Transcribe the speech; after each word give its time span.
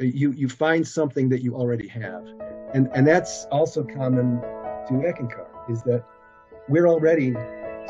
You 0.00 0.30
you 0.30 0.48
find 0.48 0.86
something 0.86 1.28
that 1.30 1.42
you 1.42 1.56
already 1.56 1.88
have, 1.88 2.24
and 2.72 2.88
and 2.94 3.04
that's 3.04 3.46
also 3.50 3.82
common 3.82 4.40
to 4.86 4.92
Eckankar 4.92 5.48
is 5.68 5.82
that 5.82 6.04
we're 6.68 6.86
already 6.86 7.32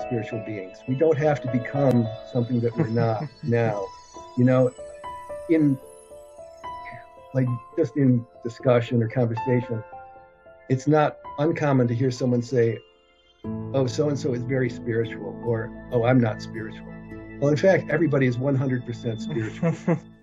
spiritual 0.07 0.43
beings. 0.47 0.79
We 0.89 0.95
don't 0.95 1.19
have 1.19 1.43
to 1.43 1.53
become 1.53 2.09
something 2.33 2.61
that 2.61 2.75
we're 2.79 2.89
not 2.89 3.25
now. 3.43 3.85
You 4.39 4.45
know, 4.45 4.73
in 5.51 5.79
like 7.35 7.47
just 7.77 7.99
in 7.99 8.25
discussion 8.43 9.03
or 9.03 9.09
conversation, 9.09 9.85
it's 10.71 10.87
not 10.87 11.19
uncommon 11.39 11.89
to 11.89 11.95
hear 11.95 12.11
someone 12.11 12.41
say, 12.41 12.79
"Oh, 13.75 13.87
so 13.87 14.09
and 14.09 14.19
so 14.19 14.33
is 14.33 14.43
very 14.45 14.71
spiritual," 14.71 15.39
or 15.45 15.71
"Oh, 15.93 16.05
I'm 16.05 16.23
not 16.23 16.41
spiritual." 16.41 16.87
Well, 17.39 17.51
in 17.51 17.57
fact, 17.59 17.91
everybody 17.91 18.27
is 18.27 18.39
100% 18.39 19.21
spiritual. 19.21 19.99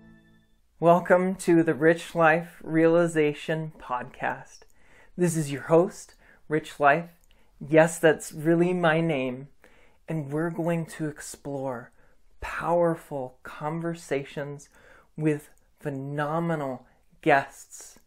Welcome 0.78 1.36
to 1.36 1.62
the 1.62 1.72
Rich 1.72 2.14
Life 2.14 2.60
Realization 2.62 3.72
Podcast. 3.80 4.58
This 5.16 5.34
is 5.34 5.50
your 5.50 5.62
host, 5.62 6.16
Rich 6.50 6.78
Life. 6.78 7.08
Yes, 7.66 7.98
that's 7.98 8.30
really 8.30 8.74
my 8.74 9.00
name. 9.00 9.48
And 10.06 10.30
we're 10.30 10.50
going 10.50 10.84
to 10.84 11.08
explore 11.08 11.92
powerful 12.42 13.38
conversations 13.42 14.68
with 15.16 15.48
phenomenal 15.80 16.86
guests 17.22 17.98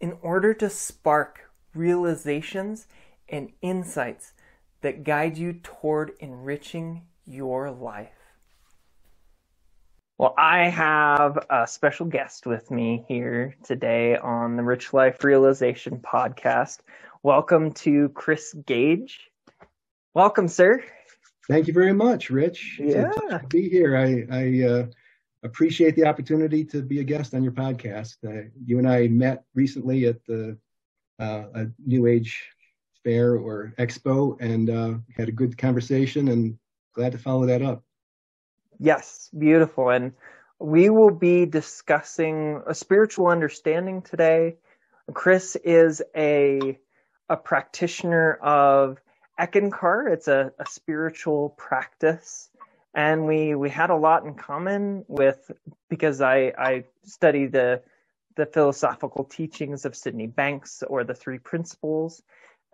in 0.00 0.16
order 0.22 0.54
to 0.54 0.70
spark 0.70 1.50
realizations 1.74 2.86
and 3.28 3.52
insights 3.60 4.32
that 4.80 5.04
guide 5.04 5.36
you 5.36 5.52
toward 5.52 6.12
enriching 6.20 7.02
your 7.26 7.70
life. 7.70 8.23
Well, 10.16 10.32
I 10.38 10.68
have 10.68 11.44
a 11.50 11.66
special 11.66 12.06
guest 12.06 12.46
with 12.46 12.70
me 12.70 13.04
here 13.08 13.56
today 13.64 14.16
on 14.16 14.54
the 14.54 14.62
Rich 14.62 14.92
Life 14.92 15.24
Realization 15.24 15.98
podcast. 15.98 16.78
Welcome 17.24 17.72
to 17.72 18.10
Chris 18.10 18.54
Gage. 18.64 19.28
Welcome, 20.14 20.46
sir. 20.46 20.84
Thank 21.48 21.66
you 21.66 21.72
very 21.72 21.92
much, 21.92 22.30
Rich. 22.30 22.78
Yeah. 22.80 23.10
to 23.10 23.42
be 23.48 23.68
here. 23.68 23.96
I, 23.96 24.24
I 24.30 24.62
uh, 24.62 24.86
appreciate 25.42 25.96
the 25.96 26.06
opportunity 26.06 26.64
to 26.66 26.80
be 26.80 27.00
a 27.00 27.04
guest 27.04 27.34
on 27.34 27.42
your 27.42 27.52
podcast. 27.52 28.14
Uh, 28.24 28.48
you 28.64 28.78
and 28.78 28.88
I 28.88 29.08
met 29.08 29.42
recently 29.52 30.06
at 30.06 30.24
the 30.26 30.56
uh, 31.18 31.44
a 31.54 31.66
New 31.84 32.06
Age 32.06 32.40
fair 33.02 33.34
or 33.34 33.74
expo 33.80 34.40
and 34.40 34.70
uh, 34.70 34.94
had 35.16 35.28
a 35.28 35.32
good 35.32 35.58
conversation 35.58 36.28
and 36.28 36.56
glad 36.94 37.10
to 37.10 37.18
follow 37.18 37.46
that 37.46 37.62
up. 37.62 37.82
Yes, 38.78 39.30
beautiful. 39.36 39.90
And 39.90 40.12
we 40.58 40.90
will 40.90 41.10
be 41.10 41.46
discussing 41.46 42.62
a 42.66 42.74
spiritual 42.74 43.26
understanding 43.28 44.02
today. 44.02 44.56
Chris 45.12 45.56
is 45.56 46.02
a 46.16 46.78
a 47.28 47.36
practitioner 47.36 48.34
of 48.34 48.98
Eckankar. 49.40 50.12
It's 50.12 50.28
a, 50.28 50.52
a 50.58 50.66
spiritual 50.66 51.50
practice. 51.50 52.50
And 52.94 53.26
we, 53.26 53.54
we 53.54 53.70
had 53.70 53.90
a 53.90 53.96
lot 53.96 54.24
in 54.24 54.34
common 54.34 55.04
with 55.08 55.50
because 55.88 56.20
I, 56.20 56.52
I 56.56 56.84
study 57.04 57.46
the 57.46 57.82
the 58.36 58.46
philosophical 58.46 59.24
teachings 59.24 59.84
of 59.84 59.94
Sydney 59.94 60.26
Banks 60.26 60.82
or 60.86 61.04
the 61.04 61.14
three 61.14 61.38
principles. 61.38 62.20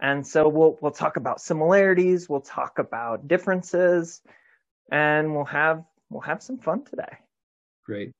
And 0.01 0.27
so 0.27 0.49
we'll 0.49 0.79
we'll 0.81 0.93
talk 0.93 1.17
about 1.17 1.41
similarities, 1.41 2.29
we'll 2.29 2.41
talk 2.41 2.79
about 2.79 3.29
differences, 3.29 4.23
and 4.91 5.35
we'll 5.35 5.45
have 5.45 5.85
we'll 6.11 6.21
have 6.21 6.43
some 6.43 6.59
fun 6.59 6.85
today. 6.85 7.19
Great. 7.87 8.13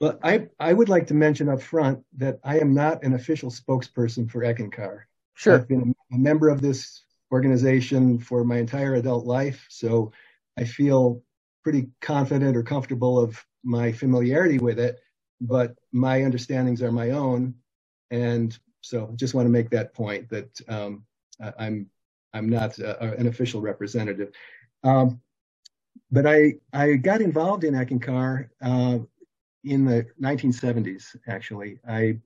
well, 0.00 0.18
I, 0.22 0.48
I 0.60 0.72
would 0.72 0.90
like 0.90 1.06
to 1.06 1.14
mention 1.14 1.48
up 1.48 1.62
front 1.62 2.04
that 2.18 2.38
I 2.44 2.58
am 2.58 2.74
not 2.74 3.02
an 3.04 3.14
official 3.14 3.50
spokesperson 3.50 4.30
for 4.30 4.42
Eckankar. 4.42 5.02
Sure. 5.34 5.54
I've 5.54 5.68
been 5.68 5.94
a 6.12 6.18
member 6.18 6.48
of 6.48 6.60
this 6.60 7.04
organization 7.32 8.18
for 8.18 8.44
my 8.44 8.58
entire 8.58 8.94
adult 8.94 9.24
life, 9.24 9.66
so 9.70 10.12
I 10.58 10.64
feel 10.64 11.22
pretty 11.62 11.88
confident 12.00 12.56
or 12.56 12.62
comfortable 12.62 13.18
of 13.18 13.42
my 13.64 13.92
familiarity 13.92 14.58
with 14.58 14.78
it, 14.78 15.00
but 15.40 15.74
my 15.92 16.22
understandings 16.22 16.82
are 16.82 16.92
my 16.92 17.10
own. 17.10 17.54
And 18.10 18.56
so 18.82 19.12
just 19.16 19.34
want 19.34 19.46
to 19.46 19.50
make 19.50 19.70
that 19.70 19.92
point 19.92 20.28
that 20.30 20.48
um, 20.68 21.04
I'm 21.58 21.90
I'm 22.32 22.48
not 22.48 22.78
uh, 22.78 22.96
an 23.00 23.26
official 23.26 23.60
representative. 23.60 24.30
Um, 24.84 25.20
but 26.10 26.26
I 26.26 26.54
I 26.72 26.94
got 26.94 27.20
involved 27.20 27.64
in 27.64 27.74
Eckankar 27.74 28.48
uh, 28.62 28.98
in 29.64 29.84
the 29.84 30.06
1970s. 30.20 31.16
Actually, 31.26 31.78
I 31.88 32.18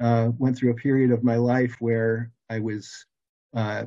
uh, 0.00 0.30
went 0.38 0.56
through 0.56 0.70
a 0.70 0.74
period 0.74 1.10
of 1.10 1.22
my 1.22 1.36
life 1.36 1.76
where 1.80 2.32
I 2.50 2.58
was 2.58 3.06
uh, 3.54 3.84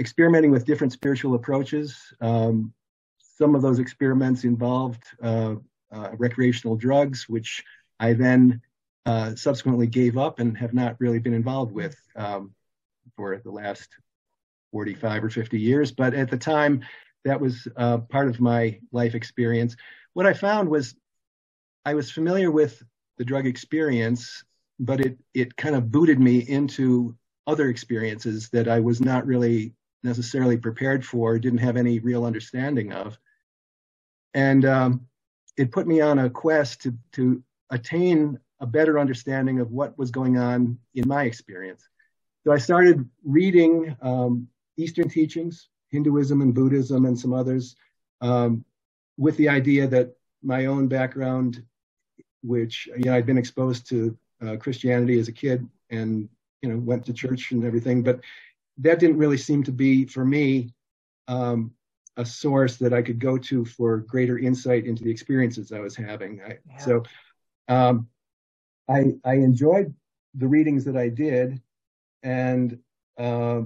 experimenting 0.00 0.50
with 0.50 0.64
different 0.64 0.92
spiritual 0.92 1.34
approaches. 1.34 2.12
Um, 2.20 2.72
some 3.18 3.54
of 3.54 3.62
those 3.62 3.78
experiments 3.78 4.44
involved 4.44 5.04
uh, 5.22 5.56
uh, 5.92 6.10
recreational 6.18 6.76
drugs, 6.76 7.28
which 7.28 7.62
I 7.98 8.14
then 8.14 8.60
uh, 9.06 9.34
subsequently 9.34 9.86
gave 9.86 10.18
up 10.18 10.40
and 10.40 10.56
have 10.58 10.74
not 10.74 10.96
really 11.00 11.18
been 11.18 11.34
involved 11.34 11.72
with 11.72 11.96
um, 12.16 12.54
for 13.16 13.38
the 13.38 13.50
last 13.50 13.88
45 14.72 15.24
or 15.24 15.30
50 15.30 15.58
years. 15.58 15.90
But 15.90 16.14
at 16.14 16.30
the 16.30 16.36
time, 16.36 16.82
that 17.24 17.40
was 17.40 17.68
uh, 17.76 17.98
part 17.98 18.28
of 18.28 18.40
my 18.40 18.78
life 18.92 19.14
experience. 19.14 19.76
What 20.14 20.26
I 20.26 20.32
found 20.32 20.68
was 20.68 20.94
I 21.84 21.94
was 21.94 22.10
familiar 22.10 22.50
with 22.50 22.82
the 23.18 23.24
drug 23.24 23.46
experience, 23.46 24.44
but 24.78 25.00
it 25.00 25.18
it 25.34 25.56
kind 25.56 25.74
of 25.74 25.90
booted 25.90 26.20
me 26.20 26.38
into 26.38 27.16
other 27.46 27.68
experiences 27.68 28.48
that 28.50 28.68
I 28.68 28.80
was 28.80 29.00
not 29.00 29.26
really 29.26 29.74
necessarily 30.02 30.56
prepared 30.56 31.04
for, 31.04 31.38
didn't 31.38 31.58
have 31.58 31.76
any 31.76 31.98
real 31.98 32.24
understanding 32.24 32.92
of, 32.92 33.18
and 34.34 34.64
um, 34.64 35.06
it 35.56 35.72
put 35.72 35.86
me 35.86 36.00
on 36.00 36.18
a 36.18 36.30
quest 36.30 36.82
to 36.82 36.94
to 37.12 37.42
attain 37.70 38.38
a 38.60 38.66
better 38.66 38.98
understanding 38.98 39.60
of 39.60 39.70
what 39.70 39.96
was 39.96 40.10
going 40.10 40.36
on 40.36 40.78
in 40.94 41.08
my 41.08 41.24
experience. 41.24 41.88
So 42.44 42.52
I 42.52 42.58
started 42.58 43.08
reading 43.24 43.96
um, 44.02 44.48
Eastern 44.76 45.08
teachings, 45.08 45.68
Hinduism 45.90 46.40
and 46.40 46.54
Buddhism 46.54 47.04
and 47.06 47.18
some 47.18 47.32
others, 47.32 47.76
um, 48.20 48.64
with 49.16 49.36
the 49.36 49.48
idea 49.48 49.86
that 49.88 50.14
my 50.42 50.66
own 50.66 50.88
background, 50.88 51.64
which 52.42 52.88
you 52.96 53.04
know 53.04 53.14
I'd 53.14 53.26
been 53.26 53.38
exposed 53.38 53.88
to 53.88 54.16
uh, 54.44 54.56
Christianity 54.56 55.18
as 55.18 55.28
a 55.28 55.32
kid 55.32 55.66
and 55.90 56.28
you 56.62 56.70
know 56.70 56.78
went 56.78 57.04
to 57.06 57.12
church 57.12 57.52
and 57.52 57.64
everything, 57.64 58.02
but 58.02 58.20
that 58.78 58.98
didn't 58.98 59.18
really 59.18 59.36
seem 59.36 59.62
to 59.64 59.72
be 59.72 60.06
for 60.06 60.24
me 60.24 60.72
um, 61.28 61.72
a 62.16 62.24
source 62.24 62.76
that 62.76 62.92
I 62.92 63.02
could 63.02 63.18
go 63.18 63.38
to 63.38 63.64
for 63.64 63.98
greater 63.98 64.38
insight 64.38 64.86
into 64.86 65.04
the 65.04 65.10
experiences 65.10 65.72
I 65.72 65.80
was 65.80 65.96
having. 65.96 66.40
I, 66.42 66.58
yeah. 66.68 66.78
So 66.78 67.02
um, 67.68 68.08
I 68.88 69.14
I 69.24 69.34
enjoyed 69.34 69.94
the 70.34 70.48
readings 70.48 70.84
that 70.84 70.96
I 70.96 71.08
did, 71.08 71.60
and 72.22 72.78
uh, 73.18 73.62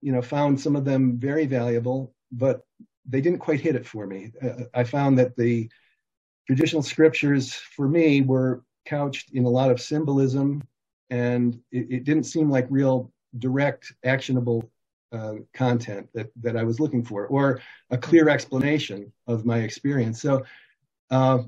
you 0.00 0.12
know, 0.12 0.22
found 0.22 0.60
some 0.60 0.76
of 0.76 0.84
them 0.84 1.18
very 1.18 1.46
valuable, 1.46 2.14
but 2.30 2.64
they 3.08 3.20
didn't 3.20 3.38
quite 3.38 3.60
hit 3.60 3.74
it 3.74 3.86
for 3.86 4.06
me. 4.06 4.32
Uh, 4.42 4.64
I 4.74 4.84
found 4.84 5.18
that 5.18 5.36
the 5.36 5.68
traditional 6.46 6.82
scriptures 6.82 7.52
for 7.54 7.88
me 7.88 8.22
were 8.22 8.62
couched 8.86 9.32
in 9.32 9.44
a 9.44 9.50
lot 9.50 9.70
of 9.70 9.80
symbolism, 9.80 10.62
and 11.10 11.60
it, 11.72 11.86
it 11.90 12.04
didn't 12.04 12.24
seem 12.24 12.50
like 12.50 12.66
real 12.70 13.12
direct, 13.38 13.92
actionable 14.04 14.70
uh, 15.12 15.34
content 15.54 16.08
that 16.14 16.30
that 16.36 16.56
I 16.56 16.64
was 16.64 16.80
looking 16.80 17.02
for, 17.02 17.26
or 17.26 17.60
a 17.90 17.98
clear 17.98 18.28
explanation 18.28 19.12
of 19.26 19.46
my 19.46 19.58
experience. 19.58 20.20
So, 20.20 20.44
uh, 21.10 21.40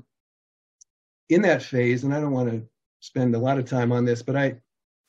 in 1.29 1.41
that 1.43 1.63
phase, 1.63 2.03
and 2.03 2.13
I 2.13 2.19
don't 2.19 2.31
want 2.31 2.49
to 2.51 2.67
spend 2.99 3.35
a 3.35 3.39
lot 3.39 3.59
of 3.59 3.65
time 3.65 3.91
on 3.91 4.03
this, 4.03 4.21
but 4.21 4.35
I, 4.35 4.55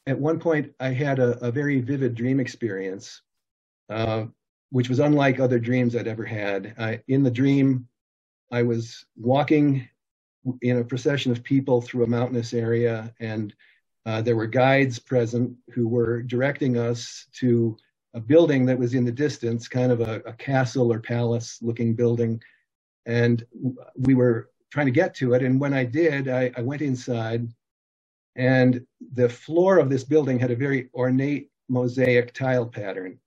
at 0.07 0.19
one 0.19 0.39
point, 0.39 0.73
I 0.81 0.89
had 0.89 1.19
a, 1.19 1.39
a 1.45 1.51
very 1.51 1.81
vivid 1.81 2.15
dream 2.15 2.41
experience 2.41 3.23
uh, 3.93 4.27
which 4.71 4.89
was 4.89 4.99
unlike 4.99 5.39
other 5.39 5.59
dreams 5.59 5.95
I'd 5.95 6.09
ever 6.09 6.25
had. 6.25 6.75
In 7.09 7.23
the 7.23 7.31
dream, 7.31 7.87
I 8.51 8.63
was 8.63 9.05
walking 9.17 9.89
in 10.61 10.79
a 10.79 10.85
procession 10.85 11.31
of 11.31 11.43
people 11.43 11.81
through 11.81 12.05
a 12.05 12.09
mountainous 12.09 12.53
area, 12.53 13.15
and 13.21 13.55
uh, 14.07 14.21
there 14.23 14.37
were 14.37 14.47
guides 14.47 14.99
present 14.99 15.57
who 15.73 15.87
were 15.87 16.23
directing 16.23 16.77
us 16.77 17.27
to 17.35 17.77
a 18.15 18.21
building 18.21 18.67
that 18.67 18.79
was 18.79 18.95
in 18.95 19.05
the 19.05 19.13
distance, 19.13 19.69
kind 19.69 19.93
of 19.93 20.01
a, 20.01 20.21
a 20.27 20.33
castle 20.35 20.93
or 20.93 21.01
palace 21.01 21.59
looking 21.63 21.95
building. 21.95 22.43
And 23.07 23.45
we 23.97 24.15
were 24.15 24.51
trying 24.71 24.87
to 24.87 24.93
get 24.93 25.15
to 25.17 25.35
it. 25.35 25.43
And 25.43 25.61
when 25.61 25.73
I 25.73 25.85
did, 25.85 26.29
I, 26.29 26.51
I 26.57 26.63
went 26.63 26.83
inside, 26.83 27.49
and 28.37 28.85
the 29.15 29.29
floor 29.29 29.79
of 29.79 29.91
this 29.91 30.05
building 30.05 30.39
had 30.39 30.51
a 30.51 30.57
very 30.57 30.89
ornate 30.95 31.51
mosaic 31.69 32.35
tile 32.35 32.67
pattern. 32.67 33.19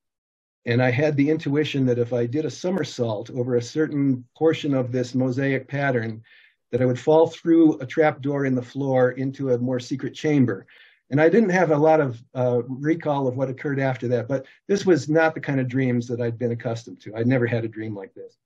And 0.66 0.82
I 0.82 0.90
had 0.90 1.16
the 1.16 1.30
intuition 1.30 1.86
that 1.86 2.00
if 2.00 2.12
I 2.12 2.26
did 2.26 2.46
a 2.46 2.50
somersault 2.50 3.30
over 3.30 3.56
a 3.56 3.62
certain 3.62 4.26
portion 4.36 4.74
of 4.74 4.92
this 4.92 5.14
mosaic 5.14 5.68
pattern, 5.68 6.24
that 6.72 6.82
I 6.82 6.86
would 6.86 7.00
fall 7.00 7.28
through 7.28 7.80
a 7.80 7.86
trap 7.86 8.22
door 8.22 8.46
in 8.46 8.56
the 8.56 8.62
floor 8.62 9.12
into 9.12 9.52
a 9.52 9.58
more 9.58 9.80
secret 9.80 10.14
chamber. 10.14 10.66
And 11.12 11.22
I 11.22 11.30
didn't 11.30 11.52
have 11.52 11.72
a 11.72 11.78
lot 11.78 12.02
of 12.02 12.22
uh, 12.34 12.64
recall 12.68 13.28
of 13.28 13.38
what 13.38 13.50
occurred 13.50 13.80
after 13.80 14.08
that, 14.10 14.28
but 14.28 14.46
this 14.68 14.86
was 14.86 15.08
not 15.08 15.36
the 15.36 15.40
kind 15.40 15.60
of 15.60 15.68
dreams 15.68 16.08
that 16.08 16.20
I'd 16.20 16.40
been 16.40 16.52
accustomed 16.52 17.00
to. 17.02 17.16
I'd 17.16 17.28
never 17.28 17.46
had 17.46 17.64
a 17.64 17.68
dream 17.68 17.96
like 17.96 18.14
this. 18.16 18.38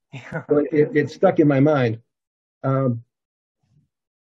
so 0.48 0.58
it, 0.70 0.94
it, 0.94 1.10
stuck 1.10 1.40
in 1.40 1.48
my 1.48 1.60
mind. 1.60 1.98
Um, 2.62 3.02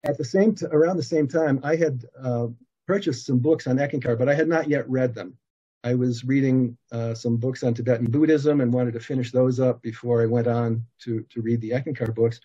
at 0.04 0.18
the 0.18 0.26
same 0.26 0.56
t- 0.56 0.66
around 0.66 0.98
the 0.98 1.04
same 1.04 1.28
time, 1.28 1.60
I 1.64 1.76
had 1.76 2.04
uh, 2.22 2.48
purchased 2.88 3.28
some 3.28 3.40
books 3.40 3.68
on 3.68 3.78
Eckankar, 3.78 4.18
but 4.18 4.28
I 4.28 4.34
had 4.34 4.48
not 4.48 4.68
yet 4.68 4.90
read 4.90 5.14
them. 5.14 5.38
I 5.84 5.94
was 5.96 6.24
reading 6.24 6.78
uh, 6.92 7.14
some 7.14 7.38
books 7.38 7.64
on 7.64 7.74
Tibetan 7.74 8.10
Buddhism 8.10 8.62
and 8.62 8.74
wanted 8.74 8.94
to 8.94 9.00
finish 9.00 9.32
those 9.32 9.60
up 9.60 9.82
before 9.82 10.22
I 10.22 10.26
went 10.26 10.48
on 10.48 10.86
to 11.00 11.26
to 11.30 11.42
read 11.42 11.62
the 11.62 11.72
Eckankar 11.72 12.14
books. 12.14 12.40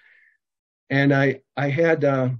And 0.90 1.14
I 1.14 1.42
I 1.56 1.68
had 1.68 2.04
uh, 2.04 2.30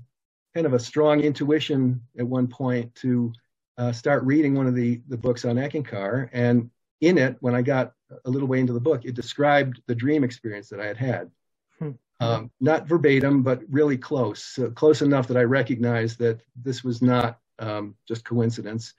kind 0.55 0.67
of 0.67 0.75
a 0.75 0.79
strong 0.79 1.21
intuition 1.21 2.03
at 2.19 2.27
one 2.27 2.49
point 2.49 2.95
to 2.97 3.33
uh, 3.77 3.93
start 3.93 4.25
reading 4.25 4.55
one 4.55 4.67
of 4.67 4.75
the 4.75 5.00
the 5.09 5.17
books 5.17 5.45
on 5.45 5.56
Eckankar. 5.56 6.29
And 6.33 6.71
in 7.01 7.17
it, 7.17 7.37
when 7.41 7.55
I 7.55 7.62
got 7.62 7.93
a 8.25 8.31
little 8.31 8.49
way 8.49 8.59
into 8.59 8.73
the 8.73 8.81
book, 8.81 9.05
it 9.05 9.15
described 9.15 9.81
the 9.87 9.94
dream 9.94 10.25
experience 10.25 10.69
that 10.71 10.81
I 10.81 10.87
had 10.87 10.97
had. 10.97 11.31
Hmm. 11.79 11.91
Um, 12.21 12.51
not 12.61 12.89
verbatim, 12.89 13.44
but 13.44 13.62
really 13.71 13.97
close, 13.97 14.59
close 14.75 15.03
enough 15.03 15.29
that 15.29 15.37
I 15.37 15.44
recognized 15.44 16.19
that 16.19 16.41
this 16.56 16.83
was 16.83 17.01
not 17.01 17.39
um, 17.61 17.94
just 18.09 18.25
coincidence 18.25 18.94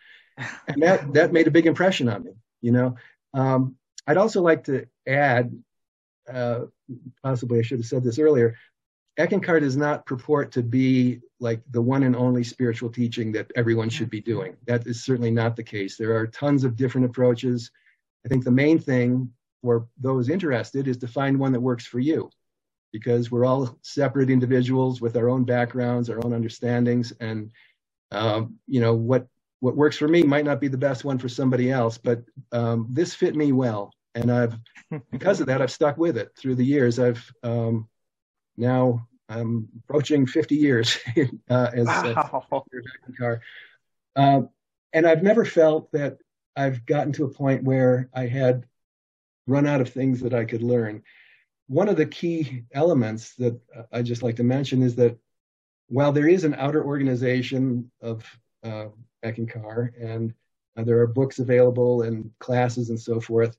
and 0.67 0.81
that 0.81 1.13
that 1.13 1.33
made 1.33 1.47
a 1.47 1.51
big 1.51 1.65
impression 1.65 2.09
on 2.09 2.23
me. 2.23 2.31
You 2.61 2.71
know, 2.71 2.95
um, 3.33 3.75
I'd 4.07 4.17
also 4.17 4.41
like 4.41 4.65
to 4.65 4.85
add, 5.07 5.51
uh, 6.31 6.61
possibly 7.23 7.59
I 7.59 7.61
should 7.61 7.79
have 7.79 7.85
said 7.85 8.03
this 8.03 8.19
earlier. 8.19 8.55
Eckankar 9.19 9.59
does 9.59 9.75
not 9.75 10.05
purport 10.05 10.51
to 10.53 10.63
be 10.63 11.19
like 11.39 11.61
the 11.71 11.81
one 11.81 12.03
and 12.03 12.15
only 12.15 12.43
spiritual 12.43 12.89
teaching 12.89 13.31
that 13.33 13.51
everyone 13.55 13.89
should 13.89 14.09
be 14.09 14.21
doing. 14.21 14.55
That 14.65 14.87
is 14.87 15.03
certainly 15.03 15.31
not 15.31 15.55
the 15.55 15.63
case. 15.63 15.97
There 15.97 16.15
are 16.15 16.27
tons 16.27 16.63
of 16.63 16.75
different 16.75 17.05
approaches. 17.05 17.71
I 18.25 18.29
think 18.29 18.43
the 18.43 18.51
main 18.51 18.79
thing 18.79 19.31
for 19.61 19.87
those 19.99 20.29
interested 20.29 20.87
is 20.87 20.97
to 20.97 21.07
find 21.07 21.37
one 21.37 21.51
that 21.51 21.59
works 21.59 21.85
for 21.85 21.99
you 21.99 22.29
because 22.91 23.29
we're 23.29 23.45
all 23.45 23.77
separate 23.81 24.29
individuals 24.29 25.01
with 25.01 25.15
our 25.17 25.29
own 25.29 25.43
backgrounds, 25.43 26.09
our 26.09 26.23
own 26.25 26.33
understandings, 26.33 27.13
and 27.19 27.51
um, 28.11 28.55
you 28.67 28.81
know 28.81 28.95
what 28.95 29.27
what 29.59 29.75
works 29.75 29.97
for 29.97 30.07
me 30.07 30.23
might 30.23 30.45
not 30.45 30.61
be 30.61 30.67
the 30.67 30.77
best 30.77 31.03
one 31.03 31.17
for 31.17 31.29
somebody 31.29 31.71
else, 31.71 31.97
but 31.97 32.23
um, 32.51 32.87
this 32.89 33.13
fit 33.13 33.35
me 33.35 33.51
well, 33.51 33.93
and 34.15 34.31
I've 34.31 34.55
because 35.11 35.41
of 35.41 35.47
that 35.47 35.61
I've 35.61 35.71
stuck 35.71 35.97
with 35.97 36.17
it 36.17 36.31
through 36.37 36.55
the 36.55 36.65
years. 36.65 36.99
I've 36.99 37.31
um, 37.43 37.87
now 38.57 39.07
I'm 39.27 39.67
approaching 39.83 40.25
50 40.25 40.55
years 40.55 40.97
uh, 41.49 41.71
as 41.73 41.87
wow. 41.87 42.45
a 42.51 43.11
car, 43.17 43.41
uh, 44.15 44.41
and 44.93 45.05
I've 45.05 45.23
never 45.23 45.45
felt 45.45 45.91
that 45.91 46.17
I've 46.55 46.85
gotten 46.85 47.13
to 47.13 47.25
a 47.25 47.33
point 47.33 47.63
where 47.63 48.09
I 48.13 48.27
had 48.27 48.65
run 49.45 49.67
out 49.67 49.81
of 49.81 49.89
things 49.89 50.21
that 50.21 50.33
I 50.33 50.45
could 50.45 50.63
learn. 50.63 51.03
One 51.67 51.89
of 51.89 51.97
the 51.97 52.05
key 52.05 52.63
elements 52.73 53.35
that 53.35 53.59
I 53.91 54.01
just 54.01 54.23
like 54.23 54.37
to 54.37 54.43
mention 54.43 54.81
is 54.81 54.95
that 54.95 55.17
while 55.87 56.11
there 56.11 56.27
is 56.27 56.43
an 56.43 56.55
outer 56.55 56.83
organization 56.83 57.91
of 58.01 58.25
uh, 58.63 58.87
Eckankar, 59.23 59.91
and 59.99 60.33
uh, 60.77 60.83
there 60.83 60.99
are 60.99 61.07
books 61.07 61.39
available 61.39 62.03
and 62.03 62.31
classes 62.39 62.89
and 62.89 62.99
so 62.99 63.19
forth. 63.19 63.57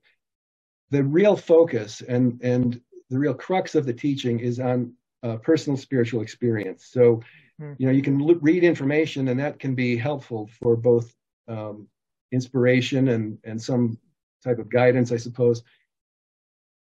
The 0.90 1.04
real 1.04 1.36
focus 1.36 2.02
and 2.02 2.40
and 2.42 2.80
the 3.10 3.18
real 3.18 3.34
crux 3.34 3.74
of 3.74 3.86
the 3.86 3.92
teaching 3.92 4.40
is 4.40 4.60
on 4.60 4.94
uh, 5.22 5.36
personal 5.36 5.76
spiritual 5.76 6.22
experience. 6.22 6.86
So, 6.86 7.22
mm-hmm. 7.60 7.74
you 7.78 7.86
know, 7.86 7.92
you 7.92 8.02
can 8.02 8.20
l- 8.20 8.36
read 8.36 8.64
information, 8.64 9.28
and 9.28 9.40
that 9.40 9.58
can 9.58 9.74
be 9.74 9.96
helpful 9.96 10.48
for 10.60 10.76
both 10.76 11.14
um, 11.48 11.88
inspiration 12.32 13.08
and 13.08 13.38
and 13.44 13.60
some 13.60 13.98
type 14.42 14.58
of 14.58 14.70
guidance, 14.70 15.12
I 15.12 15.16
suppose. 15.16 15.62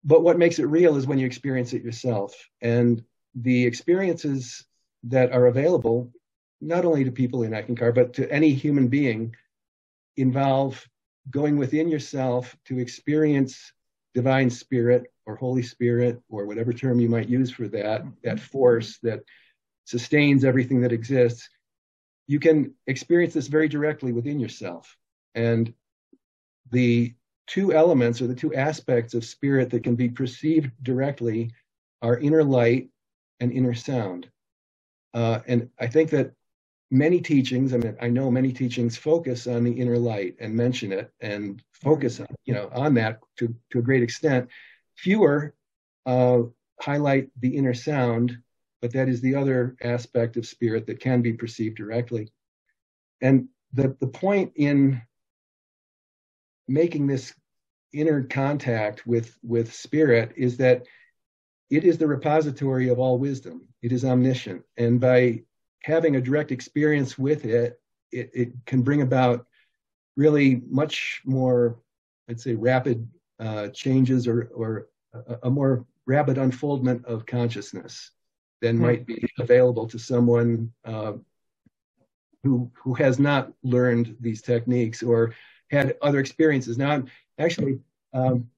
But 0.03 0.23
what 0.23 0.37
makes 0.37 0.59
it 0.59 0.65
real 0.65 0.95
is 0.95 1.05
when 1.05 1.19
you 1.19 1.25
experience 1.25 1.73
it 1.73 1.83
yourself, 1.83 2.33
and 2.61 3.03
the 3.35 3.65
experiences 3.65 4.65
that 5.03 5.31
are 5.31 5.47
available 5.47 6.11
not 6.61 6.85
only 6.85 7.03
to 7.03 7.11
people 7.11 7.43
in 7.43 7.51
Eckankar, 7.51 7.93
but 7.93 8.13
to 8.13 8.31
any 8.31 8.53
human 8.53 8.87
being, 8.87 9.35
involve 10.17 10.87
going 11.29 11.57
within 11.57 11.89
yourself 11.89 12.55
to 12.65 12.79
experience 12.79 13.71
divine 14.13 14.49
spirit 14.49 15.03
or 15.25 15.35
Holy 15.35 15.61
Spirit 15.63 16.21
or 16.29 16.45
whatever 16.45 16.73
term 16.73 16.99
you 16.99 17.07
might 17.07 17.29
use 17.29 17.51
for 17.51 17.67
that, 17.67 18.03
that 18.23 18.39
force 18.39 18.97
that 19.03 19.21
sustains 19.85 20.43
everything 20.43 20.81
that 20.81 20.91
exists. 20.91 21.49
You 22.27 22.39
can 22.39 22.73
experience 22.87 23.33
this 23.33 23.47
very 23.47 23.67
directly 23.67 24.11
within 24.11 24.39
yourself. 24.39 24.95
And 25.35 25.73
the 26.71 27.13
two 27.47 27.73
elements 27.73 28.21
or 28.21 28.27
the 28.27 28.35
two 28.35 28.53
aspects 28.53 29.13
of 29.13 29.25
spirit 29.25 29.69
that 29.71 29.83
can 29.83 29.95
be 29.95 30.09
perceived 30.09 30.71
directly 30.83 31.51
are 32.01 32.17
inner 32.17 32.43
light 32.43 32.89
and 33.39 33.51
inner 33.51 33.73
sound. 33.73 34.29
Uh, 35.13 35.39
and 35.47 35.69
I 35.79 35.87
think 35.87 36.11
that 36.11 36.33
many 36.91 37.21
teachings, 37.21 37.73
I 37.73 37.77
mean, 37.77 37.95
I 38.01 38.07
know 38.07 38.31
many 38.31 38.51
teachings 38.51 38.97
focus 38.97 39.47
on 39.47 39.63
the 39.63 39.71
inner 39.71 39.97
light 39.97 40.35
and 40.39 40.55
mention 40.55 40.91
it 40.91 41.11
and 41.21 41.61
focus 41.73 42.19
on, 42.19 42.27
you 42.45 42.53
know, 42.53 42.69
on 42.73 42.95
that 42.95 43.19
to, 43.37 43.53
to 43.71 43.79
a 43.79 43.83
great 43.83 44.03
extent. 44.03 44.49
Fewer 44.95 45.53
uh, 46.05 46.41
highlight 46.79 47.29
the 47.39 47.55
inner 47.55 47.73
sound, 47.73 48.37
but 48.81 48.93
that 48.93 49.09
is 49.09 49.21
the 49.21 49.35
other 49.35 49.75
aspect 49.81 50.37
of 50.37 50.45
spirit 50.45 50.87
that 50.87 50.99
can 50.99 51.21
be 51.21 51.33
perceived 51.33 51.77
directly. 51.77 52.31
And 53.21 53.49
the, 53.73 53.95
the 53.99 54.07
point 54.07 54.53
in 54.55 55.01
making 56.67 57.07
this 57.07 57.33
inner 57.93 58.23
contact 58.23 59.05
with, 59.05 59.37
with 59.43 59.73
spirit 59.73 60.33
is 60.37 60.57
that 60.57 60.85
it 61.69 61.83
is 61.83 61.99
the 61.99 62.07
repository 62.07 62.89
of 62.89 62.97
all 62.97 63.19
wisdom. 63.19 63.67
It 63.81 63.91
is 63.91 64.05
omniscient. 64.05 64.63
And 64.77 64.99
by 64.99 65.43
having 65.81 66.15
a 66.15 66.21
direct 66.21 66.51
experience 66.51 67.17
with 67.17 67.45
it, 67.45 67.79
it, 68.11 68.29
it 68.33 68.49
can 68.65 68.81
bring 68.81 69.01
about 69.01 69.45
really 70.15 70.61
much 70.67 71.21
more, 71.25 71.79
I'd 72.29 72.39
say, 72.39 72.53
rapid 72.55 73.07
uh, 73.39 73.69
changes 73.69 74.27
or, 74.27 74.49
or 74.53 74.87
a, 75.13 75.37
a, 75.43 75.49
more 75.49 75.85
rapid 76.05 76.37
unfoldment 76.37 77.05
of 77.05 77.25
consciousness 77.25 78.11
than 78.61 78.75
mm-hmm. 78.75 78.85
might 78.85 79.05
be 79.05 79.25
available 79.39 79.87
to 79.87 79.97
someone 79.97 80.73
uh, 80.83 81.13
who 82.43 82.69
who 82.73 82.93
has 82.93 83.19
not 83.19 83.51
learned 83.63 84.15
these 84.19 84.41
techniques 84.41 85.03
or 85.03 85.33
had 85.71 85.95
other 86.01 86.19
experiences. 86.19 86.77
Now, 86.77 86.91
I'm 86.91 87.09
actually, 87.37 87.79
um, 88.13 88.49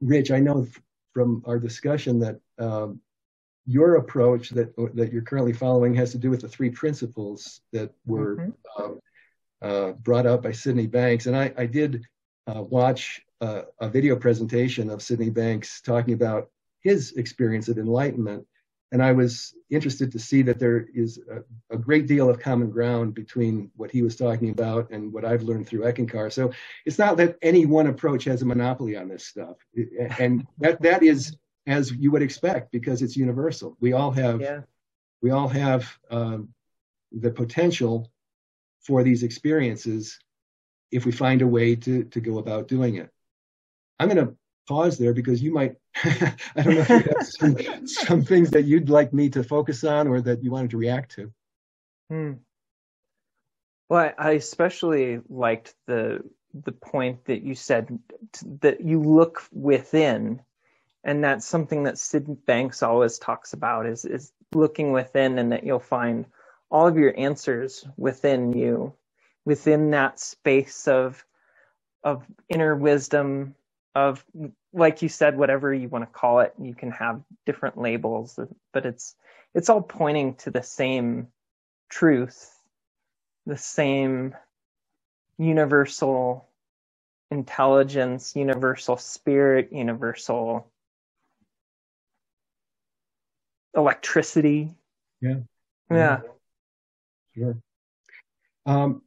Rich, 0.00 0.30
I 0.30 0.40
know 0.40 0.66
from 1.12 1.42
our 1.46 1.58
discussion 1.58 2.18
that 2.20 2.40
um, 2.58 3.00
your 3.66 3.96
approach 3.96 4.50
that 4.50 4.74
that 4.94 5.12
you're 5.12 5.22
currently 5.22 5.52
following 5.52 5.94
has 5.94 6.12
to 6.12 6.18
do 6.18 6.30
with 6.30 6.40
the 6.40 6.48
three 6.48 6.70
principles 6.70 7.60
that 7.72 7.92
were 8.06 8.36
mm-hmm. 8.36 8.82
Um, 8.82 9.00
uh, 9.62 9.92
brought 9.92 10.26
out 10.26 10.42
by 10.42 10.52
Sydney 10.52 10.86
Banks, 10.86 11.26
and 11.26 11.36
I, 11.36 11.52
I 11.56 11.66
did 11.66 12.06
uh, 12.46 12.62
watch 12.62 13.20
uh, 13.40 13.62
a 13.78 13.88
video 13.88 14.16
presentation 14.16 14.88
of 14.88 15.02
Sydney 15.02 15.30
Banks 15.30 15.82
talking 15.82 16.14
about 16.14 16.50
his 16.82 17.12
experience 17.12 17.68
of 17.68 17.76
enlightenment, 17.76 18.46
and 18.90 19.02
I 19.02 19.12
was 19.12 19.54
interested 19.68 20.10
to 20.12 20.18
see 20.18 20.42
that 20.42 20.58
there 20.58 20.86
is 20.94 21.20
a, 21.30 21.74
a, 21.74 21.78
great 21.78 22.06
deal 22.06 22.28
of 22.28 22.40
common 22.40 22.70
ground 22.70 23.14
between 23.14 23.70
what 23.76 23.90
he 23.90 24.02
was 24.02 24.16
talking 24.16 24.50
about 24.50 24.90
and 24.90 25.12
what 25.12 25.24
I've 25.24 25.42
learned 25.42 25.68
through 25.68 25.82
Eckankar. 25.82 26.32
So 26.32 26.52
it's 26.86 26.98
not 26.98 27.16
that 27.18 27.36
any 27.42 27.66
one 27.66 27.86
approach 27.86 28.24
has 28.24 28.42
a 28.42 28.46
monopoly 28.46 28.96
on 28.96 29.08
this 29.08 29.26
stuff, 29.26 29.56
and 30.18 30.46
that 30.58 30.80
that 30.82 31.02
is 31.02 31.36
as 31.66 31.92
you 31.92 32.10
would 32.10 32.22
expect 32.22 32.72
because 32.72 33.02
it's 33.02 33.16
universal. 33.16 33.76
We 33.80 33.92
all 33.92 34.10
have 34.12 34.40
yeah. 34.40 34.60
we 35.22 35.30
all 35.30 35.48
have 35.48 35.90
um, 36.10 36.48
the 37.12 37.30
potential 37.30 38.10
for 38.82 39.02
these 39.02 39.22
experiences 39.22 40.18
if 40.90 41.04
we 41.04 41.12
find 41.12 41.42
a 41.42 41.46
way 41.46 41.76
to 41.76 42.04
to 42.04 42.20
go 42.20 42.38
about 42.38 42.68
doing 42.68 42.96
it. 42.96 43.10
I'm 43.98 44.08
going 44.08 44.26
to 44.26 44.34
pause 44.66 44.98
there 44.98 45.12
because 45.12 45.42
you 45.42 45.52
might 45.52 45.76
I 46.04 46.36
don't 46.56 46.74
know 46.74 46.80
if 46.80 46.88
you 46.88 46.96
have 46.96 47.26
some, 47.26 47.86
some 47.86 48.22
things 48.22 48.50
that 48.50 48.62
you'd 48.62 48.88
like 48.88 49.12
me 49.12 49.28
to 49.30 49.42
focus 49.42 49.84
on 49.84 50.08
or 50.08 50.20
that 50.20 50.42
you 50.42 50.50
wanted 50.50 50.70
to 50.70 50.78
react 50.78 51.12
to. 51.16 51.32
Hmm. 52.08 52.32
Well, 53.88 54.12
I 54.16 54.32
especially 54.32 55.20
liked 55.28 55.74
the 55.86 56.22
the 56.54 56.72
point 56.72 57.24
that 57.26 57.42
you 57.42 57.54
said 57.54 57.98
that 58.60 58.80
you 58.80 59.02
look 59.02 59.42
within 59.52 60.40
and 61.04 61.24
that's 61.24 61.46
something 61.46 61.84
that 61.84 61.98
Sid 61.98 62.46
Banks 62.46 62.82
always 62.82 63.18
talks 63.18 63.52
about 63.52 63.86
is 63.86 64.04
is 64.04 64.32
looking 64.54 64.92
within 64.92 65.38
and 65.38 65.52
that 65.52 65.64
you'll 65.64 65.78
find 65.80 66.26
all 66.70 66.86
of 66.88 66.98
your 66.98 67.14
answers 67.18 67.86
within 67.96 68.52
you 68.52 68.92
within 69.44 69.90
that 69.90 70.20
space 70.20 70.88
of 70.88 71.24
of 72.04 72.24
inner 72.48 72.76
wisdom 72.76 73.54
of 73.94 74.24
like 74.72 75.02
you 75.02 75.08
said, 75.08 75.36
whatever 75.36 75.74
you 75.74 75.88
want 75.88 76.04
to 76.04 76.18
call 76.18 76.40
it, 76.40 76.54
you 76.60 76.74
can 76.74 76.92
have 76.92 77.22
different 77.44 77.76
labels, 77.78 78.38
but 78.72 78.86
it's 78.86 79.16
it's 79.54 79.68
all 79.68 79.82
pointing 79.82 80.34
to 80.36 80.50
the 80.50 80.62
same 80.62 81.28
truth, 81.88 82.54
the 83.46 83.56
same 83.56 84.34
universal 85.38 86.48
intelligence, 87.30 88.36
universal 88.36 88.96
spirit, 88.96 89.72
universal 89.72 90.69
electricity. 93.76 94.74
Yeah. 95.20 95.36
Yeah. 95.90 96.20
Sure. 97.36 97.56
Um, 98.66 99.02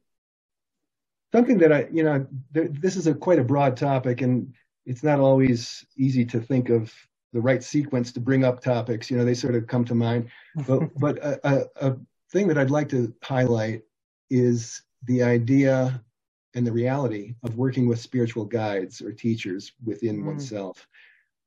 something 1.32 1.58
that 1.58 1.72
I, 1.72 1.88
you 1.92 2.02
know, 2.02 2.26
th- 2.52 2.70
this 2.72 2.96
is 2.96 3.06
a 3.06 3.14
quite 3.14 3.38
a 3.38 3.44
broad 3.44 3.76
topic, 3.76 4.20
and 4.20 4.54
it's 4.86 5.02
not 5.02 5.20
always 5.20 5.84
easy 5.96 6.24
to 6.26 6.40
think 6.40 6.68
of 6.68 6.92
the 7.32 7.40
right 7.40 7.62
sequence 7.62 8.12
to 8.12 8.20
bring 8.20 8.44
up 8.44 8.60
topics. 8.60 9.10
You 9.10 9.18
know, 9.18 9.24
they 9.24 9.34
sort 9.34 9.54
of 9.54 9.66
come 9.66 9.84
to 9.86 9.94
mind. 9.94 10.28
But 10.66 10.88
but 10.98 11.18
a, 11.18 11.40
a, 11.48 11.90
a 11.90 11.96
thing 12.30 12.48
that 12.48 12.58
I'd 12.58 12.70
like 12.70 12.88
to 12.90 13.12
highlight 13.22 13.82
is 14.30 14.82
the 15.04 15.22
idea 15.22 16.02
and 16.54 16.66
the 16.66 16.72
reality 16.72 17.34
of 17.42 17.56
working 17.56 17.88
with 17.88 17.98
spiritual 17.98 18.44
guides 18.44 19.02
or 19.02 19.12
teachers 19.12 19.72
within 19.84 20.22
mm. 20.22 20.26
oneself. 20.26 20.86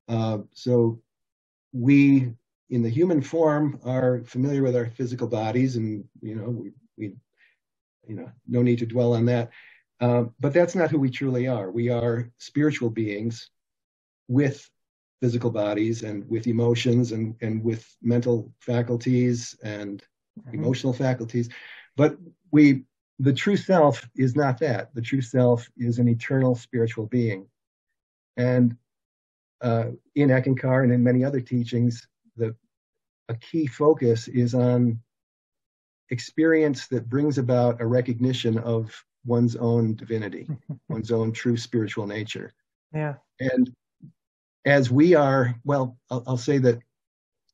Uh, 0.08 0.40
so 0.54 1.02
we 1.74 2.34
in 2.70 2.82
the 2.82 2.90
human 2.90 3.22
form 3.22 3.80
are 3.86 4.22
familiar 4.26 4.64
with 4.64 4.76
our 4.76 4.88
physical 4.88 5.28
bodies 5.28 5.76
and 5.78 6.04
you 6.22 6.36
know 6.36 6.50
we, 6.50 6.72
we 6.98 7.14
you 8.08 8.16
know 8.16 8.32
no 8.48 8.62
need 8.62 8.80
to 8.80 8.86
dwell 8.86 9.14
on 9.14 9.26
that. 9.26 9.50
Uh, 10.00 10.26
but 10.40 10.54
that's 10.54 10.76
not 10.76 10.92
who 10.92 11.00
we 11.00 11.10
truly 11.10 11.48
are. 11.48 11.72
We 11.72 11.90
are 11.90 12.30
spiritual 12.38 12.90
beings 12.90 13.50
with 14.28 14.70
physical 15.22 15.50
bodies 15.50 16.04
and 16.04 16.30
with 16.30 16.46
emotions 16.46 17.12
and, 17.12 17.36
and 17.42 17.64
with 17.64 17.88
mental 18.02 18.54
faculties 18.60 19.56
and 19.64 20.04
mm-hmm. 20.40 20.56
emotional 20.56 20.94
faculties. 20.94 21.50
But 21.96 22.18
we 22.52 22.84
the 23.20 23.34
true 23.34 23.58
self 23.58 24.08
is 24.16 24.36
not 24.36 24.60
that. 24.60 24.94
The 24.94 25.02
true 25.02 25.22
self 25.22 25.68
is 25.76 25.98
an 25.98 26.08
eternal 26.08 26.54
spiritual 26.54 27.08
being. 27.08 27.48
And 28.36 28.78
uh, 29.60 29.86
in 30.14 30.30
Eckankar 30.30 30.84
and 30.84 30.94
in 30.94 31.04
many 31.04 31.24
other 31.24 31.42
teachings, 31.42 32.08
a 33.30 33.36
key 33.36 33.68
focus 33.68 34.28
is 34.28 34.54
on 34.54 35.00
experience 36.10 36.88
that 36.88 37.10
brings 37.10 37.38
about 37.38 37.82
a 37.82 37.86
recognition 37.86 38.58
of 38.60 39.04
one's 39.26 39.56
own 39.56 39.96
divinity, 39.96 40.48
one's 40.90 41.12
own 41.12 41.32
true 41.32 41.58
spiritual 41.58 42.08
nature. 42.08 42.54
Yeah. 42.94 43.16
And 43.40 43.74
as 44.66 44.90
we 44.90 45.16
are, 45.16 45.56
well, 45.64 45.98
I'll, 46.10 46.24
I'll, 46.28 46.38
say 46.38 46.58
that 46.60 46.80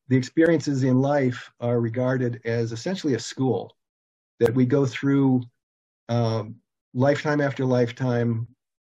the 0.08 0.18
experiences 0.18 0.84
in 0.84 1.02
life 1.02 1.52
are 1.60 1.80
regarded 1.80 2.42
as 2.46 2.72
essentially 2.72 3.16
a 3.16 3.20
school 3.20 3.76
that 4.40 4.54
we 4.54 4.66
go 4.66 4.86
through 4.86 5.44
um, 6.10 6.56
lifetime 6.94 7.42
after 7.42 7.66
lifetime 7.66 8.48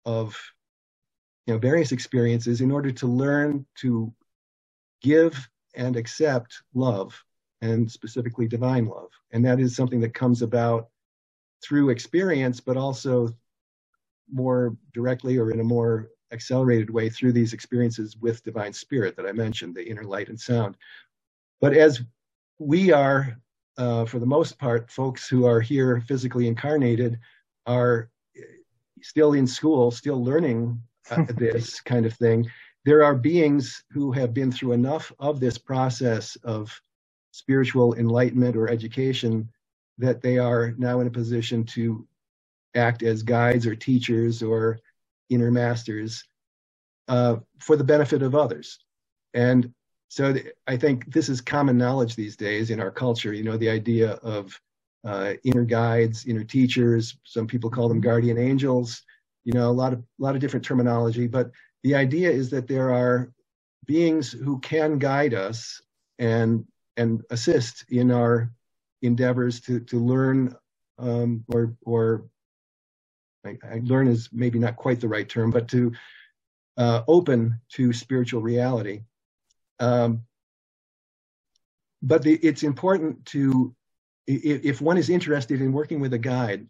of 0.05 0.37
you 1.45 1.53
know 1.53 1.59
various 1.59 1.91
experiences 1.91 2.61
in 2.61 2.71
order 2.71 2.91
to 2.91 3.07
learn 3.07 3.65
to 3.75 4.13
give 5.01 5.49
and 5.75 5.95
accept 5.95 6.61
love 6.73 7.21
and 7.61 7.91
specifically 7.91 8.47
divine 8.47 8.85
love. 8.85 9.09
And 9.31 9.45
that 9.45 9.59
is 9.59 9.75
something 9.75 9.99
that 10.01 10.13
comes 10.13 10.41
about 10.41 10.89
through 11.63 11.89
experience, 11.89 12.59
but 12.59 12.77
also 12.77 13.29
more 14.31 14.77
directly 14.93 15.37
or 15.37 15.51
in 15.51 15.59
a 15.59 15.63
more 15.63 16.09
accelerated 16.31 16.89
way 16.89 17.09
through 17.09 17.33
these 17.33 17.53
experiences 17.53 18.15
with 18.17 18.43
divine 18.43 18.73
spirit 18.73 19.15
that 19.17 19.25
I 19.25 19.31
mentioned, 19.31 19.75
the 19.75 19.87
inner 19.87 20.03
light 20.03 20.29
and 20.29 20.39
sound. 20.39 20.77
But 21.59 21.73
as 21.73 22.01
we 22.59 22.91
are, 22.91 23.37
uh, 23.77 24.05
for 24.05 24.19
the 24.19 24.25
most 24.25 24.57
part, 24.59 24.91
folks 24.91 25.27
who 25.27 25.45
are 25.45 25.59
here 25.59 26.01
physically 26.01 26.47
incarnated 26.47 27.19
are 27.65 28.09
still 29.01 29.33
in 29.33 29.47
school, 29.47 29.91
still 29.91 30.23
learning 30.23 30.81
uh, 31.09 31.25
this 31.35 31.81
kind 31.81 32.05
of 32.05 32.13
thing 32.13 32.49
there 32.89 33.03
are 33.03 33.13
beings 33.13 33.83
who 33.91 34.11
have 34.11 34.33
been 34.33 34.51
through 34.51 34.71
enough 34.71 35.11
of 35.19 35.39
this 35.39 35.59
process 35.59 36.35
of 36.37 36.81
spiritual 37.29 37.93
enlightenment 37.93 38.55
or 38.55 38.67
education 38.67 39.47
that 39.99 40.21
they 40.23 40.39
are 40.39 40.73
now 40.75 40.99
in 40.99 41.05
a 41.05 41.11
position 41.11 41.63
to 41.63 42.07
act 42.73 43.03
as 43.03 43.21
guides 43.21 43.67
or 43.67 43.75
teachers 43.75 44.41
or 44.41 44.79
inner 45.29 45.51
masters 45.51 46.23
uh, 47.09 47.35
for 47.59 47.75
the 47.77 47.83
benefit 47.83 48.23
of 48.23 48.33
others. 48.33 48.79
And 49.35 49.71
so 50.07 50.33
th- 50.33 50.47
I 50.65 50.75
think 50.75 51.13
this 51.13 51.29
is 51.29 51.41
common 51.41 51.77
knowledge 51.77 52.15
these 52.15 52.35
days 52.35 52.71
in 52.71 52.79
our 52.79 52.89
culture. 52.89 53.33
You 53.33 53.43
know, 53.43 53.57
the 53.57 53.69
idea 53.69 54.13
of 54.23 54.59
uh, 55.05 55.33
inner 55.43 55.63
guides, 55.63 56.25
inner 56.25 56.43
teachers. 56.43 57.17
Some 57.23 57.45
people 57.45 57.69
call 57.69 57.87
them 57.87 58.01
guardian 58.01 58.39
angels. 58.39 59.03
You 59.43 59.53
know, 59.53 59.69
a 59.69 59.77
lot 59.83 59.93
of 59.93 59.99
a 59.99 60.23
lot 60.23 60.33
of 60.33 60.41
different 60.41 60.65
terminology, 60.65 61.27
but 61.27 61.51
the 61.83 61.95
idea 61.95 62.29
is 62.29 62.49
that 62.51 62.67
there 62.67 62.93
are 62.93 63.31
beings 63.85 64.31
who 64.31 64.59
can 64.59 64.99
guide 64.99 65.33
us 65.33 65.81
and 66.19 66.65
and 66.97 67.23
assist 67.29 67.85
in 67.89 68.11
our 68.11 68.51
endeavors 69.01 69.61
to 69.61 69.79
to 69.81 69.99
learn 69.99 70.55
um, 70.97 71.43
or 71.47 71.75
or 71.85 72.25
I, 73.45 73.57
I, 73.63 73.81
learn 73.83 74.07
is 74.07 74.29
maybe 74.33 74.59
not 74.59 74.75
quite 74.75 74.99
the 74.99 75.07
right 75.07 75.27
term, 75.27 75.49
but 75.49 75.69
to 75.69 75.93
uh, 76.77 77.03
open 77.07 77.59
to 77.69 77.93
spiritual 77.93 78.41
reality. 78.41 79.03
Um, 79.79 80.23
but 82.01 82.21
the, 82.21 82.35
it's 82.35 82.63
important 82.63 83.25
to 83.27 83.73
if, 84.27 84.65
if 84.65 84.81
one 84.81 84.97
is 84.97 85.09
interested 85.09 85.61
in 85.61 85.73
working 85.73 85.99
with 85.99 86.13
a 86.13 86.19
guide, 86.19 86.67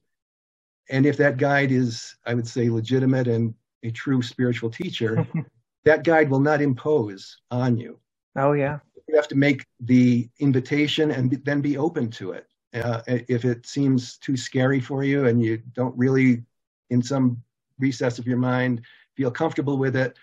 and 0.89 1.05
if 1.05 1.17
that 1.17 1.37
guide 1.37 1.71
is, 1.71 2.15
I 2.25 2.33
would 2.33 2.47
say, 2.47 2.69
legitimate 2.69 3.27
and 3.27 3.53
a 3.83 3.91
true 3.91 4.21
spiritual 4.21 4.69
teacher, 4.69 5.25
that 5.85 6.03
guide 6.03 6.29
will 6.29 6.39
not 6.39 6.61
impose 6.61 7.37
on 7.51 7.77
you. 7.77 7.99
Oh, 8.35 8.53
yeah. 8.53 8.79
You 9.07 9.15
have 9.15 9.27
to 9.29 9.35
make 9.35 9.65
the 9.79 10.29
invitation 10.39 11.11
and 11.11 11.31
then 11.43 11.61
be 11.61 11.77
open 11.77 12.09
to 12.11 12.31
it. 12.33 12.47
Uh, 12.73 13.01
if 13.07 13.45
it 13.45 13.65
seems 13.65 14.17
too 14.17 14.37
scary 14.37 14.79
for 14.79 15.03
you 15.03 15.25
and 15.25 15.41
you 15.41 15.57
don't 15.73 15.97
really, 15.97 16.43
in 16.91 17.01
some 17.01 17.41
recess 17.79 18.19
of 18.19 18.27
your 18.27 18.37
mind, 18.37 18.81
feel 19.17 19.31
comfortable 19.31 19.77
with 19.77 19.95
it, 19.95 20.15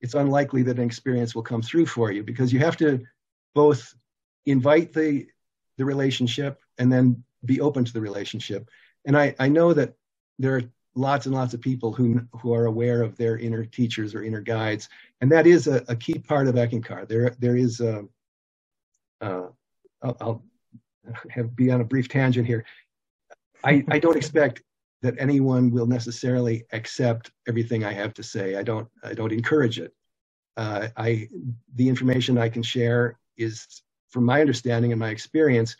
it's 0.00 0.14
unlikely 0.14 0.62
that 0.62 0.78
an 0.78 0.84
experience 0.84 1.34
will 1.34 1.42
come 1.42 1.60
through 1.60 1.84
for 1.84 2.10
you 2.10 2.22
because 2.22 2.52
you 2.52 2.58
have 2.58 2.76
to 2.78 3.04
both 3.54 3.94
invite 4.46 4.92
the 4.94 5.26
the 5.76 5.84
relationship 5.84 6.60
and 6.78 6.92
then 6.92 7.24
be 7.44 7.60
open 7.60 7.84
to 7.84 7.92
the 7.92 8.00
relationship. 8.00 8.68
And 9.06 9.16
I, 9.16 9.34
I 9.38 9.48
know 9.48 9.72
that 9.72 9.94
there 10.38 10.56
are 10.56 10.62
lots 10.94 11.26
and 11.26 11.34
lots 11.34 11.54
of 11.54 11.60
people 11.60 11.92
who 11.92 12.20
who 12.40 12.52
are 12.54 12.66
aware 12.66 13.02
of 13.02 13.16
their 13.16 13.38
inner 13.38 13.64
teachers 13.64 14.14
or 14.14 14.22
inner 14.22 14.40
guides, 14.40 14.88
and 15.20 15.30
that 15.32 15.46
is 15.46 15.66
a, 15.66 15.84
a 15.88 15.96
key 15.96 16.18
part 16.18 16.48
of 16.48 16.54
Eckankar. 16.54 17.08
There 17.08 17.36
there 17.38 17.56
is 17.56 17.80
a, 17.80 18.04
uh, 19.20 19.48
I'll, 20.02 20.16
I'll 20.20 20.44
have, 21.30 21.54
be 21.56 21.70
on 21.70 21.80
a 21.80 21.84
brief 21.84 22.08
tangent 22.08 22.46
here. 22.46 22.64
I, 23.64 23.84
I 23.88 23.98
don't 23.98 24.16
expect 24.16 24.62
that 25.02 25.14
anyone 25.18 25.70
will 25.70 25.86
necessarily 25.86 26.64
accept 26.72 27.30
everything 27.48 27.84
I 27.84 27.92
have 27.92 28.14
to 28.14 28.22
say. 28.22 28.56
I 28.56 28.62
don't 28.62 28.88
I 29.02 29.14
don't 29.14 29.32
encourage 29.32 29.78
it. 29.78 29.92
Uh, 30.56 30.88
I 30.96 31.28
the 31.74 31.88
information 31.88 32.38
I 32.38 32.48
can 32.48 32.62
share 32.62 33.18
is 33.36 33.66
from 34.10 34.24
my 34.24 34.40
understanding 34.40 34.92
and 34.92 35.00
my 35.00 35.10
experience. 35.10 35.76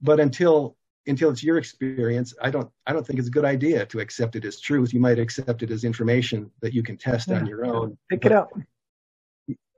But 0.00 0.20
until 0.20 0.76
until 1.08 1.30
it's 1.30 1.42
your 1.42 1.58
experience, 1.58 2.34
I 2.40 2.50
don't 2.50 2.70
I 2.86 2.92
don't 2.92 3.06
think 3.06 3.18
it's 3.18 3.28
a 3.28 3.32
good 3.32 3.44
idea 3.44 3.86
to 3.86 4.00
accept 4.00 4.36
it 4.36 4.44
as 4.44 4.60
truth. 4.60 4.92
You 4.92 5.00
might 5.00 5.18
accept 5.18 5.62
it 5.62 5.70
as 5.70 5.84
information 5.84 6.50
that 6.60 6.72
you 6.72 6.82
can 6.82 6.96
test 6.96 7.28
yeah. 7.28 7.36
on 7.36 7.46
your 7.46 7.64
own. 7.64 7.98
Pick 8.08 8.24
it 8.24 8.32
up. 8.32 8.50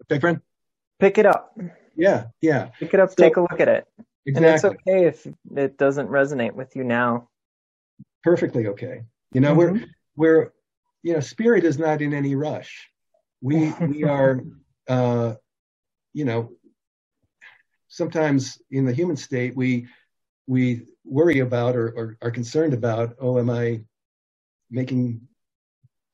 Big 0.09 0.21
friend? 0.21 0.41
Pick 0.99 1.19
it 1.19 1.27
up. 1.27 1.57
Yeah, 1.97 2.27
yeah. 2.41 2.71
Pick 2.79 2.95
it 2.95 3.01
up, 3.01 3.11
so, 3.11 3.15
take 3.17 3.37
a 3.37 3.41
look 3.41 3.61
at 3.61 3.69
it. 3.69 3.87
Exactly. 4.27 4.47
And 4.47 4.55
it's 4.55 4.65
okay 4.65 5.07
if 5.07 5.27
it 5.57 5.79
doesn't 5.79 6.09
resonate 6.09 6.53
with 6.53 6.77
you 6.77 6.85
now. 6.85 7.29
Perfectly 8.23 8.67
okay. 8.69 9.03
You 9.33 9.41
know, 9.41 9.55
mm-hmm. 9.55 9.85
we're 10.17 10.43
we're 10.43 10.53
you 11.03 11.15
know, 11.15 11.21
spirit 11.21 11.65
is 11.65 11.79
not 11.79 12.03
in 12.03 12.13
any 12.13 12.35
rush. 12.35 12.91
We 13.41 13.73
we 13.81 14.05
are 14.17 14.41
uh 14.89 15.35
you 16.13 16.25
know 16.25 16.51
sometimes 17.89 18.61
in 18.71 18.85
the 18.85 18.93
human 18.93 19.17
state 19.17 19.57
we 19.57 19.89
we 20.47 20.83
worry 21.11 21.41
about 21.41 21.77
or, 21.77 21.89
or 21.89 22.17
are 22.23 22.31
concerned 22.31 22.73
about 22.73 23.17
oh 23.21 23.39
am 23.39 23.51
i 23.51 23.81
making 24.71 25.21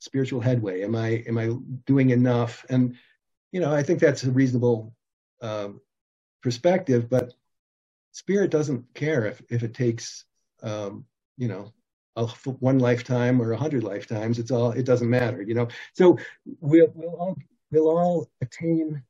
spiritual 0.00 0.40
headway 0.40 0.82
am 0.82 0.96
i 0.96 1.22
am 1.26 1.38
i 1.38 1.50
doing 1.86 2.10
enough 2.10 2.64
and 2.70 2.96
you 3.52 3.60
know 3.60 3.72
i 3.72 3.82
think 3.82 4.00
that's 4.00 4.24
a 4.24 4.30
reasonable 4.30 4.94
um, 5.42 5.80
perspective 6.42 7.08
but 7.10 7.34
spirit 8.12 8.50
doesn't 8.50 8.84
care 8.94 9.26
if 9.26 9.42
if 9.50 9.62
it 9.62 9.74
takes 9.74 10.24
um, 10.62 11.04
you 11.36 11.48
know 11.48 11.72
a 12.16 12.26
one 12.60 12.78
lifetime 12.78 13.40
or 13.40 13.52
a 13.52 13.56
hundred 13.56 13.84
lifetimes. 13.84 14.38
It's 14.38 14.50
all 14.50 14.72
it 14.72 14.86
doesn't 14.86 15.08
matter, 15.08 15.42
you 15.42 15.54
know. 15.54 15.68
So 15.92 16.18
we'll 16.60 16.88
we'll 16.94 17.14
all 17.14 17.36
we'll 17.70 17.88
all 17.88 18.30
attain 18.40 19.02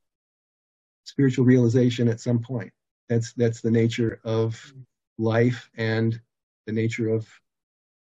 spiritual 1.04 1.44
realization 1.44 2.08
at 2.08 2.20
some 2.20 2.40
point. 2.40 2.72
That's 3.08 3.32
that's 3.34 3.60
the 3.60 3.70
nature 3.70 4.20
of 4.24 4.60
life 5.18 5.70
and 5.76 6.20
the 6.66 6.73
nature 6.73 7.08
of 7.08 7.28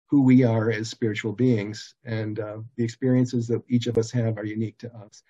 who 0.08 0.22
we 0.22 0.44
are 0.44 0.70
as 0.70 0.90
spiritual 0.90 1.32
beings, 1.32 1.94
and 2.04 2.38
uh, 2.38 2.58
the 2.76 2.84
experiences 2.84 3.46
that 3.48 3.62
each 3.68 3.86
of 3.86 3.96
us 3.96 4.10
have 4.10 4.36
are 4.36 4.44
unique 4.44 4.76
to 4.78 4.94
us. 4.96 5.22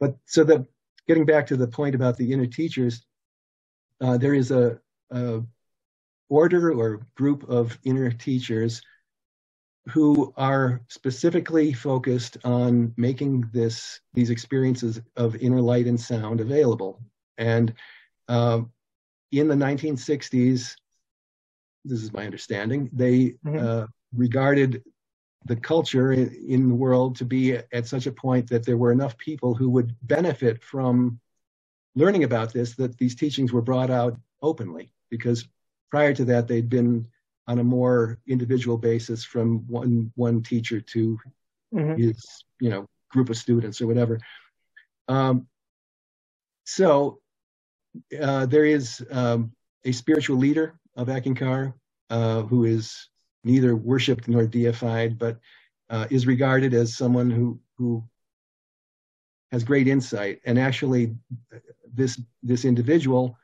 But 0.00 0.16
so 0.24 0.42
the 0.42 0.66
getting 1.06 1.26
back 1.26 1.46
to 1.48 1.56
the 1.56 1.66
point 1.66 1.94
about 1.94 2.16
the 2.16 2.32
inner 2.32 2.46
teachers, 2.46 3.04
uh, 4.00 4.16
there 4.16 4.34
is 4.34 4.50
a, 4.50 4.80
a 5.10 5.42
order 6.30 6.72
or 6.72 7.06
group 7.14 7.48
of 7.48 7.78
inner 7.84 8.10
teachers 8.10 8.80
who 9.88 10.32
are 10.36 10.80
specifically 10.88 11.72
focused 11.72 12.38
on 12.44 12.94
making 12.96 13.44
this 13.52 14.00
these 14.14 14.30
experiences 14.30 15.00
of 15.16 15.36
inner 15.36 15.60
light 15.60 15.86
and 15.86 16.00
sound 16.00 16.40
available. 16.40 17.02
And 17.36 17.74
um, 18.28 18.70
in 19.32 19.48
the 19.48 19.54
1960s, 19.54 20.76
this 21.84 22.02
is 22.02 22.12
my 22.12 22.24
understanding, 22.24 22.88
they 22.92 23.34
mm-hmm. 23.44 23.58
uh, 23.58 23.86
regarded 24.14 24.82
the 25.44 25.56
culture 25.56 26.12
in, 26.12 26.32
in 26.46 26.68
the 26.68 26.74
world 26.74 27.16
to 27.16 27.24
be 27.24 27.52
at 27.54 27.86
such 27.86 28.06
a 28.06 28.12
point 28.12 28.48
that 28.48 28.64
there 28.64 28.76
were 28.76 28.92
enough 28.92 29.16
people 29.18 29.54
who 29.54 29.68
would 29.70 29.94
benefit 30.02 30.62
from 30.62 31.18
learning 31.94 32.24
about 32.24 32.52
this 32.52 32.74
that 32.76 32.96
these 32.98 33.14
teachings 33.14 33.52
were 33.52 33.62
brought 33.62 33.90
out 33.90 34.16
openly 34.40 34.92
because 35.10 35.48
prior 35.90 36.14
to 36.14 36.24
that 36.24 36.48
they'd 36.48 36.68
been 36.68 37.06
on 37.48 37.58
a 37.58 37.64
more 37.64 38.18
individual 38.28 38.78
basis 38.78 39.24
from 39.24 39.66
one 39.66 40.10
one 40.14 40.42
teacher 40.42 40.80
to 40.80 41.18
mm-hmm. 41.74 42.00
his 42.00 42.44
you 42.60 42.70
know 42.70 42.86
group 43.10 43.28
of 43.28 43.36
students 43.36 43.80
or 43.80 43.86
whatever 43.86 44.18
um, 45.08 45.46
so 46.64 47.18
uh, 48.20 48.46
there 48.46 48.64
is 48.64 49.04
um, 49.10 49.52
a 49.84 49.92
spiritual 49.92 50.36
leader 50.36 50.78
of 50.96 51.08
Eckankar 51.08 51.74
uh, 52.10 52.42
who 52.42 52.64
is 52.64 53.08
neither 53.44 53.74
worshipped 53.74 54.28
nor 54.28 54.46
deified, 54.46 55.18
but 55.18 55.38
uh, 55.90 56.06
is 56.10 56.26
regarded 56.26 56.74
as 56.74 56.96
someone 56.96 57.30
who 57.30 57.58
who 57.78 58.04
has 59.50 59.64
great 59.64 59.88
insight. 59.88 60.40
And 60.44 60.58
actually, 60.58 61.14
this 61.92 62.20
this 62.42 62.64
individual 62.64 63.36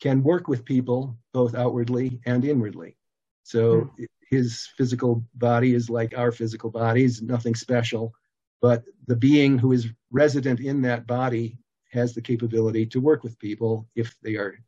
can 0.00 0.22
work 0.22 0.46
with 0.46 0.64
people 0.64 1.16
both 1.32 1.54
outwardly 1.54 2.20
and 2.26 2.44
inwardly. 2.44 2.96
So 3.42 3.90
mm. 3.98 4.06
his 4.30 4.68
physical 4.76 5.24
body 5.34 5.74
is 5.74 5.88
like 5.88 6.16
our 6.16 6.32
physical 6.32 6.70
bodies, 6.70 7.22
nothing 7.22 7.54
special. 7.54 8.12
But 8.60 8.84
the 9.06 9.16
being 9.16 9.58
who 9.58 9.72
is 9.72 9.88
resident 10.10 10.60
in 10.60 10.82
that 10.82 11.06
body 11.06 11.58
has 11.92 12.14
the 12.14 12.22
capability 12.22 12.86
to 12.86 13.00
work 13.00 13.22
with 13.22 13.38
people 13.38 13.88
if 13.94 14.16
they 14.22 14.36
are 14.36 14.58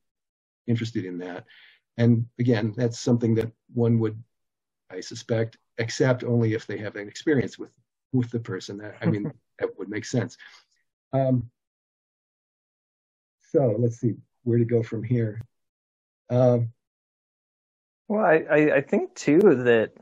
interested 0.67 1.05
in 1.05 1.19
that. 1.19 1.45
And 1.99 2.25
again, 2.39 2.73
that's 2.77 2.99
something 2.99 3.35
that 3.35 3.53
one 3.75 3.99
would, 3.99 4.23
I 4.91 5.01
suspect, 5.01 5.59
accept 5.79 6.25
only 6.25 6.55
if 6.55 6.67
they 6.67 6.79
have 6.79 6.97
an 6.97 7.09
experience 7.09 7.59
with 7.59 7.73
with 8.13 8.31
the 8.31 8.41
person. 8.41 8.79
That 8.79 8.97
I 9.03 9.07
mean, 9.07 9.31
that 9.59 9.77
would 9.79 9.91
make 9.91 10.07
sense. 10.07 10.39
Um, 11.13 11.51
so 13.53 13.77
let's 13.79 13.99
see 13.99 14.15
where 14.45 14.59
to 14.59 14.65
go 14.65 14.83
from 14.83 15.03
here. 15.03 15.43
Um, 16.31 16.73
well, 18.07 18.25
I, 18.25 18.77
I 18.77 18.81
think 18.81 19.15
too 19.15 19.41
that 19.41 19.93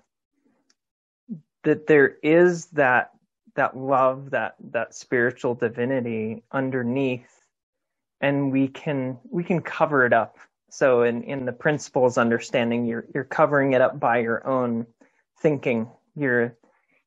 that 1.64 1.86
there 1.86 2.16
is 2.22 2.66
that 2.66 3.10
that 3.56 3.76
love, 3.76 4.30
that 4.30 4.54
that 4.70 4.94
spiritual 4.94 5.54
divinity 5.54 6.42
underneath, 6.52 7.28
and 8.20 8.52
we 8.52 8.68
can 8.68 9.18
we 9.28 9.42
can 9.42 9.60
cover 9.60 10.06
it 10.06 10.12
up. 10.12 10.36
So 10.70 11.02
in 11.02 11.22
in 11.22 11.44
the 11.44 11.52
principles 11.52 12.18
understanding, 12.18 12.86
you're 12.86 13.06
you're 13.14 13.24
covering 13.24 13.72
it 13.72 13.80
up 13.80 13.98
by 13.98 14.18
your 14.18 14.46
own 14.46 14.86
thinking. 15.40 15.88
You're 16.14 16.56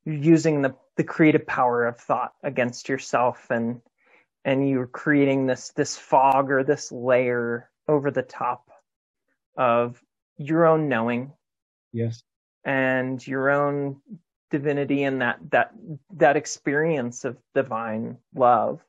you're 0.06 0.15
using 0.15 0.62
the 0.62 0.76
the 0.95 1.04
creative 1.04 1.48
power 1.48 1.86
of 1.86 1.98
thought 1.98 2.34
against 2.43 2.89
yourself 2.89 3.48
and 3.50 3.82
and 4.43 4.69
you're 4.69 4.88
creating 4.88 5.48
this 5.48 5.69
this 5.72 5.98
fog 5.98 6.52
or 6.52 6.63
this 6.63 6.91
layer 6.91 7.69
over 7.88 8.12
the 8.12 8.22
top 8.22 8.69
of 9.58 10.02
your 10.38 10.65
own 10.65 10.89
knowing 10.89 11.32
yes 11.93 12.22
and 12.65 13.26
your 13.26 13.50
own 13.50 14.02
divinity 14.52 15.04
and 15.04 15.22
that 15.22 15.39
that 15.52 15.72
that 16.12 16.36
experience 16.36 17.24
of 17.24 17.38
divine 17.56 18.17
love 18.36 18.84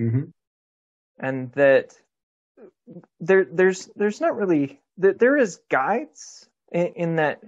mm-hmm. 0.00 0.24
and 1.18 1.52
that 1.52 1.94
there 3.20 3.44
there's 3.44 3.88
there's 3.96 4.20
not 4.20 4.36
really 4.36 4.80
that 4.98 5.18
there 5.18 5.36
is 5.36 5.60
guides 5.70 6.48
in, 6.72 6.86
in, 6.88 7.16
that 7.16 7.40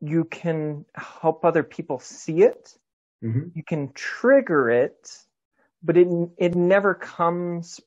you 0.00 0.24
can 0.24 0.84
help 0.94 1.44
other 1.44 1.62
people 1.62 1.98
see 1.98 2.42
it. 2.42 2.76
Mm-hmm. 3.22 3.48
you 3.54 3.62
can 3.62 3.92
trigger 3.92 4.70
it 4.70 5.14
but 5.82 5.96
it 5.96 6.08
it 6.36 6.54
never 6.54 6.94
comes 6.94 7.80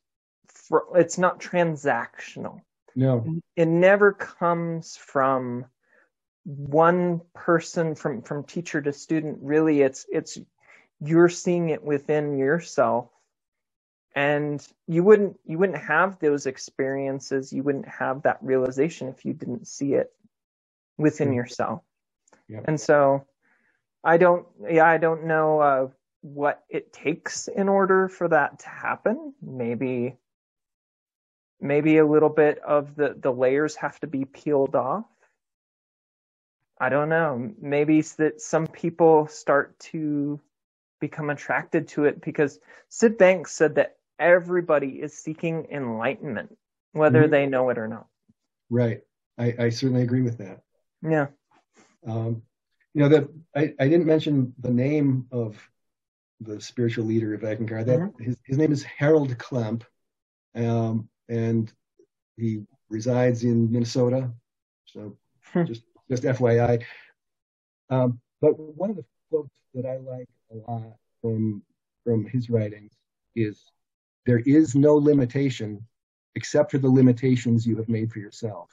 for 0.47 0.85
it's 0.95 1.17
not 1.17 1.39
transactional. 1.39 2.61
No. 2.95 3.39
It 3.55 3.67
never 3.67 4.13
comes 4.13 4.95
from 4.95 5.65
one 6.45 7.21
person 7.33 7.95
from 7.95 8.21
from 8.21 8.43
teacher 8.43 8.81
to 8.81 8.93
student. 8.93 9.39
Really 9.41 9.81
it's 9.81 10.05
it's 10.11 10.37
you're 10.99 11.29
seeing 11.29 11.69
it 11.69 11.83
within 11.83 12.37
yourself 12.37 13.09
and 14.15 14.67
you 14.87 15.03
wouldn't 15.03 15.39
you 15.45 15.57
wouldn't 15.57 15.77
have 15.77 16.19
those 16.19 16.45
experiences 16.45 17.51
you 17.51 17.63
wouldn't 17.63 17.87
have 17.87 18.21
that 18.23 18.37
realization 18.41 19.07
if 19.07 19.25
you 19.25 19.33
didn't 19.33 19.67
see 19.67 19.93
it 19.93 20.11
within 20.97 21.29
mm-hmm. 21.29 21.37
yourself 21.37 21.81
yep. 22.47 22.63
and 22.67 22.79
so 22.79 23.25
i 24.03 24.17
don't 24.17 24.45
yeah 24.69 24.85
i 24.85 24.97
don't 24.97 25.25
know 25.25 25.59
uh, 25.59 25.87
what 26.21 26.63
it 26.69 26.93
takes 26.93 27.47
in 27.47 27.67
order 27.67 28.07
for 28.07 28.27
that 28.27 28.59
to 28.59 28.69
happen 28.69 29.33
maybe 29.41 30.15
maybe 31.59 31.97
a 31.97 32.05
little 32.05 32.29
bit 32.29 32.59
of 32.59 32.95
the 32.95 33.15
the 33.19 33.31
layers 33.31 33.75
have 33.75 33.99
to 33.99 34.07
be 34.07 34.25
peeled 34.25 34.75
off 34.75 35.05
I 36.83 36.89
don't 36.89 37.07
know. 37.07 37.53
Maybe 37.61 38.01
that 38.01 38.41
some 38.41 38.67
people 38.67 39.27
start 39.27 39.79
to 39.91 40.39
become 40.99 41.29
attracted 41.29 41.87
to 41.89 42.05
it 42.05 42.19
because 42.21 42.59
Sid 42.89 43.17
Banks 43.17 43.53
said 43.53 43.75
that 43.75 43.97
everybody 44.19 45.01
is 45.01 45.13
seeking 45.13 45.67
enlightenment, 45.71 46.57
whether 46.91 47.23
mm-hmm. 47.23 47.31
they 47.31 47.45
know 47.45 47.69
it 47.69 47.77
or 47.77 47.87
not. 47.87 48.07
Right. 48.69 49.01
I, 49.37 49.53
I 49.59 49.69
certainly 49.69 50.03
agree 50.03 50.21
with 50.21 50.37
that. 50.39 50.61
Yeah. 51.01 51.27
Um, 52.05 52.43
you 52.93 53.01
know 53.01 53.09
that 53.09 53.27
I, 53.55 53.73
I 53.79 53.87
didn't 53.87 54.05
mention 54.05 54.53
the 54.59 54.69
name 54.69 55.25
of 55.31 55.57
the 56.39 56.61
spiritual 56.61 57.05
leader 57.05 57.33
of 57.33 57.41
Eckankar. 57.41 57.85
That 57.85 57.99
mm-hmm. 57.99 58.23
his, 58.23 58.37
his 58.45 58.57
name 58.57 58.71
is 58.71 58.83
Harold 58.83 59.35
Klemp, 59.37 59.83
um, 60.55 61.09
and 61.27 61.71
he 62.37 62.63
resides 62.89 63.43
in 63.43 63.71
Minnesota. 63.71 64.31
So 64.85 65.17
hmm. 65.51 65.63
just 65.63 65.83
just 66.09 66.23
FYI. 66.23 66.83
Um, 67.89 68.19
but 68.41 68.59
one 68.59 68.91
of 68.91 68.95
the 68.95 69.05
quotes 69.29 69.57
that 69.73 69.85
I 69.85 69.97
like 69.97 70.29
a 70.51 70.71
lot 70.71 70.97
from 71.21 71.63
from 72.03 72.25
his 72.25 72.49
writings 72.49 72.93
is 73.35 73.63
there 74.25 74.39
is 74.45 74.75
no 74.75 74.95
limitation 74.95 75.85
except 76.35 76.71
for 76.71 76.77
the 76.77 76.89
limitations 76.89 77.65
you 77.65 77.77
have 77.77 77.89
made 77.89 78.11
for 78.11 78.19
yourself. 78.19 78.69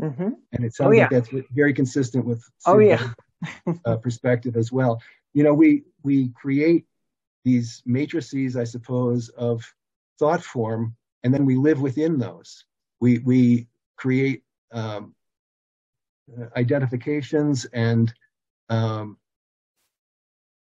Mm-hmm. 0.00 0.30
And 0.52 0.64
it 0.64 0.74
sounds 0.74 0.88
oh, 0.88 0.92
yeah. 0.92 1.02
like 1.02 1.10
that's 1.10 1.30
very 1.52 1.72
consistent 1.72 2.24
with 2.24 2.42
oh 2.66 2.78
yeah 2.78 3.10
uh, 3.84 3.96
perspective 3.96 4.56
as 4.56 4.72
well. 4.72 5.00
You 5.32 5.44
know, 5.44 5.54
we 5.54 5.84
we 6.02 6.28
create 6.30 6.86
these 7.44 7.82
matrices, 7.84 8.56
I 8.56 8.64
suppose, 8.64 9.28
of 9.30 9.62
thought 10.18 10.42
form, 10.42 10.96
and 11.22 11.32
then 11.32 11.44
we 11.44 11.56
live 11.56 11.80
within 11.80 12.18
those. 12.18 12.64
We 13.00 13.18
we 13.18 13.68
create 13.96 14.42
um, 14.72 15.14
identifications 16.56 17.64
and 17.66 18.12
um, 18.68 19.18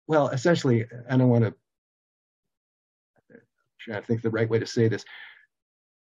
well 0.07 0.29
essentially 0.29 0.87
i 1.11 1.17
don't 1.17 1.29
want 1.29 1.45
to 1.45 1.55
to 3.97 4.03
think 4.03 4.23
the 4.23 4.31
right 4.31 4.49
way 4.49 4.59
to 4.59 4.67
say 4.67 4.89
this 4.89 5.05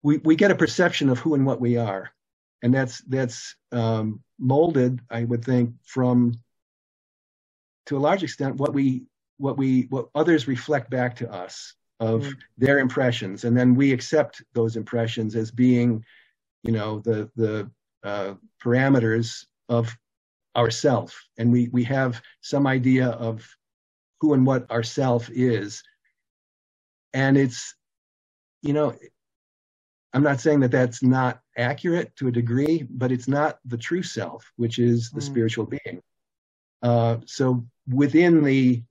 we, 0.04 0.18
we 0.18 0.36
get 0.36 0.52
a 0.52 0.56
perception 0.56 1.10
of 1.10 1.20
who 1.20 1.34
and 1.34 1.46
what 1.46 1.62
we 1.62 1.78
are. 1.78 2.12
And 2.62 2.74
that's 2.74 3.00
that's 3.02 3.56
um, 3.72 4.22
molded 4.40 5.00
i 5.10 5.24
would 5.24 5.46
think 5.46 5.74
from 5.86 6.34
to 7.86 7.98
a 7.98 8.00
large 8.00 8.24
extent 8.24 8.56
what 8.56 8.74
we 8.74 9.06
what 9.38 9.58
we 9.58 9.88
what 9.90 10.08
others 10.16 10.48
reflect 10.48 10.90
back 10.90 11.16
to 11.18 11.32
us 11.32 11.76
of 12.00 12.24
mm. 12.24 12.34
their 12.58 12.80
impressions. 12.80 13.44
And 13.44 13.56
then 13.56 13.76
we 13.76 13.92
accept 13.92 14.44
those 14.54 14.76
impressions 14.76 15.36
as 15.36 15.52
being 15.52 16.04
you 16.64 16.72
know 16.72 17.00
the 17.00 17.30
the 17.36 17.70
uh, 18.04 18.36
parameters 18.64 19.46
of 19.70 19.96
ourself. 20.56 21.22
And 21.38 21.52
we 21.52 21.70
we 21.70 21.84
have 21.84 22.22
some 22.42 22.66
idea 22.66 23.08
of 23.10 23.46
who 24.22 24.34
and 24.34 24.46
what 24.46 24.70
ourself 24.72 25.30
is 25.34 25.84
and 27.14 27.38
it's 27.38 27.76
you 28.62 28.74
know 28.74 28.94
i'm 30.14 30.24
not 30.24 30.40
saying 30.40 30.60
that 30.60 30.72
that's 30.72 31.04
not 31.04 31.42
accurate 31.58 32.16
to 32.16 32.28
a 32.28 32.32
degree 32.32 32.86
but 32.90 33.12
it's 33.12 33.28
not 33.28 33.60
the 33.66 33.78
true 33.78 34.04
self 34.04 34.52
which 34.56 34.80
is 34.80 35.10
the 35.12 35.20
mm. 35.20 35.24
spiritual 35.24 35.66
being 35.66 36.02
uh, 36.82 37.18
so 37.26 37.66
within 37.88 38.44
the, 38.44 38.84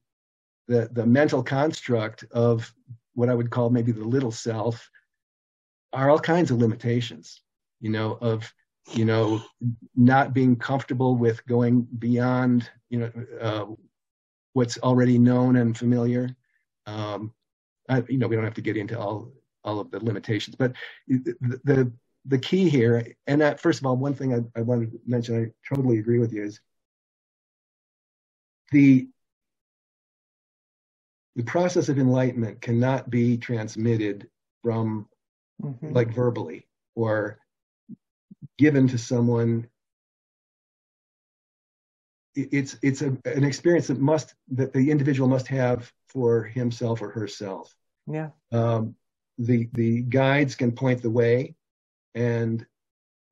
the 0.67 0.89
the 0.93 1.05
mental 1.05 1.43
construct 1.43 2.25
of 2.33 2.73
what 3.15 3.29
i 3.29 3.35
would 3.35 3.51
call 3.51 3.71
maybe 3.71 3.93
the 3.93 4.05
little 4.05 4.33
self 4.33 4.89
are 5.93 6.11
all 6.11 6.19
kinds 6.19 6.51
of 6.51 6.59
limitations 6.59 7.43
you 7.81 7.91
know 7.91 8.19
of 8.21 8.53
you 8.91 9.05
know, 9.05 9.41
not 9.95 10.35
being 10.35 10.57
comfortable 10.57 11.17
with 11.17 11.45
going 11.47 11.83
beyond, 11.99 12.69
you 12.91 12.99
know, 12.99 13.13
uh, 13.41 13.67
what's 14.55 14.79
already 14.79 15.19
known 15.19 15.57
and 15.57 15.77
familiar. 15.77 16.35
Um, 16.87 17.33
I, 17.89 18.03
you 18.09 18.19
know, 18.19 18.29
we 18.29 18.37
don't 18.37 18.45
have 18.45 18.55
to 18.55 18.61
get 18.61 18.77
into 18.77 18.99
all 18.99 19.33
all 19.65 19.79
of 19.79 19.91
the 19.91 20.05
limitations, 20.05 20.57
but 20.57 20.73
the 21.07 21.37
the, 21.65 21.93
the 22.27 22.39
key 22.39 22.69
here, 22.69 23.15
and 23.27 23.41
that, 23.41 23.61
first 23.61 23.81
of 23.81 23.87
all, 23.87 23.97
one 23.97 24.15
thing 24.15 24.35
I, 24.35 24.59
I 24.59 24.63
wanted 24.63 24.93
to 24.93 25.01
mention, 25.07 25.45
I 25.45 25.75
totally 25.75 25.99
agree 25.99 26.19
with 26.19 26.33
you, 26.33 26.45
is 26.45 26.61
the 28.71 29.09
the 31.35 31.43
process 31.45 31.89
of 31.89 31.99
enlightenment 31.99 32.61
cannot 32.61 33.09
be 33.11 33.39
transmitted 33.39 34.29
from 34.63 35.09
mm-hmm. 35.63 35.93
like 35.93 36.13
verbally 36.13 36.67
or 36.95 37.39
given 38.59 38.87
to 38.89 38.99
someone 38.99 39.67
it's 42.35 42.77
it's 42.83 43.03
a, 43.03 43.17
an 43.25 43.45
experience 43.45 43.89
that 43.89 44.01
must 44.01 44.35
that 44.53 44.73
the 44.73 44.91
individual 44.91 45.29
must 45.29 45.49
have 45.49 45.93
for 46.09 46.45
himself 46.45 47.03
or 47.03 47.11
herself. 47.11 47.75
Yeah. 48.07 48.31
Um, 48.51 48.97
the 49.39 49.69
the 49.73 50.03
guides 50.03 50.55
can 50.55 50.73
point 50.73 51.03
the 51.03 51.11
way 51.11 51.55
and 52.15 52.65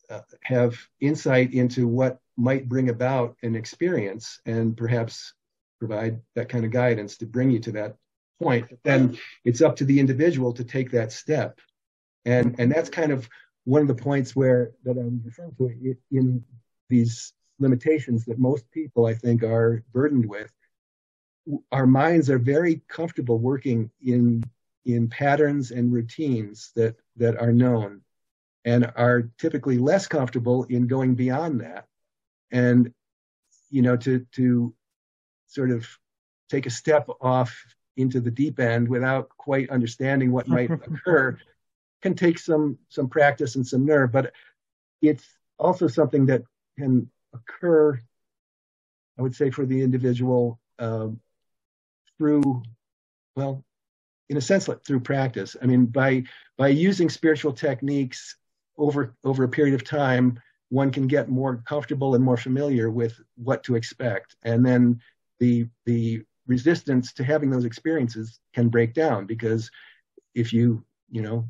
uh, 0.09 0.21
have 0.43 0.77
insight 1.01 1.53
into 1.53 1.87
what 1.87 2.19
might 2.37 2.69
bring 2.69 2.89
about 2.89 3.37
an 3.43 3.55
experience 3.55 4.41
and 4.47 4.77
perhaps 4.77 5.35
provide 5.79 6.21
that 6.35 6.49
kind 6.49 6.65
of 6.65 6.71
guidance 6.71 7.17
to 7.19 7.27
bring 7.27 7.51
you 7.51 7.61
to 7.61 7.73
that 7.73 7.97
point. 8.43 8.69
But 8.69 8.79
then 8.83 9.19
it's 9.45 9.61
up 9.61 9.77
to 9.77 9.85
the 9.85 10.01
individual 10.01 10.53
to 10.55 10.65
take 10.65 10.91
that 10.93 11.13
step. 11.13 11.61
And 12.25 12.59
and 12.59 12.71
that's 12.71 12.91
kind 12.91 13.13
of 13.13 13.29
one 13.65 13.83
of 13.83 13.89
the 13.89 13.95
points 13.95 14.35
where 14.35 14.73
that 14.85 14.99
I'm 14.99 15.23
referring 15.25 15.55
to 15.57 15.97
in 16.11 16.45
these 16.89 17.33
limitations 17.61 18.25
that 18.25 18.39
most 18.39 18.71
people 18.71 19.07
I 19.07 19.15
think 19.15 19.43
are 19.43 19.85
burdened 19.93 20.27
with, 20.27 20.53
our 21.73 21.87
minds 21.87 22.31
are 22.31 22.39
very 22.39 22.83
comfortable 22.89 23.39
working 23.39 23.91
in 24.05 24.45
in 24.87 25.09
patterns 25.09 25.71
and 25.71 25.93
routines 25.93 26.73
that 26.75 26.97
that 27.17 27.37
are 27.37 27.53
known 27.53 28.01
and 28.65 28.91
are 28.97 29.31
typically 29.39 29.79
less 29.79 30.07
comfortable 30.07 30.65
in 30.65 30.87
going 30.87 31.15
beyond 31.15 31.61
that. 31.61 31.87
And 32.51 32.93
you 33.71 33.83
know 33.83 33.97
to 33.99 34.27
to 34.33 34.75
sort 35.47 35.71
of 35.71 35.87
take 36.49 36.67
a 36.67 36.71
step 36.71 37.09
off 37.21 37.65
into 37.97 38.21
the 38.21 38.31
deep 38.31 38.59
end 38.59 38.89
without 38.89 39.29
quite 39.29 39.71
understanding 39.71 40.33
what 40.33 40.49
might 40.49 40.71
occur 40.89 41.39
can 42.03 42.15
take 42.15 42.39
some 42.39 42.79
some 42.89 43.09
practice 43.09 43.57
and 43.57 43.67
some 43.67 43.85
nerve, 43.85 44.13
but 44.13 44.33
it's 45.03 45.27
also 45.59 45.87
something 45.87 46.27
that 46.27 46.43
can 46.79 47.11
occur, 47.33 48.01
I 49.19 49.23
would 49.23 49.35
say, 49.35 49.51
for 49.51 49.67
the 49.67 49.83
individual 49.83 50.61
um, 50.79 51.21
through, 52.19 52.63
well, 53.37 53.65
in 54.29 54.37
a 54.37 54.41
sense, 54.41 54.69
through 54.87 55.01
practice. 55.01 55.57
I 55.61 55.67
mean, 55.67 55.87
by 55.87 56.25
by 56.57 56.69
using 56.69 57.09
spiritual 57.09 57.53
techniques 57.53 58.37
over 58.79 59.15
over 59.25 59.45
a 59.45 59.49
period 59.49 59.75
of 59.75 59.85
time, 59.85 60.41
one 60.69 60.91
can 60.91 61.07
get 61.07 61.29
more 61.29 61.63
comfortable 61.67 62.15
and 62.15 62.25
more 62.25 62.37
familiar 62.37 62.91
with 62.91 63.21
what 63.37 63.65
to 63.65 63.75
expect, 63.75 64.37
and 64.43 64.65
then 64.65 65.01
the 65.39 65.69
the 65.85 66.23
resistance 66.47 67.13
to 67.13 67.25
having 67.25 67.51
those 67.51 67.65
experiences 67.65 68.41
can 68.55 68.69
break 68.69 68.93
down 68.93 69.25
because 69.27 69.71
if 70.35 70.53
you 70.53 70.85
you 71.11 71.23
know 71.23 71.49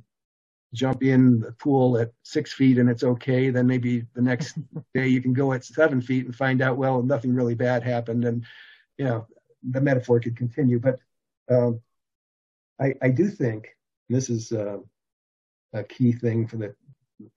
jump 0.72 1.02
in 1.02 1.40
the 1.40 1.52
pool 1.52 1.98
at 1.98 2.12
six 2.22 2.52
feet 2.52 2.78
and 2.78 2.88
it's 2.88 3.02
okay. 3.02 3.50
Then 3.50 3.66
maybe 3.66 4.06
the 4.14 4.22
next 4.22 4.59
day 4.94 5.09
you 5.09 5.20
can 5.20 5.33
go 5.33 5.52
at 5.52 5.64
seven 5.64 6.00
feet 6.00 6.26
and 6.26 6.35
find 6.35 6.62
out, 6.62 6.76
well, 6.76 7.02
nothing 7.02 7.35
really 7.35 7.54
bad 7.54 7.83
happened. 7.83 8.24
And, 8.24 8.44
you 8.96 9.04
know, 9.04 9.26
the 9.68 9.80
metaphor 9.80 10.20
could 10.20 10.37
continue. 10.37 10.78
But 10.78 10.98
um, 11.50 11.80
I, 12.80 12.94
I, 13.02 13.11
do 13.11 13.28
think 13.28 13.76
this 14.09 14.30
is 14.30 14.52
uh, 14.52 14.78
a 15.72 15.83
key 15.83 16.12
thing 16.12 16.46
for 16.46 16.56
that 16.59 16.74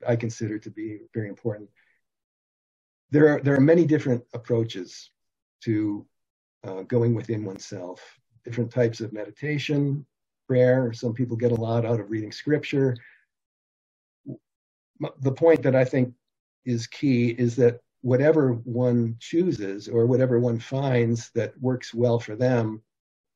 I 0.07 0.15
consider 0.15 0.59
to 0.59 0.69
be 0.69 0.99
very 1.13 1.27
important. 1.27 1.69
There 3.09 3.29
are, 3.29 3.41
there 3.41 3.55
are 3.55 3.61
many 3.61 3.85
different 3.85 4.23
approaches 4.33 5.09
to 5.63 6.05
uh, 6.63 6.83
going 6.83 7.15
within 7.15 7.43
oneself, 7.43 8.01
different 8.45 8.71
types 8.71 9.01
of 9.01 9.11
meditation, 9.11 10.05
prayer. 10.47 10.93
Some 10.93 11.13
people 11.13 11.35
get 11.35 11.51
a 11.51 11.55
lot 11.55 11.85
out 11.85 11.99
of 11.99 12.11
reading 12.11 12.31
scripture 12.31 12.95
the 15.19 15.31
point 15.31 15.63
that 15.63 15.75
I 15.75 15.85
think 15.85 16.13
is 16.65 16.87
key 16.87 17.29
is 17.29 17.55
that 17.57 17.79
whatever 18.01 18.53
one 18.53 19.15
chooses 19.19 19.87
or 19.87 20.05
whatever 20.05 20.39
one 20.39 20.59
finds 20.59 21.29
that 21.31 21.59
works 21.61 21.93
well 21.93 22.19
for 22.19 22.35
them, 22.35 22.81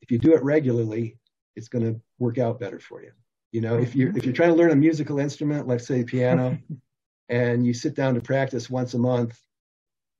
if 0.01 0.11
you 0.11 0.19
do 0.19 0.33
it 0.33 0.43
regularly, 0.43 1.17
it's 1.55 1.69
going 1.69 1.85
to 1.85 1.99
work 2.19 2.37
out 2.37 2.59
better 2.59 2.79
for 2.79 3.01
you. 3.01 3.11
You 3.51 3.61
know, 3.61 3.77
if 3.77 3.95
you're 3.95 4.15
if 4.15 4.25
you're 4.25 4.33
trying 4.33 4.49
to 4.49 4.55
learn 4.55 4.71
a 4.71 4.75
musical 4.75 5.19
instrument, 5.19 5.67
let's 5.67 5.87
say 5.87 6.03
piano, 6.03 6.57
and 7.29 7.65
you 7.65 7.73
sit 7.73 7.95
down 7.95 8.13
to 8.15 8.21
practice 8.21 8.69
once 8.69 8.93
a 8.93 8.99
month, 8.99 9.39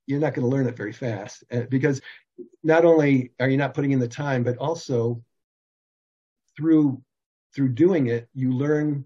you're 0.08 0.20
not 0.20 0.34
going 0.34 0.50
to 0.50 0.56
learn 0.56 0.68
it 0.68 0.78
very 0.78 0.94
fast 0.94 1.44
uh, 1.52 1.62
because 1.70 2.02
not 2.64 2.86
only 2.86 3.34
are 3.40 3.50
you 3.50 3.58
not 3.58 3.74
putting 3.74 3.92
in 3.92 4.00
the 4.00 4.08
time, 4.08 4.44
but 4.44 4.58
also 4.58 5.22
through 6.56 7.02
through 7.54 7.70
doing 7.70 8.08
it, 8.08 8.30
you 8.34 8.52
learn 8.52 9.06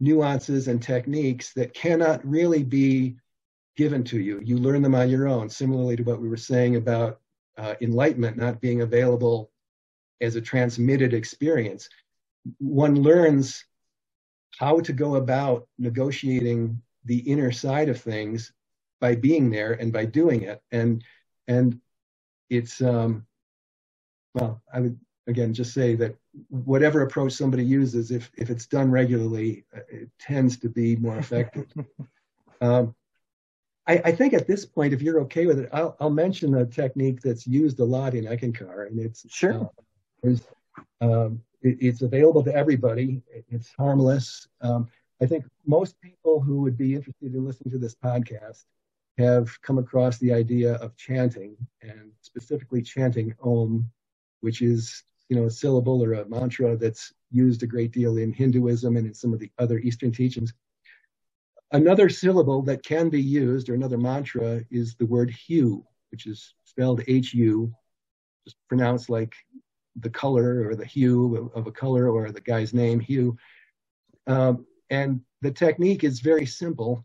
nuances 0.00 0.68
and 0.68 0.82
techniques 0.82 1.52
that 1.54 1.74
cannot 1.74 2.24
really 2.26 2.62
be 2.62 3.16
given 3.76 4.04
to 4.04 4.18
you. 4.18 4.40
You 4.42 4.58
learn 4.58 4.82
them 4.82 4.94
on 4.94 5.10
your 5.10 5.28
own, 5.28 5.48
similarly 5.48 5.96
to 5.96 6.02
what 6.02 6.20
we 6.20 6.28
were 6.28 6.36
saying 6.36 6.76
about 6.76 7.20
uh, 7.58 7.74
enlightenment 7.80 8.36
not 8.36 8.60
being 8.60 8.82
available 8.82 9.50
as 10.20 10.36
a 10.36 10.40
transmitted 10.40 11.14
experience. 11.14 11.88
One 12.58 13.02
learns 13.02 13.64
how 14.58 14.80
to 14.80 14.92
go 14.92 15.16
about 15.16 15.68
negotiating 15.78 16.80
the 17.04 17.18
inner 17.18 17.52
side 17.52 17.88
of 17.88 18.00
things 18.00 18.52
by 19.00 19.14
being 19.14 19.50
there 19.50 19.72
and 19.72 19.92
by 19.92 20.06
doing 20.06 20.42
it. 20.42 20.60
And 20.72 21.04
and 21.48 21.80
it's 22.50 22.80
um, 22.80 23.26
well, 24.34 24.62
I 24.72 24.80
would 24.80 24.98
again 25.26 25.52
just 25.52 25.74
say 25.74 25.94
that 25.96 26.14
whatever 26.48 27.02
approach 27.02 27.32
somebody 27.32 27.64
uses, 27.64 28.10
if 28.10 28.30
if 28.36 28.50
it's 28.50 28.66
done 28.66 28.90
regularly, 28.90 29.64
uh, 29.76 29.80
it 29.88 30.08
tends 30.18 30.56
to 30.58 30.68
be 30.68 30.96
more 30.96 31.18
effective. 31.18 31.66
um, 32.60 32.94
I, 33.86 34.00
I, 34.04 34.12
think 34.12 34.34
at 34.34 34.48
this 34.48 34.64
point, 34.64 34.92
if 34.92 35.00
you're 35.00 35.20
okay 35.20 35.46
with 35.46 35.60
it, 35.60 35.68
I'll, 35.72 35.96
I'll, 36.00 36.10
mention 36.10 36.56
a 36.56 36.66
technique 36.66 37.20
that's 37.20 37.46
used 37.46 37.78
a 37.78 37.84
lot 37.84 38.14
in 38.14 38.24
Eckankar, 38.24 38.88
and 38.88 38.98
it's 38.98 39.24
sure. 39.32 39.70
Uh, 40.24 40.34
um, 41.00 41.40
it, 41.62 41.76
it's 41.80 42.02
available 42.02 42.42
to 42.44 42.54
everybody. 42.54 43.22
It's 43.48 43.72
harmless. 43.78 44.48
Um, 44.60 44.88
I 45.22 45.26
think 45.26 45.44
most 45.64 46.00
people 46.00 46.40
who 46.40 46.60
would 46.62 46.76
be 46.76 46.94
interested 46.94 47.34
in 47.34 47.44
listening 47.44 47.72
to 47.72 47.78
this 47.78 47.94
podcast 47.94 48.64
have 49.18 49.60
come 49.62 49.78
across 49.78 50.18
the 50.18 50.32
idea 50.32 50.74
of 50.74 50.96
chanting, 50.96 51.56
and 51.80 52.12
specifically 52.20 52.82
chanting 52.82 53.34
Om, 53.42 53.88
which 54.40 54.62
is 54.62 55.04
you 55.28 55.36
know, 55.36 55.46
a 55.46 55.50
syllable 55.50 56.02
or 56.02 56.14
a 56.14 56.28
mantra 56.28 56.76
that's 56.76 57.12
used 57.30 57.62
a 57.62 57.66
great 57.66 57.92
deal 57.92 58.18
in 58.18 58.32
Hinduism 58.32 58.96
and 58.96 59.06
in 59.06 59.14
some 59.14 59.32
of 59.32 59.40
the 59.40 59.50
other 59.58 59.78
Eastern 59.78 60.12
teachings. 60.12 60.52
Another 61.72 62.08
syllable 62.08 62.62
that 62.62 62.84
can 62.84 63.08
be 63.08 63.20
used, 63.20 63.68
or 63.68 63.74
another 63.74 63.98
mantra, 63.98 64.62
is 64.70 64.94
the 64.94 65.06
word 65.06 65.34
HU, 65.48 65.84
which 66.10 66.26
is 66.26 66.54
spelled 66.64 67.02
H 67.08 67.34
U, 67.34 67.74
just 68.44 68.56
pronounced 68.68 69.10
like 69.10 69.34
the 69.96 70.10
color 70.10 70.68
or 70.68 70.76
the 70.76 70.84
hue 70.84 71.50
of 71.54 71.66
a 71.66 71.72
color 71.72 72.08
or 72.08 72.30
the 72.30 72.40
guy's 72.40 72.72
name, 72.72 73.00
Hugh. 73.00 73.36
Um, 74.26 74.66
and 74.90 75.22
the 75.42 75.50
technique 75.50 76.04
is 76.04 76.20
very 76.20 76.46
simple. 76.46 77.04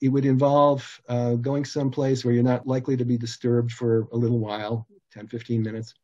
It 0.00 0.08
would 0.08 0.24
involve 0.24 1.00
uh, 1.08 1.34
going 1.34 1.64
someplace 1.64 2.24
where 2.24 2.32
you're 2.32 2.42
not 2.42 2.66
likely 2.66 2.96
to 2.96 3.04
be 3.04 3.18
disturbed 3.18 3.72
for 3.72 4.08
a 4.12 4.16
little 4.16 4.38
while, 4.38 4.86
10, 5.12 5.26
15 5.26 5.62
minutes. 5.62 5.94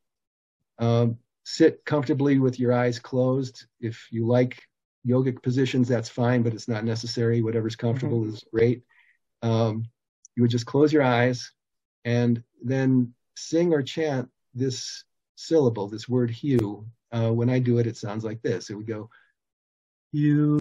Um, 0.78 1.18
sit 1.48 1.84
comfortably 1.84 2.40
with 2.40 2.58
your 2.58 2.72
eyes 2.72 2.98
closed. 2.98 3.66
If 3.80 4.08
you 4.10 4.26
like 4.26 4.60
yogic 5.06 5.44
positions, 5.44 5.86
that's 5.86 6.08
fine, 6.08 6.42
but 6.42 6.52
it's 6.52 6.66
not 6.66 6.82
necessary. 6.82 7.40
Whatever's 7.40 7.76
comfortable 7.76 8.22
mm-hmm. 8.22 8.34
is 8.34 8.44
great. 8.52 8.82
Um, 9.42 9.84
you 10.34 10.42
would 10.42 10.50
just 10.50 10.66
close 10.66 10.92
your 10.92 11.04
eyes 11.04 11.52
and 12.04 12.42
then 12.64 13.14
sing 13.36 13.72
or 13.72 13.82
chant 13.82 14.28
this 14.54 15.04
syllable, 15.36 15.88
this 15.88 16.08
word 16.08 16.32
HU. 16.32 16.84
Uh, 17.12 17.30
when 17.30 17.48
I 17.48 17.60
do 17.60 17.78
it, 17.78 17.86
it 17.86 17.96
sounds 17.96 18.24
like 18.24 18.42
this. 18.42 18.68
It 18.68 18.74
would 18.74 18.88
go, 18.88 19.08
you. 20.10 20.58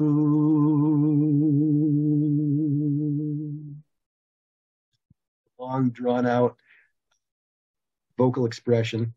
Long 5.58 5.90
drawn 5.90 6.28
out 6.28 6.58
vocal 8.20 8.46
expression. 8.46 9.16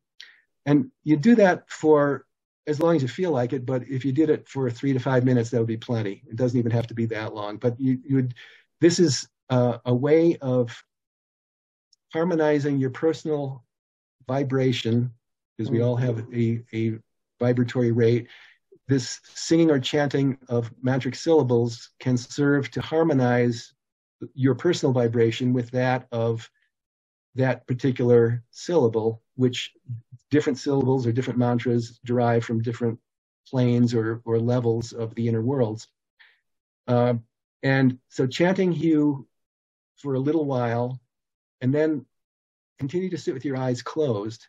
And 0.68 0.90
you 1.02 1.16
do 1.16 1.34
that 1.36 1.70
for 1.70 2.26
as 2.66 2.78
long 2.78 2.94
as 2.94 3.00
you 3.00 3.08
feel 3.08 3.30
like 3.30 3.54
it, 3.54 3.64
but 3.64 3.82
if 3.88 4.04
you 4.04 4.12
did 4.12 4.28
it 4.28 4.46
for 4.46 4.70
three 4.70 4.92
to 4.92 4.98
five 4.98 5.24
minutes, 5.24 5.48
that 5.48 5.58
would 5.58 5.66
be 5.66 5.78
plenty. 5.78 6.22
It 6.30 6.36
doesn't 6.36 6.58
even 6.58 6.72
have 6.72 6.86
to 6.88 6.94
be 6.94 7.06
that 7.06 7.32
long. 7.32 7.56
But 7.56 7.80
you, 7.80 7.98
you 8.04 8.16
would, 8.16 8.34
this 8.78 8.98
is 8.98 9.26
uh, 9.48 9.78
a 9.86 9.94
way 9.94 10.36
of 10.42 10.84
harmonizing 12.12 12.78
your 12.78 12.90
personal 12.90 13.64
vibration, 14.26 15.10
because 15.56 15.70
we 15.70 15.80
all 15.80 15.96
have 15.96 16.18
a, 16.34 16.62
a 16.74 16.98
vibratory 17.40 17.92
rate. 17.92 18.28
This 18.88 19.20
singing 19.24 19.70
or 19.70 19.80
chanting 19.80 20.36
of 20.50 20.70
mantric 20.84 21.16
syllables 21.16 21.90
can 21.98 22.18
serve 22.18 22.70
to 22.72 22.82
harmonize 22.82 23.72
your 24.34 24.54
personal 24.54 24.92
vibration 24.92 25.54
with 25.54 25.70
that 25.70 26.08
of 26.12 26.50
that 27.36 27.66
particular 27.66 28.42
syllable, 28.50 29.22
which 29.36 29.72
different 30.30 30.58
syllables 30.58 31.06
or 31.06 31.12
different 31.12 31.38
mantras 31.38 31.98
derived 32.04 32.44
from 32.44 32.62
different 32.62 32.98
planes 33.48 33.94
or, 33.94 34.20
or 34.24 34.38
levels 34.38 34.92
of 34.92 35.14
the 35.14 35.28
inner 35.28 35.42
worlds. 35.42 35.88
Uh, 36.86 37.14
and 37.62 37.98
so 38.08 38.26
chanting 38.26 38.72
HU 38.72 39.26
for 39.96 40.14
a 40.14 40.20
little 40.20 40.44
while, 40.44 41.00
and 41.60 41.74
then 41.74 42.06
continue 42.78 43.10
to 43.10 43.18
sit 43.18 43.34
with 43.34 43.44
your 43.44 43.56
eyes 43.56 43.82
closed. 43.82 44.46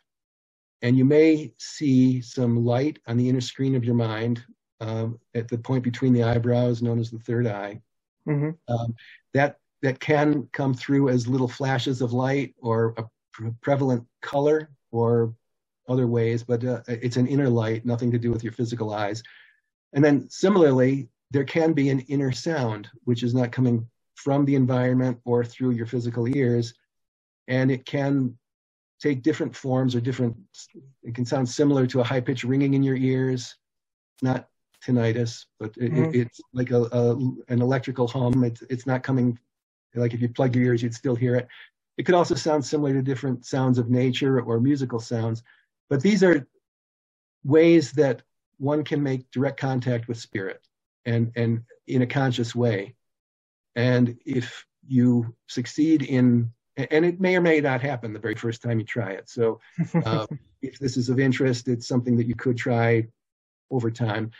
And 0.82 0.96
you 0.96 1.04
may 1.04 1.52
see 1.58 2.22
some 2.22 2.64
light 2.64 2.98
on 3.06 3.16
the 3.16 3.28
inner 3.28 3.40
screen 3.40 3.74
of 3.74 3.84
your 3.84 3.96
mind 3.96 4.42
um, 4.80 5.18
at 5.34 5.48
the 5.48 5.58
point 5.58 5.84
between 5.84 6.12
the 6.12 6.22
eyebrows, 6.22 6.80
known 6.80 6.98
as 6.98 7.10
the 7.10 7.18
third 7.18 7.46
eye. 7.46 7.82
Mm-hmm. 8.28 8.50
Um, 8.72 8.94
that 9.34 9.58
that 9.82 9.98
can 9.98 10.48
come 10.52 10.74
through 10.74 11.08
as 11.08 11.26
little 11.26 11.48
flashes 11.48 12.02
of 12.02 12.12
light 12.12 12.54
or 12.60 12.94
a 12.98 13.04
pre- 13.32 13.50
prevalent 13.62 14.06
color 14.20 14.70
or 14.90 15.34
other 15.88 16.06
ways, 16.06 16.42
but 16.44 16.64
uh, 16.64 16.80
it's 16.86 17.16
an 17.16 17.26
inner 17.26 17.48
light, 17.48 17.84
nothing 17.84 18.10
to 18.12 18.18
do 18.18 18.30
with 18.30 18.44
your 18.44 18.52
physical 18.52 18.92
eyes. 18.92 19.22
And 19.92 20.04
then 20.04 20.28
similarly, 20.30 21.08
there 21.30 21.44
can 21.44 21.72
be 21.72 21.90
an 21.90 22.00
inner 22.00 22.32
sound, 22.32 22.88
which 23.04 23.22
is 23.22 23.34
not 23.34 23.52
coming 23.52 23.86
from 24.14 24.44
the 24.44 24.54
environment 24.54 25.18
or 25.24 25.44
through 25.44 25.70
your 25.70 25.86
physical 25.86 26.28
ears. 26.28 26.74
And 27.48 27.70
it 27.70 27.84
can 27.86 28.36
take 29.00 29.22
different 29.22 29.56
forms 29.56 29.94
or 29.94 30.00
different, 30.00 30.36
it 31.02 31.14
can 31.14 31.24
sound 31.24 31.48
similar 31.48 31.86
to 31.86 32.00
a 32.00 32.04
high 32.04 32.20
pitched 32.20 32.44
ringing 32.44 32.74
in 32.74 32.82
your 32.82 32.96
ears, 32.96 33.56
not 34.22 34.48
tinnitus, 34.84 35.46
but 35.58 35.74
it, 35.76 35.92
mm-hmm. 35.92 36.14
it's 36.14 36.40
like 36.52 36.70
a, 36.70 36.82
a, 36.82 37.16
an 37.48 37.62
electrical 37.62 38.06
hum. 38.06 38.44
It's, 38.44 38.62
it's 38.68 38.86
not 38.86 39.02
coming, 39.02 39.38
like 39.94 40.14
if 40.14 40.20
you 40.20 40.28
plug 40.28 40.54
your 40.54 40.66
ears, 40.66 40.82
you'd 40.82 40.94
still 40.94 41.16
hear 41.16 41.36
it. 41.36 41.48
It 41.96 42.04
could 42.04 42.14
also 42.14 42.34
sound 42.34 42.64
similar 42.64 42.92
to 42.94 43.02
different 43.02 43.44
sounds 43.44 43.78
of 43.78 43.90
nature 43.90 44.40
or 44.40 44.60
musical 44.60 45.00
sounds. 45.00 45.42
But 45.90 46.00
these 46.00 46.22
are 46.22 46.46
ways 47.44 47.92
that 47.92 48.22
one 48.58 48.84
can 48.84 49.02
make 49.02 49.30
direct 49.30 49.58
contact 49.58 50.08
with 50.08 50.18
spirit 50.18 50.66
and, 51.04 51.32
and 51.34 51.64
in 51.86 52.02
a 52.02 52.06
conscious 52.06 52.54
way. 52.54 52.94
And 53.74 54.16
if 54.24 54.64
you 54.86 55.34
succeed 55.48 56.02
in, 56.02 56.52
and 56.76 57.04
it 57.04 57.20
may 57.20 57.36
or 57.36 57.40
may 57.40 57.60
not 57.60 57.82
happen 57.82 58.12
the 58.12 58.18
very 58.18 58.36
first 58.36 58.62
time 58.62 58.78
you 58.78 58.86
try 58.86 59.12
it. 59.12 59.28
So 59.28 59.60
uh, 60.04 60.26
if 60.62 60.78
this 60.78 60.96
is 60.96 61.08
of 61.08 61.18
interest, 61.18 61.68
it's 61.68 61.88
something 61.88 62.16
that 62.16 62.26
you 62.26 62.34
could 62.34 62.56
try 62.56 63.08
over 63.70 63.90
time. 63.90 64.30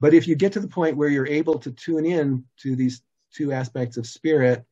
But 0.00 0.14
if 0.14 0.26
you 0.26 0.34
get 0.34 0.52
to 0.52 0.60
the 0.60 0.68
point 0.68 0.96
where 0.96 1.08
you're 1.08 1.26
able 1.26 1.58
to 1.58 1.72
tune 1.72 2.06
in 2.06 2.44
to 2.62 2.74
these 2.76 3.02
two 3.34 3.52
aspects 3.52 3.96
of 3.96 4.06
spirit, 4.06 4.64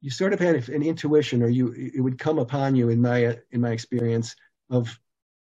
you 0.00 0.10
sort 0.10 0.32
of 0.32 0.40
have 0.40 0.68
an 0.68 0.82
intuition, 0.82 1.42
or 1.42 1.48
you 1.48 1.72
it 1.72 2.00
would 2.00 2.18
come 2.18 2.38
upon 2.38 2.76
you 2.76 2.90
in 2.90 3.00
my 3.00 3.38
in 3.50 3.60
my 3.60 3.70
experience 3.70 4.36
of 4.70 4.98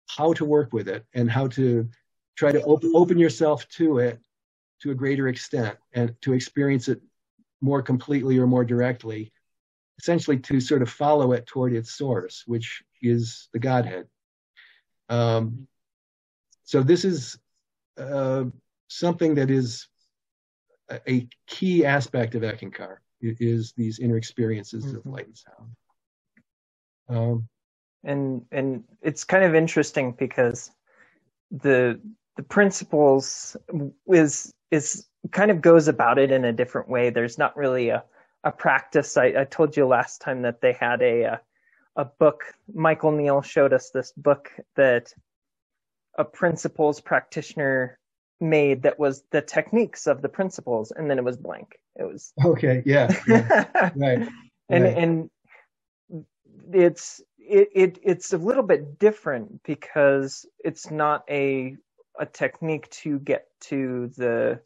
how 0.08 0.32
to 0.32 0.44
work 0.44 0.72
with 0.72 0.88
it 0.88 1.04
and 1.14 1.30
how 1.30 1.46
to 1.46 1.88
try 2.36 2.52
to 2.52 2.62
op- 2.62 2.84
open 2.94 3.18
yourself 3.18 3.68
to 3.68 3.98
it 3.98 4.18
to 4.80 4.90
a 4.90 4.94
greater 4.94 5.28
extent 5.28 5.76
and 5.92 6.14
to 6.22 6.32
experience 6.32 6.88
it 6.88 7.00
more 7.60 7.82
completely 7.82 8.38
or 8.38 8.46
more 8.46 8.64
directly 8.64 9.32
essentially 9.98 10.38
to 10.38 10.60
sort 10.60 10.82
of 10.82 10.88
follow 10.88 11.32
it 11.32 11.46
toward 11.46 11.72
its 11.72 11.92
source 11.92 12.44
which 12.46 12.82
is 13.02 13.48
the 13.52 13.58
godhead 13.58 14.06
um, 15.08 15.66
so 16.64 16.82
this 16.82 17.04
is 17.04 17.38
uh, 17.98 18.44
something 18.88 19.34
that 19.34 19.50
is 19.50 19.88
a, 20.88 21.00
a 21.10 21.28
key 21.46 21.84
aspect 21.84 22.34
of 22.34 22.42
eckankar 22.42 22.98
is 23.20 23.72
these 23.72 23.98
inner 23.98 24.16
experiences 24.16 24.84
mm-hmm. 24.84 24.96
of 24.96 25.06
light 25.06 25.26
and 25.26 25.36
sound 25.36 25.76
um, 27.08 27.48
and 28.04 28.44
and 28.52 28.84
it's 29.02 29.24
kind 29.24 29.44
of 29.44 29.54
interesting 29.54 30.12
because 30.12 30.70
the 31.50 32.00
the 32.36 32.42
principles 32.42 33.56
is 34.06 34.54
is 34.70 35.06
kind 35.32 35.50
of 35.50 35.60
goes 35.60 35.88
about 35.88 36.18
it 36.18 36.30
in 36.30 36.44
a 36.44 36.52
different 36.52 36.88
way. 36.88 37.10
There's 37.10 37.38
not 37.38 37.56
really 37.56 37.88
a 37.88 38.04
a 38.44 38.52
practice. 38.52 39.16
I, 39.16 39.26
I 39.40 39.44
told 39.44 39.76
you 39.76 39.86
last 39.86 40.20
time 40.20 40.42
that 40.42 40.60
they 40.60 40.72
had 40.72 41.02
a, 41.02 41.22
a 41.22 41.40
a 41.96 42.04
book. 42.04 42.44
Michael 42.72 43.12
Neill 43.12 43.42
showed 43.42 43.72
us 43.72 43.90
this 43.90 44.12
book 44.12 44.50
that 44.76 45.12
a 46.16 46.24
principles 46.24 47.00
practitioner 47.00 47.98
made 48.40 48.82
that 48.82 48.98
was 48.98 49.24
the 49.32 49.42
techniques 49.42 50.06
of 50.06 50.22
the 50.22 50.28
principles, 50.28 50.92
and 50.92 51.10
then 51.10 51.18
it 51.18 51.24
was 51.24 51.36
blank. 51.36 51.78
It 51.96 52.04
was 52.04 52.32
okay. 52.44 52.82
Yeah, 52.86 53.12
yeah. 53.26 53.90
right. 53.96 54.28
And 54.68 54.84
right. 54.84 54.96
and 54.96 55.30
it's 56.72 57.20
it, 57.48 57.68
it 57.74 57.98
it's 58.02 58.32
a 58.32 58.38
little 58.38 58.62
bit 58.62 58.98
different 58.98 59.62
because 59.64 60.46
it's 60.64 60.90
not 60.90 61.24
a 61.30 61.76
a 62.18 62.26
technique 62.26 62.90
to 62.90 63.18
get 63.20 63.46
to 63.60 64.10
the 64.16 64.60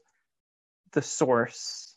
the 0.92 1.02
source 1.02 1.94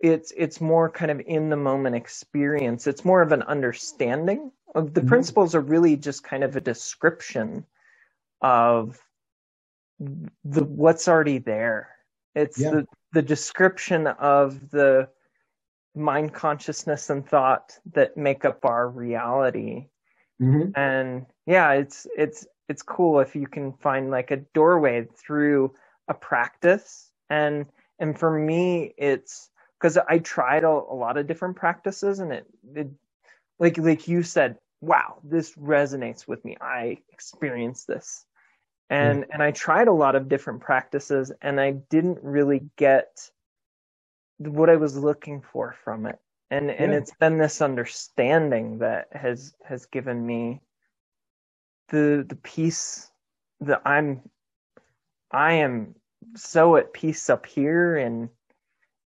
it's 0.00 0.32
it's 0.36 0.60
more 0.60 0.90
kind 0.90 1.10
of 1.10 1.20
in 1.26 1.48
the 1.48 1.56
moment 1.56 1.96
experience 1.96 2.86
it's 2.86 3.04
more 3.04 3.22
of 3.22 3.32
an 3.32 3.42
understanding 3.42 4.50
of 4.74 4.92
the 4.92 5.00
mm-hmm. 5.00 5.08
principles 5.08 5.54
are 5.54 5.60
really 5.60 5.96
just 5.96 6.22
kind 6.22 6.44
of 6.44 6.54
a 6.54 6.60
description 6.60 7.64
of 8.42 8.98
the 9.98 10.64
what's 10.64 11.08
already 11.08 11.38
there 11.38 11.88
it's 12.34 12.60
yeah. 12.60 12.70
the 12.70 12.86
the 13.12 13.22
description 13.22 14.06
of 14.06 14.70
the 14.70 15.08
mind 15.96 16.34
consciousness 16.34 17.08
and 17.08 17.26
thought 17.26 17.78
that 17.94 18.16
make 18.16 18.44
up 18.44 18.64
our 18.64 18.88
reality 18.88 19.88
mm-hmm. 20.40 20.78
and 20.78 21.24
yeah 21.46 21.72
it's 21.72 22.06
it's 22.16 22.46
it's 22.68 22.82
cool 22.82 23.20
if 23.20 23.34
you 23.34 23.46
can 23.46 23.72
find 23.72 24.10
like 24.10 24.30
a 24.30 24.36
doorway 24.36 25.06
through 25.16 25.72
a 26.08 26.14
practice 26.14 27.10
and 27.30 27.64
and 27.98 28.18
for 28.18 28.30
me 28.30 28.92
it's 28.98 29.48
because 29.80 29.96
i 30.08 30.18
tried 30.18 30.64
a, 30.64 30.68
a, 30.68 30.94
lot 30.94 31.16
of 31.16 31.26
different 31.26 31.56
practices 31.56 32.18
and 32.18 32.30
it, 32.30 32.46
it 32.74 32.88
like 33.58 33.78
like 33.78 34.06
you 34.06 34.22
said 34.22 34.58
wow 34.82 35.16
this 35.24 35.52
resonates 35.54 36.28
with 36.28 36.44
me 36.44 36.58
i 36.60 36.98
experienced 37.10 37.86
this 37.86 38.26
and 38.90 39.22
mm-hmm. 39.22 39.32
and 39.32 39.42
i 39.42 39.50
tried 39.50 39.88
a 39.88 39.92
lot 39.92 40.14
of 40.14 40.28
different 40.28 40.60
practices 40.60 41.32
and 41.40 41.58
i 41.58 41.70
didn't 41.70 42.18
really 42.22 42.68
get 42.76 43.30
what 44.38 44.70
I 44.70 44.76
was 44.76 44.96
looking 44.96 45.42
for 45.52 45.74
from 45.84 46.06
it. 46.06 46.18
And 46.50 46.70
and 46.70 46.94
it's 46.94 47.12
been 47.18 47.38
this 47.38 47.60
understanding 47.60 48.78
that 48.78 49.08
has 49.12 49.54
has 49.64 49.86
given 49.86 50.24
me 50.24 50.60
the 51.88 52.24
the 52.28 52.36
peace 52.36 53.10
that 53.60 53.82
I'm 53.84 54.22
I 55.30 55.54
am 55.54 55.96
so 56.36 56.76
at 56.76 56.92
peace 56.92 57.28
up 57.30 57.46
here 57.46 57.96
and 57.96 58.28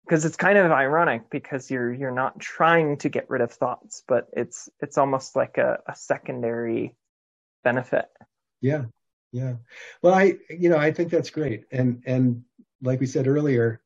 because 0.06 0.24
it's 0.24 0.38
kind 0.38 0.58
of 0.58 0.72
ironic 0.72 1.30
because 1.30 1.70
you're 1.70 1.92
you're 1.92 2.12
not 2.12 2.40
trying 2.40 2.98
to 2.98 3.10
get 3.10 3.30
rid 3.30 3.42
of 3.42 3.52
thoughts, 3.52 4.04
but 4.08 4.28
it's 4.34 4.70
it's 4.80 4.98
almost 4.98 5.36
like 5.36 5.58
a, 5.58 5.80
a 5.88 5.96
secondary 5.96 6.96
benefit. 7.64 8.06
Yeah. 8.62 8.86
Yeah. 9.32 9.56
Well 10.02 10.14
I 10.14 10.36
you 10.50 10.70
know, 10.70 10.78
I 10.78 10.92
think 10.94 11.10
that's 11.10 11.32
great. 11.32 11.66
And 11.72 12.04
and 12.06 12.44
like 12.82 13.02
we 13.02 13.08
said 13.08 13.28
earlier, 13.28 13.82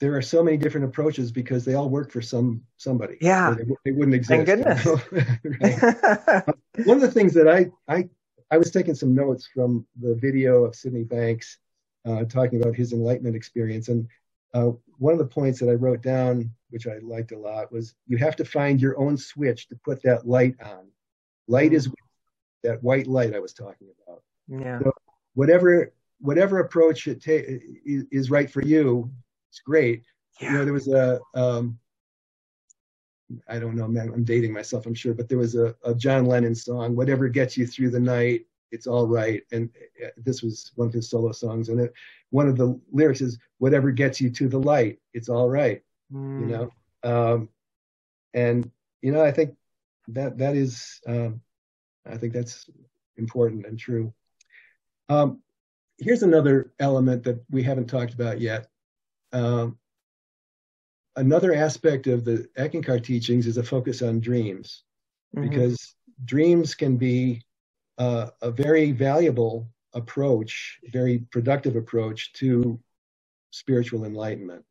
there 0.00 0.16
are 0.16 0.22
so 0.22 0.42
many 0.42 0.56
different 0.56 0.86
approaches 0.86 1.30
because 1.30 1.64
they 1.64 1.74
all 1.74 1.88
work 1.88 2.10
for 2.10 2.22
some 2.22 2.62
somebody. 2.76 3.16
Yeah, 3.20 3.54
they, 3.56 3.64
they, 3.84 3.92
wouldn't 3.92 4.14
exist. 4.14 4.46
Thank 4.46 4.46
goodness. 4.46 4.84
One 6.84 6.96
of 6.96 7.02
the 7.02 7.12
things 7.12 7.34
that 7.34 7.48
I 7.48 7.70
I 7.86 8.08
I 8.50 8.58
was 8.58 8.70
taking 8.70 8.94
some 8.94 9.14
notes 9.14 9.46
from 9.46 9.86
the 10.00 10.14
video 10.14 10.64
of 10.64 10.74
Sydney 10.74 11.04
Banks 11.04 11.58
uh, 12.06 12.24
talking 12.24 12.60
about 12.60 12.74
his 12.74 12.92
enlightenment 12.92 13.36
experience, 13.36 13.88
and 13.88 14.08
uh, 14.54 14.70
one 14.98 15.12
of 15.12 15.18
the 15.18 15.26
points 15.26 15.60
that 15.60 15.68
I 15.68 15.74
wrote 15.74 16.02
down 16.02 16.50
which 16.70 16.86
I 16.86 16.98
liked 17.02 17.32
a 17.32 17.38
lot, 17.38 17.70
was 17.70 17.94
you 18.06 18.16
have 18.18 18.36
to 18.36 18.44
find 18.44 18.80
your 18.80 18.98
own 18.98 19.16
switch 19.16 19.68
to 19.68 19.76
put 19.84 20.02
that 20.02 20.26
light 20.26 20.56
on. 20.64 20.88
Light 21.48 21.72
is 21.72 21.88
that 22.62 22.82
white 22.82 23.06
light 23.06 23.34
I 23.34 23.40
was 23.40 23.52
talking 23.52 23.88
about. 24.06 24.22
Yeah. 24.48 24.78
So 24.80 24.92
whatever 25.34 25.92
whatever 26.20 26.60
approach 26.60 27.06
it 27.06 27.22
ta- 27.22 27.58
is 27.84 28.30
right 28.30 28.50
for 28.50 28.62
you, 28.62 29.10
it's 29.50 29.60
great. 29.60 30.04
Yeah. 30.40 30.52
You 30.52 30.58
know, 30.58 30.64
there 30.64 30.74
was 30.74 30.88
a 30.88 31.20
um, 31.34 31.78
I 33.48 33.58
don't 33.58 33.76
know, 33.76 33.86
man, 33.86 34.10
I'm 34.12 34.24
dating 34.24 34.52
myself, 34.52 34.86
I'm 34.86 34.94
sure, 34.94 35.14
but 35.14 35.28
there 35.28 35.38
was 35.38 35.54
a, 35.54 35.74
a 35.84 35.94
John 35.94 36.26
Lennon 36.26 36.54
song, 36.54 36.96
"Whatever 36.96 37.28
Gets 37.28 37.56
You 37.56 37.66
Through 37.66 37.90
the 37.90 38.00
Night, 38.00 38.46
It's 38.72 38.86
All 38.86 39.06
Right," 39.06 39.42
and 39.52 39.70
uh, 40.04 40.08
this 40.16 40.42
was 40.42 40.72
one 40.74 40.88
of 40.88 40.94
his 40.94 41.08
solo 41.08 41.32
songs, 41.32 41.68
and 41.68 41.80
it, 41.80 41.92
one 42.30 42.48
of 42.48 42.56
the 42.56 42.78
lyrics 42.92 43.20
is, 43.20 43.38
"Whatever 43.58 43.90
gets 43.92 44.20
you 44.20 44.30
to 44.30 44.48
the 44.48 44.58
light, 44.58 44.98
it's 45.12 45.28
all 45.28 45.48
right." 45.48 45.82
Mm. 46.12 46.40
You 46.40 46.46
know, 46.46 46.70
um, 47.02 47.48
and 48.34 48.70
you 49.02 49.12
know, 49.12 49.22
I 49.22 49.30
think 49.30 49.54
that 50.08 50.38
that 50.38 50.56
is, 50.56 51.00
um, 51.06 51.40
I 52.06 52.16
think 52.16 52.32
that's 52.32 52.68
important 53.16 53.66
and 53.66 53.78
true. 53.78 54.12
Um, 55.08 55.40
here's 55.98 56.22
another 56.22 56.72
element 56.78 57.24
that 57.24 57.42
we 57.50 57.62
haven't 57.62 57.86
talked 57.86 58.14
about 58.14 58.40
yet. 58.40 58.68
Um, 59.32 59.78
another 61.16 61.54
aspect 61.54 62.06
of 62.06 62.24
the 62.24 62.48
Eckankar 62.58 63.02
teachings 63.02 63.46
is 63.46 63.56
a 63.56 63.62
focus 63.62 64.02
on 64.02 64.20
dreams, 64.20 64.84
mm-hmm. 65.36 65.48
because 65.48 65.94
dreams 66.24 66.74
can 66.74 66.96
be 66.96 67.42
uh, 67.98 68.30
a 68.42 68.50
very 68.50 68.92
valuable 68.92 69.68
approach, 69.94 70.78
very 70.92 71.18
productive 71.30 71.76
approach 71.76 72.32
to 72.34 72.78
spiritual 73.50 74.04
enlightenment. 74.04 74.64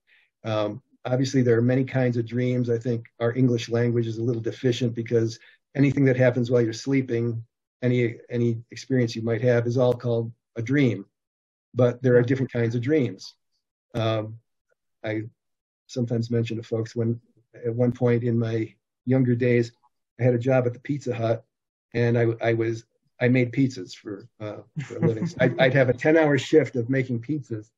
Um, 0.43 0.81
obviously, 1.05 1.41
there 1.41 1.57
are 1.57 1.61
many 1.61 1.83
kinds 1.83 2.17
of 2.17 2.25
dreams. 2.25 2.69
I 2.69 2.77
think 2.77 3.05
our 3.19 3.35
English 3.35 3.69
language 3.69 4.07
is 4.07 4.17
a 4.17 4.23
little 4.23 4.41
deficient 4.41 4.95
because 4.95 5.39
anything 5.75 6.05
that 6.05 6.17
happens 6.17 6.49
while 6.49 6.61
you're 6.61 6.73
sleeping, 6.73 7.43
any 7.81 8.17
any 8.29 8.57
experience 8.71 9.15
you 9.15 9.21
might 9.21 9.41
have, 9.41 9.67
is 9.67 9.77
all 9.77 9.93
called 9.93 10.31
a 10.55 10.61
dream. 10.61 11.05
But 11.73 12.01
there 12.01 12.17
are 12.17 12.23
different 12.23 12.51
kinds 12.51 12.75
of 12.75 12.81
dreams. 12.81 13.35
Um, 13.93 14.39
I 15.03 15.23
sometimes 15.87 16.31
mention 16.31 16.57
to 16.57 16.63
folks 16.63 16.95
when 16.95 17.19
at 17.65 17.73
one 17.73 17.91
point 17.91 18.23
in 18.23 18.37
my 18.37 18.73
younger 19.05 19.35
days, 19.35 19.71
I 20.19 20.23
had 20.23 20.33
a 20.33 20.39
job 20.39 20.67
at 20.67 20.73
the 20.73 20.79
Pizza 20.79 21.13
Hut, 21.13 21.43
and 21.93 22.17
I, 22.17 22.27
I 22.41 22.53
was 22.53 22.85
I 23.21 23.27
made 23.27 23.51
pizzas 23.51 23.93
for, 23.93 24.27
uh, 24.39 24.57
for 24.85 24.97
a 24.97 25.07
living. 25.07 25.29
I, 25.39 25.51
I'd 25.59 25.73
have 25.73 25.89
a 25.89 25.93
ten 25.93 26.17
hour 26.17 26.37
shift 26.37 26.75
of 26.75 26.89
making 26.89 27.21
pizzas. 27.21 27.69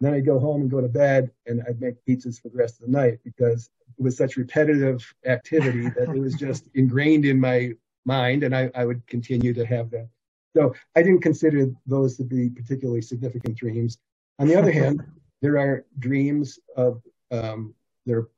then 0.00 0.14
I'd 0.14 0.26
go 0.26 0.38
home 0.38 0.62
and 0.62 0.70
go 0.70 0.80
to 0.80 0.88
bed, 0.88 1.30
and 1.46 1.62
I'd 1.66 1.80
make 1.80 2.04
pizzas 2.06 2.40
for 2.40 2.48
the 2.48 2.58
rest 2.58 2.80
of 2.80 2.86
the 2.86 2.92
night 2.92 3.18
because 3.24 3.70
it 3.98 4.02
was 4.02 4.16
such 4.16 4.36
repetitive 4.36 5.14
activity 5.26 5.88
that 5.90 6.14
it 6.14 6.20
was 6.20 6.34
just 6.34 6.68
ingrained 6.74 7.24
in 7.24 7.40
my 7.40 7.72
mind, 8.04 8.42
and 8.42 8.54
I, 8.54 8.70
I 8.74 8.84
would 8.84 9.06
continue 9.06 9.54
to 9.54 9.64
have 9.64 9.90
that. 9.90 10.08
So 10.56 10.74
I 10.96 11.02
didn't 11.02 11.22
consider 11.22 11.70
those 11.86 12.16
to 12.16 12.24
be 12.24 12.50
particularly 12.50 13.02
significant 13.02 13.56
dreams. 13.56 13.98
On 14.38 14.48
the 14.48 14.56
other 14.56 14.72
hand, 14.72 15.02
there 15.42 15.58
are 15.58 15.84
dreams 15.98 16.58
of 16.76 17.02
um, 17.30 17.74
there 18.06 18.18
are 18.18 18.28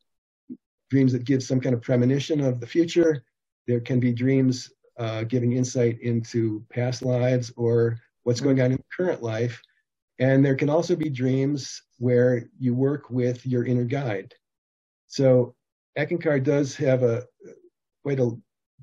dreams 0.90 1.12
that 1.12 1.24
give 1.24 1.42
some 1.42 1.60
kind 1.60 1.74
of 1.74 1.82
premonition 1.82 2.40
of 2.40 2.60
the 2.60 2.66
future. 2.66 3.24
There 3.66 3.80
can 3.80 4.00
be 4.00 4.12
dreams 4.12 4.72
uh, 4.98 5.24
giving 5.24 5.52
insight 5.52 6.00
into 6.00 6.64
past 6.70 7.02
lives 7.02 7.52
or 7.56 7.98
what's 8.24 8.40
going 8.40 8.60
on 8.60 8.72
in 8.72 8.84
current 8.94 9.22
life. 9.22 9.62
And 10.18 10.44
there 10.44 10.56
can 10.56 10.68
also 10.68 10.96
be 10.96 11.08
dreams 11.08 11.82
where 11.98 12.50
you 12.58 12.74
work 12.74 13.08
with 13.08 13.46
your 13.46 13.64
inner 13.64 13.84
guide. 13.84 14.34
So 15.06 15.54
Eckankar 15.96 16.42
does 16.42 16.76
have 16.76 17.02
a 17.02 17.24
quite 18.02 18.20
a 18.20 18.32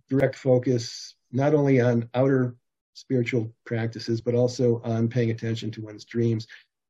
direct 0.09 0.35
focus 0.35 1.15
not 1.31 1.53
only 1.53 1.79
on 1.81 2.09
outer 2.13 2.55
spiritual 2.93 3.53
practices, 3.65 4.21
but 4.21 4.33
also 4.33 4.81
on 4.83 5.07
paying 5.07 5.29
attention 5.29 5.69
to 5.71 5.81
one's 5.81 6.05
dreams. 6.05 6.47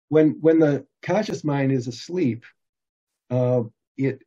When 0.10 0.38
when 0.41 0.60
the 0.60 0.86
conscious 1.02 1.43
mind 1.43 1.72
is 1.72 1.88
asleep, 1.88 2.46
uh, 3.30 3.63
it, 3.98 4.22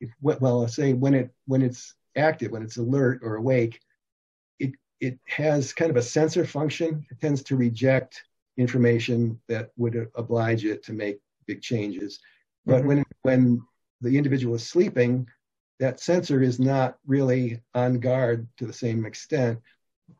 it 0.00 0.10
well, 0.20 0.64
I 0.64 0.66
say 0.66 0.92
when 0.92 1.14
it 1.14 1.30
when 1.46 1.62
it's 1.62 1.94
active, 2.16 2.52
when 2.52 2.62
it's 2.62 2.76
alert 2.76 3.20
or 3.22 3.36
awake, 3.36 3.80
it 4.58 4.72
it 5.00 5.18
has 5.24 5.72
kind 5.72 5.90
of 5.90 5.96
a 5.96 6.02
censor 6.02 6.44
function. 6.44 7.06
It 7.10 7.20
tends 7.20 7.42
to 7.44 7.56
reject 7.56 8.22
information 8.56 9.40
that 9.48 9.70
would 9.76 10.08
oblige 10.14 10.64
it 10.64 10.82
to 10.84 10.92
make 10.92 11.20
big 11.46 11.62
changes. 11.62 12.20
But 12.64 12.78
mm-hmm. 12.78 12.88
when 12.88 13.04
when 13.22 13.62
the 14.00 14.16
individual 14.16 14.56
is 14.56 14.68
sleeping, 14.68 15.26
that 15.78 16.00
censor 16.00 16.42
is 16.42 16.58
not 16.58 16.98
really 17.06 17.60
on 17.74 17.98
guard 18.00 18.46
to 18.58 18.66
the 18.66 18.72
same 18.72 19.06
extent. 19.06 19.60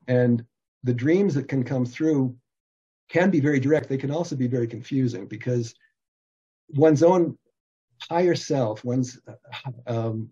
And 0.08 0.44
the 0.84 0.94
dreams 0.94 1.34
that 1.34 1.48
can 1.48 1.64
come 1.64 1.84
through 1.84 2.36
can 3.08 3.30
be 3.30 3.40
very 3.40 3.60
direct. 3.60 3.88
They 3.88 3.96
can 3.96 4.10
also 4.10 4.36
be 4.36 4.48
very 4.48 4.66
confusing 4.66 5.26
because 5.26 5.74
one's 6.70 7.02
own 7.02 7.38
higher 8.10 8.34
self, 8.34 8.84
one's, 8.84 9.18
um, 9.86 10.30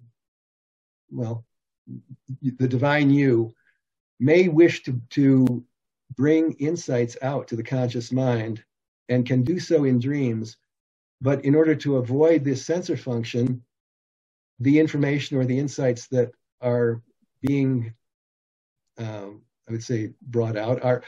well, 1.11 1.45
the 2.41 2.69
divine 2.69 3.11
you 3.11 3.55
may 4.21 4.49
wish 4.49 4.83
to, 4.85 5.01
to 5.11 5.65
bring 6.17 6.53
insights 6.55 7.17
out 7.23 7.49
to 7.49 7.57
the 7.57 7.63
conscious 7.63 8.13
mind 8.13 8.63
and 9.09 9.27
can 9.27 9.43
do 9.43 9.59
so 9.59 9.85
in 9.85 9.99
dreams. 9.99 10.57
But 11.21 11.45
in 11.45 11.55
order 11.55 11.75
to 11.77 11.97
avoid 11.97 12.45
this 12.45 12.65
censor 12.65 12.97
function, 12.97 13.63
the 14.61 14.79
information 14.79 15.37
or 15.37 15.45
the 15.45 15.59
insights 15.59 16.07
that 16.09 16.33
are 16.61 17.03
being, 17.41 17.95
um, 18.99 19.43
I 19.69 19.73
would 19.73 19.83
say, 19.83 20.13
brought 20.23 20.57
out 20.57 20.83
are 20.85 21.03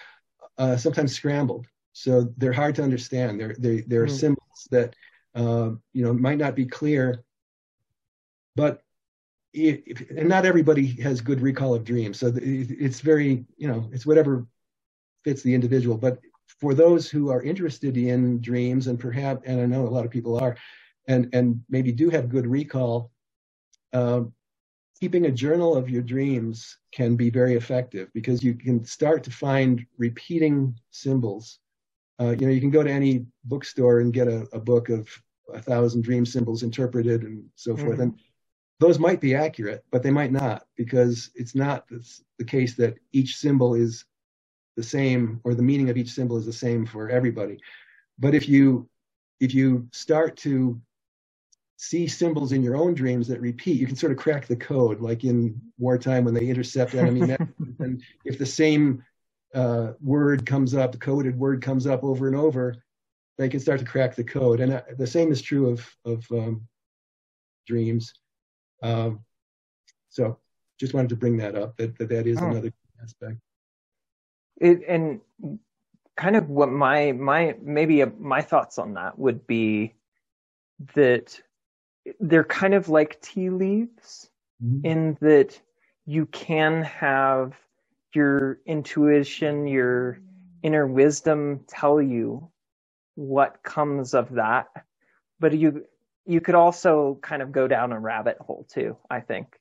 uh, 0.59 0.77
sometimes 0.77 1.15
scrambled. 1.15 1.67
So 1.93 2.33
they're 2.37 2.53
hard 2.53 2.75
to 2.77 2.83
understand. 2.83 3.41
They're, 3.41 3.57
they, 3.59 3.81
they're 3.83 4.07
mm. 4.07 4.11
symbols 4.11 4.69
that 4.71 4.95
uh, 5.37 5.73
you 5.93 6.03
know, 6.03 6.15
might 6.15 6.39
not 6.39 6.57
be 6.57 6.65
clear, 6.65 7.23
but 8.57 8.83
if, 9.53 10.09
and 10.11 10.29
not 10.29 10.47
everybody 10.47 10.87
has 11.03 11.21
good 11.21 11.41
recall 11.41 11.75
of 11.75 11.85
dreams. 11.85 12.19
So 12.19 12.33
it's 12.35 13.01
very, 13.01 13.45
you 13.59 13.69
know, 13.69 13.89
it's 13.93 14.07
whatever 14.07 14.47
fits 15.25 15.43
the 15.43 15.55
individual. 15.55 15.99
But 15.99 16.21
for 16.47 16.73
those 16.73 17.11
who 17.11 17.31
are 17.31 17.43
interested 17.43 17.99
in 17.99 18.41
dreams, 18.41 18.87
and 18.87 18.99
perhaps, 18.99 19.43
and 19.45 19.61
I 19.61 19.67
know 19.67 19.87
a 19.87 19.89
lot 19.89 20.07
of 20.07 20.11
people 20.11 20.39
are, 20.39 20.57
and 21.07 21.29
and 21.35 21.61
maybe 21.69 21.93
do 21.93 22.09
have 22.09 22.31
good 22.31 22.47
recall, 22.47 23.11
uh, 23.93 24.23
keeping 25.01 25.27
a 25.27 25.31
journal 25.31 25.77
of 25.77 25.91
your 25.91 26.03
dreams 26.03 26.79
can 26.93 27.17
be 27.17 27.31
very 27.31 27.55
effective 27.55 28.09
because 28.15 28.43
you 28.43 28.55
can 28.55 28.85
start 28.85 29.23
to 29.25 29.31
find 29.31 29.85
repeating 29.99 30.79
symbols. 30.91 31.59
Uh, 32.19 32.35
you 32.39 32.47
know, 32.47 32.53
you 32.53 32.61
can 32.61 32.71
go 32.71 32.83
to 32.83 32.91
any 32.91 33.27
bookstore 33.45 34.01
and 34.01 34.13
get 34.13 34.27
a, 34.27 34.47
a 34.53 34.59
book 34.59 34.89
of 34.89 35.09
a 35.53 35.61
thousand 35.61 36.03
dream 36.03 36.25
symbols 36.25 36.63
interpreted 36.63 37.23
and 37.23 37.45
so 37.55 37.75
mm-hmm. 37.75 37.87
forth. 37.87 38.01
And 38.01 38.19
those 38.81 38.99
might 38.99 39.21
be 39.21 39.35
accurate, 39.35 39.85
but 39.91 40.03
they 40.03 40.11
might 40.11 40.33
not 40.33 40.67
because 40.77 41.31
it's 41.35 41.55
not 41.55 41.87
the 42.39 42.45
case 42.45 42.75
that 42.77 42.95
each 43.13 43.37
symbol 43.37 43.75
is 43.75 44.05
the 44.77 44.83
same 44.83 45.41
or 45.45 45.55
the 45.55 45.63
meaning 45.63 45.89
of 45.91 45.97
each 45.97 46.11
symbol 46.11 46.37
is 46.37 46.47
the 46.47 46.53
same 46.53 46.87
for 46.87 47.09
everybody. 47.09 47.59
But 48.19 48.35
if 48.35 48.49
you 48.49 48.89
if 49.41 49.55
you 49.55 49.87
start 49.93 50.37
to 50.39 50.81
see 51.77 52.07
symbols 52.07 52.53
in 52.53 52.63
your 52.63 52.77
own 52.77 52.95
dreams 52.95 53.29
that 53.29 53.41
repeat, 53.41 53.79
you 53.79 53.87
can 53.87 53.97
sort 53.97 54.13
of 54.13 54.19
crack 54.19 54.47
the 54.47 54.57
code, 54.57 55.01
like 55.01 55.25
in 55.25 55.61
wartime 55.79 56.25
when 56.25 56.35
they 56.35 56.47
intercept 56.47 56.95
enemy 56.95 57.37
and 57.79 58.03
if 58.25 58.39
the 58.39 58.47
same 58.47 59.05
uh, 59.55 59.93
word 60.01 60.47
comes 60.47 60.75
up, 60.75 60.93
the 60.93 60.99
coded 60.99 61.39
word 61.39 61.63
comes 61.63 61.87
up 61.87 62.03
over 62.03 62.27
and 62.27 62.37
over, 62.37 62.77
they 63.39 63.49
can 63.49 63.61
start 63.61 63.79
to 63.81 63.87
crack 63.87 64.15
the 64.15 64.25
code. 64.25 64.61
And 64.61 64.73
uh, 64.73 64.83
the 64.97 65.07
same 65.07 65.31
is 65.31 65.43
true 65.43 65.71
of 65.71 65.97
of 66.05 66.27
um, 66.33 66.67
dreams. 67.67 68.15
Um, 68.83 69.21
so 70.09 70.39
just 70.79 70.95
wanted 70.95 71.11
to 71.11 71.17
bring 71.17 71.37
that 71.39 71.55
up. 71.55 71.77
That 71.77 71.97
that, 71.99 72.09
that 72.09 72.27
is 72.27 72.39
oh. 72.41 72.47
another 72.47 72.73
aspect. 73.03 73.39
It, 74.59 74.83
and 74.89 75.21
kind 76.17 76.37
of 76.37 76.49
what 76.49 76.71
my 76.71 77.13
my 77.13 77.57
maybe 77.61 78.01
a, 78.01 78.07
my 78.19 78.41
thoughts 78.41 78.79
on 78.79 78.95
that 78.95 79.19
would 79.19 79.47
be 79.47 79.95
that 80.95 81.41
they're 82.21 82.45
kind 82.45 82.75
of 82.75 82.89
like 82.89 83.21
tea 83.21 83.51
leaves 83.51 84.29
mm-hmm. 84.63 84.87
in 84.87 85.19
that 85.21 85.61
you 86.05 86.27
can 86.27 86.83
have 86.83 87.55
your 88.15 88.61
intuition, 88.67 89.67
your 89.67 90.21
inner 90.63 90.87
wisdom 90.87 91.61
tell 91.69 92.01
you 92.01 92.51
what 93.15 93.63
comes 93.63 94.15
of 94.15 94.35
that. 94.35 94.69
But 95.39 95.57
you 95.57 95.85
you 96.25 96.41
could 96.41 96.55
also 96.55 97.19
kind 97.23 97.43
of 97.43 97.53
go 97.53 97.69
down 97.69 97.93
a 97.93 98.01
rabbit 98.01 98.39
hole 98.41 98.67
too, 98.69 98.97
I 99.09 99.21
think. 99.21 99.57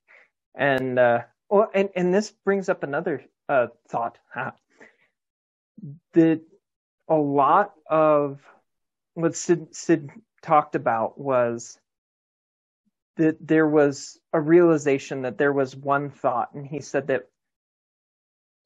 And 0.56 0.98
uh, 0.98 1.22
well, 1.50 1.70
and 1.74 1.90
and 1.96 2.14
this 2.14 2.32
brings 2.32 2.70
up 2.70 2.84
another 2.84 3.24
uh, 3.50 3.68
thought 3.90 4.18
huh? 4.34 4.52
that 6.14 6.42
a 7.08 7.16
lot 7.16 7.74
of 7.90 8.42
what 9.14 9.36
Sid, 9.36 9.76
Sid 9.76 10.10
talked 10.42 10.76
about 10.76 11.20
was 11.20 11.78
that 13.18 13.46
there 13.46 13.68
was 13.68 14.20
a 14.34 14.40
realization 14.40 15.24
that 15.24 15.38
there 15.38 15.54
was 15.54 15.76
one 15.76 16.10
thought, 16.10 16.54
and 16.54 16.66
he 16.66 16.82
said 16.82 17.08
that 17.08 17.28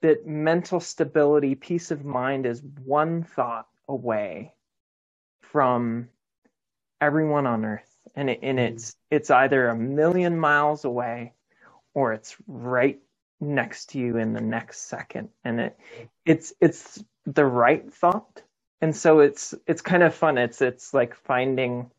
that 0.01 0.25
mental 0.25 0.79
stability, 0.79 1.55
peace 1.55 1.91
of 1.91 2.05
mind 2.05 2.45
is 2.45 2.61
one 2.85 3.23
thought 3.23 3.67
away 3.87 4.53
from 5.41 6.09
everyone 7.01 7.45
on 7.45 7.65
earth. 7.65 7.85
And, 8.15 8.29
it, 8.29 8.39
and 8.41 8.57
mm-hmm. 8.57 8.73
it's 8.75 8.95
it's 9.11 9.29
either 9.29 9.67
a 9.67 9.75
million 9.75 10.39
miles 10.39 10.85
away 10.85 11.33
or 11.93 12.13
it's 12.13 12.35
right 12.47 12.99
next 13.39 13.91
to 13.91 13.99
you 13.99 14.17
in 14.17 14.33
the 14.33 14.41
next 14.41 14.87
second. 14.89 15.29
And 15.43 15.59
it 15.59 15.79
it's 16.25 16.53
it's 16.61 17.03
the 17.25 17.45
right 17.45 17.91
thought. 17.93 18.41
And 18.81 18.95
so 18.95 19.19
it's 19.19 19.53
it's 19.67 19.81
kind 19.81 20.03
of 20.03 20.15
fun. 20.15 20.37
It's 20.37 20.61
it's 20.61 20.93
like 20.93 21.15
finding 21.15 21.91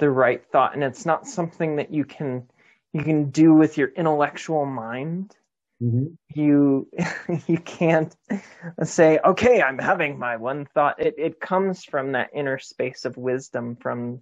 the 0.00 0.10
right 0.10 0.44
thought 0.50 0.74
and 0.74 0.82
it's 0.82 1.06
not 1.06 1.28
something 1.28 1.76
that 1.76 1.92
you 1.92 2.04
can 2.04 2.48
you 2.92 3.04
can 3.04 3.30
do 3.30 3.54
with 3.54 3.78
your 3.78 3.88
intellectual 3.88 4.64
mind 4.64 5.36
mm-hmm. 5.80 6.06
you 6.34 6.88
you 7.46 7.58
can't 7.58 8.16
say 8.82 9.20
okay 9.24 9.62
i'm 9.62 9.78
having 9.78 10.18
my 10.18 10.36
one 10.36 10.66
thought 10.74 11.00
it 11.00 11.14
it 11.18 11.38
comes 11.38 11.84
from 11.84 12.12
that 12.12 12.30
inner 12.34 12.58
space 12.58 13.04
of 13.04 13.16
wisdom 13.16 13.76
from 13.76 14.20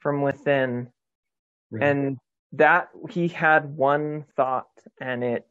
from 0.00 0.22
within 0.22 0.88
right. 1.70 1.82
and 1.82 2.18
that 2.52 2.88
he 3.10 3.28
had 3.28 3.76
one 3.76 4.24
thought 4.34 4.70
and 5.00 5.22
it 5.22 5.46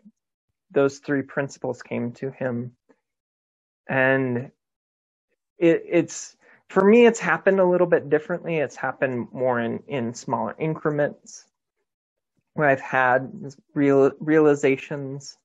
those 0.72 0.98
three 0.98 1.22
principles 1.22 1.84
came 1.84 2.12
to 2.12 2.32
him 2.32 2.76
and 3.88 4.52
it 5.60 5.84
it's 5.88 6.36
for 6.70 6.84
me 6.84 7.06
it's 7.06 7.20
happened 7.20 7.60
a 7.60 7.66
little 7.66 7.88
bit 7.88 8.10
differently 8.10 8.58
it's 8.58 8.76
happened 8.76 9.28
more 9.32 9.60
in 9.60 9.82
in 9.88 10.14
smaller 10.14 10.56
increments 10.60 11.46
where 12.54 12.68
i've 12.68 12.82
had 12.82 13.32
real 13.74 14.12
realizations 14.20 15.38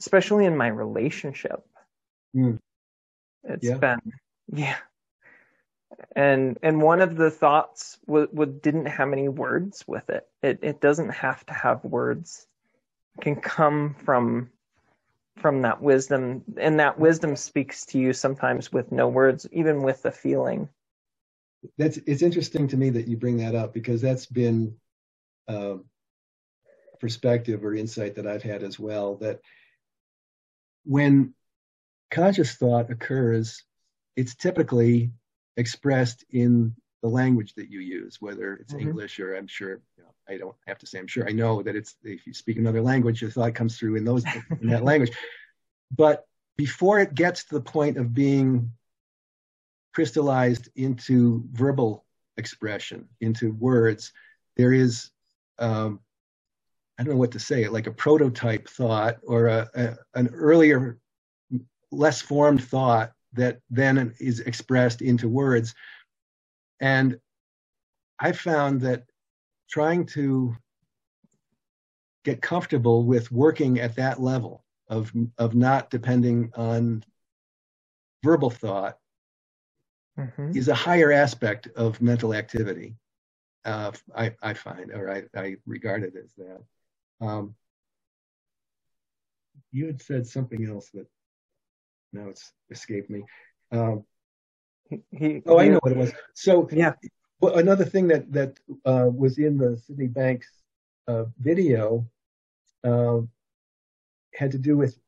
especially 0.00 0.44
in 0.44 0.56
my 0.56 0.68
relationship. 0.68 1.64
Mm. 2.36 2.58
It's 3.44 3.66
yeah. 3.66 3.78
been 3.78 4.00
yeah. 4.52 4.76
And 6.16 6.58
and 6.62 6.82
one 6.82 7.00
of 7.00 7.16
the 7.16 7.30
thoughts 7.30 7.98
w- 8.06 8.26
w- 8.26 8.60
didn't 8.60 8.86
have 8.86 9.12
any 9.12 9.28
words 9.28 9.84
with 9.86 10.10
it. 10.10 10.26
It 10.42 10.58
it 10.62 10.80
doesn't 10.80 11.10
have 11.10 11.44
to 11.46 11.54
have 11.54 11.84
words. 11.84 12.46
It 13.16 13.22
can 13.22 13.36
come 13.36 13.96
from 14.04 14.50
from 15.36 15.62
that 15.62 15.82
wisdom 15.82 16.42
and 16.58 16.78
that 16.80 16.98
wisdom 16.98 17.36
speaks 17.36 17.84
to 17.86 17.98
you 17.98 18.12
sometimes 18.12 18.72
with 18.72 18.92
no 18.92 19.08
words 19.08 19.46
even 19.52 19.82
with 19.82 20.02
the 20.02 20.10
feeling 20.10 20.68
that's 21.78 21.98
it's 22.06 22.22
interesting 22.22 22.68
to 22.68 22.76
me 22.76 22.90
that 22.90 23.08
you 23.08 23.16
bring 23.16 23.38
that 23.38 23.54
up 23.54 23.72
because 23.72 24.00
that's 24.00 24.26
been 24.26 24.76
uh, 25.48 25.76
perspective 27.00 27.64
or 27.64 27.74
insight 27.74 28.14
that 28.16 28.26
I've 28.26 28.42
had 28.42 28.62
as 28.62 28.78
well 28.78 29.16
that 29.16 29.40
when 30.84 31.34
conscious 32.10 32.54
thought 32.54 32.90
occurs, 32.90 33.62
it's 34.16 34.34
typically 34.34 35.10
expressed 35.56 36.24
in 36.30 36.74
the 37.02 37.08
language 37.08 37.54
that 37.54 37.70
you 37.70 37.80
use, 37.80 38.16
whether 38.20 38.54
it's 38.54 38.72
mm-hmm. 38.72 38.88
English 38.88 39.20
or 39.20 39.34
I'm 39.34 39.46
sure 39.46 39.80
you 39.98 40.04
know, 40.04 40.13
I 40.28 40.36
don't 40.38 40.56
have 40.66 40.78
to 40.78 40.86
say 40.86 40.98
I'm 40.98 41.06
sure 41.06 41.28
I 41.28 41.32
know 41.32 41.62
that 41.62 41.76
it's 41.76 41.96
if 42.02 42.26
you 42.26 42.32
speak 42.34 42.56
another 42.56 42.80
language, 42.80 43.20
your 43.20 43.30
thought 43.30 43.54
comes 43.54 43.78
through 43.78 43.96
in 43.96 44.04
those 44.04 44.24
in 44.60 44.68
that 44.68 44.84
language. 44.84 45.12
But 45.94 46.26
before 46.56 47.00
it 47.00 47.14
gets 47.14 47.44
to 47.44 47.54
the 47.54 47.60
point 47.60 47.98
of 47.98 48.14
being 48.14 48.70
crystallized 49.92 50.68
into 50.76 51.44
verbal 51.52 52.04
expression, 52.36 53.08
into 53.20 53.52
words, 53.52 54.12
there 54.56 54.72
is 54.72 55.10
um, 55.58 56.00
I 56.98 57.02
don't 57.02 57.14
know 57.14 57.20
what 57.20 57.32
to 57.32 57.40
say, 57.40 57.68
like 57.68 57.86
a 57.86 57.92
prototype 57.92 58.68
thought 58.68 59.18
or 59.26 59.46
a, 59.46 59.68
a, 59.74 59.96
an 60.14 60.28
earlier, 60.32 60.98
less 61.90 62.22
formed 62.22 62.62
thought 62.62 63.12
that 63.32 63.60
then 63.68 64.14
is 64.20 64.40
expressed 64.40 65.02
into 65.02 65.28
words. 65.28 65.74
And 66.80 67.18
I 68.20 68.32
found 68.32 68.80
that 68.82 69.04
trying 69.68 70.06
to 70.06 70.56
get 72.24 72.40
comfortable 72.40 73.04
with 73.04 73.30
working 73.30 73.80
at 73.80 73.96
that 73.96 74.20
level 74.20 74.64
of 74.88 75.12
of 75.38 75.54
not 75.54 75.90
depending 75.90 76.50
on 76.56 77.02
verbal 78.22 78.50
thought 78.50 78.98
mm-hmm. 80.18 80.56
is 80.56 80.68
a 80.68 80.74
higher 80.74 81.12
aspect 81.12 81.68
of 81.76 82.00
mental 82.00 82.34
activity. 82.34 82.96
Uh, 83.64 83.92
I, 84.14 84.34
I 84.42 84.54
find, 84.54 84.90
or 84.92 85.10
I, 85.10 85.24
I 85.38 85.56
regard 85.66 86.02
it 86.02 86.14
as 86.22 86.32
that. 86.36 87.26
Um, 87.26 87.54
you 89.72 89.86
had 89.86 90.02
said 90.02 90.26
something 90.26 90.66
else 90.66 90.90
that 90.92 91.06
now 92.12 92.28
it's 92.28 92.52
escaped 92.70 93.10
me. 93.10 93.24
Um, 93.72 94.04
he, 95.10 95.42
oh, 95.46 95.58
I 95.58 95.68
know 95.68 95.78
what 95.82 95.92
it 95.92 95.98
was. 95.98 96.12
So 96.34 96.68
yeah, 96.70 96.92
well, 97.44 97.58
another 97.58 97.84
thing 97.84 98.08
that 98.08 98.32
that 98.32 98.58
uh, 98.84 99.08
was 99.12 99.38
in 99.38 99.58
the 99.58 99.76
Sydney 99.86 100.06
Banks 100.06 100.48
uh, 101.06 101.24
video 101.38 102.06
uh, 102.82 103.20
had 104.34 104.52
to 104.52 104.58
do 104.58 104.76
with 104.76 104.98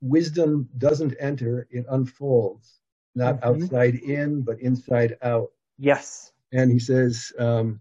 wisdom 0.00 0.68
doesn't 0.78 1.14
enter; 1.20 1.68
it 1.70 1.84
unfolds, 1.90 2.80
not 3.14 3.40
mm-hmm. 3.40 3.62
outside 3.62 3.96
in, 3.96 4.42
but 4.42 4.60
inside 4.60 5.18
out. 5.22 5.50
Yes. 5.78 6.32
And 6.52 6.70
he 6.70 6.78
says, 6.78 7.32
um, 7.38 7.80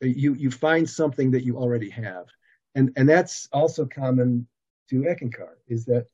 you 0.00 0.34
you 0.34 0.50
find 0.50 0.88
something 0.88 1.32
that 1.32 1.44
you 1.44 1.56
already 1.56 1.90
have 1.90 2.26
and 2.74 2.92
and 2.96 3.08
that's 3.08 3.48
also 3.52 3.84
common 3.86 4.46
to 4.88 5.02
eckankar 5.02 5.54
is 5.66 5.84
that 5.86 6.06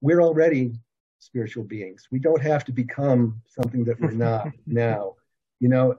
we're 0.00 0.22
already 0.22 0.72
spiritual 1.20 1.64
beings. 1.64 2.08
We 2.10 2.18
don't 2.18 2.42
have 2.42 2.64
to 2.66 2.72
become 2.72 3.40
something 3.46 3.84
that 3.84 4.00
we're 4.00 4.10
not 4.10 4.48
now. 4.66 5.16
You 5.60 5.68
know 5.68 5.98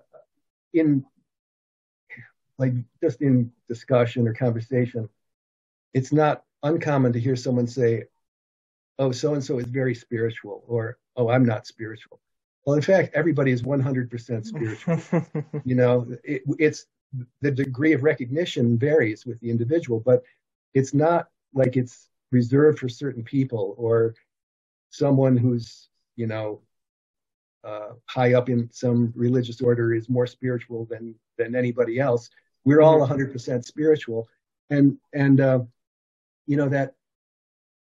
in 0.74 1.06
like 2.58 2.74
just 3.02 3.22
in 3.22 3.52
discussion 3.68 4.28
or 4.28 4.34
conversation 4.34 5.10
it's 5.94 6.14
not 6.14 6.44
uncommon 6.64 7.14
to 7.14 7.20
hear 7.20 7.36
someone 7.36 7.68
say 7.68 8.04
oh 9.00 9.12
so 9.12 9.34
and 9.34 9.44
so 9.44 9.60
is 9.60 9.66
very 9.66 9.96
spiritual 9.96 10.64
or 10.68 10.98
oh 11.16 11.30
i'm 11.30 11.46
not 11.46 11.68
spiritual. 11.68 12.20
Well 12.66 12.76
in 12.76 12.82
fact 12.82 13.16
everybody 13.16 13.52
is 13.52 13.64
100% 13.64 14.46
spiritual. 14.46 15.02
You 15.66 15.76
know 15.76 16.08
it, 16.24 16.44
it's 16.60 16.86
the 17.42 17.52
degree 17.52 17.94
of 17.94 18.04
recognition 18.04 18.78
varies 18.78 19.26
with 19.26 19.40
the 19.42 19.50
individual, 19.50 20.00
but 20.00 20.24
it's 20.74 20.94
not 20.94 21.28
like 21.54 21.76
it's 21.76 22.08
reserved 22.32 22.80
for 22.80 22.88
certain 22.88 23.24
people 23.24 23.76
or 23.78 24.16
someone 24.92 25.36
who's, 25.36 25.90
you 26.16 26.28
know, 26.28 26.62
uh, 27.64 27.90
high 28.06 28.34
up 28.34 28.50
in 28.50 28.70
some 28.72 29.12
religious 29.16 29.62
order 29.62 29.94
is 29.94 30.10
more 30.10 30.28
spiritual 30.28 30.86
than 30.86 31.16
than 31.38 31.56
anybody 31.56 32.00
else. 32.00 32.30
We're 32.66 32.82
all 32.82 33.00
100% 33.00 33.32
mm-hmm. 33.32 33.60
spiritual, 33.62 34.28
and 34.70 34.98
and 35.14 35.42
uh, 35.42 35.60
you 36.46 36.58
know 36.58 36.70
that 36.70 36.94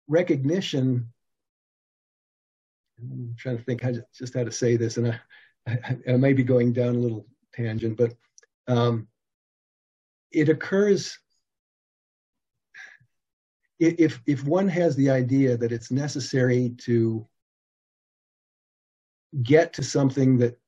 recognition. 0.08 1.12
I'm 2.98 3.34
trying 3.38 3.58
to 3.58 3.64
think 3.64 3.82
how 3.82 3.92
just 4.14 4.34
how 4.34 4.44
to 4.44 4.52
say 4.52 4.76
this, 4.76 4.96
and 4.96 5.08
I, 5.08 5.20
I, 5.66 5.98
I 6.08 6.16
may 6.16 6.32
be 6.32 6.44
going 6.44 6.72
down 6.72 6.94
a 6.96 6.98
little 6.98 7.26
tangent, 7.54 7.98
but 7.98 8.14
um, 8.68 9.08
it 10.32 10.48
occurs 10.48 11.18
if 13.78 14.20
if 14.26 14.44
one 14.44 14.68
has 14.68 14.96
the 14.96 15.10
idea 15.10 15.56
that 15.56 15.72
it's 15.72 15.90
necessary 15.90 16.70
to 16.78 17.26
get 19.42 19.72
to 19.74 19.82
something 19.82 20.38
that 20.38 20.58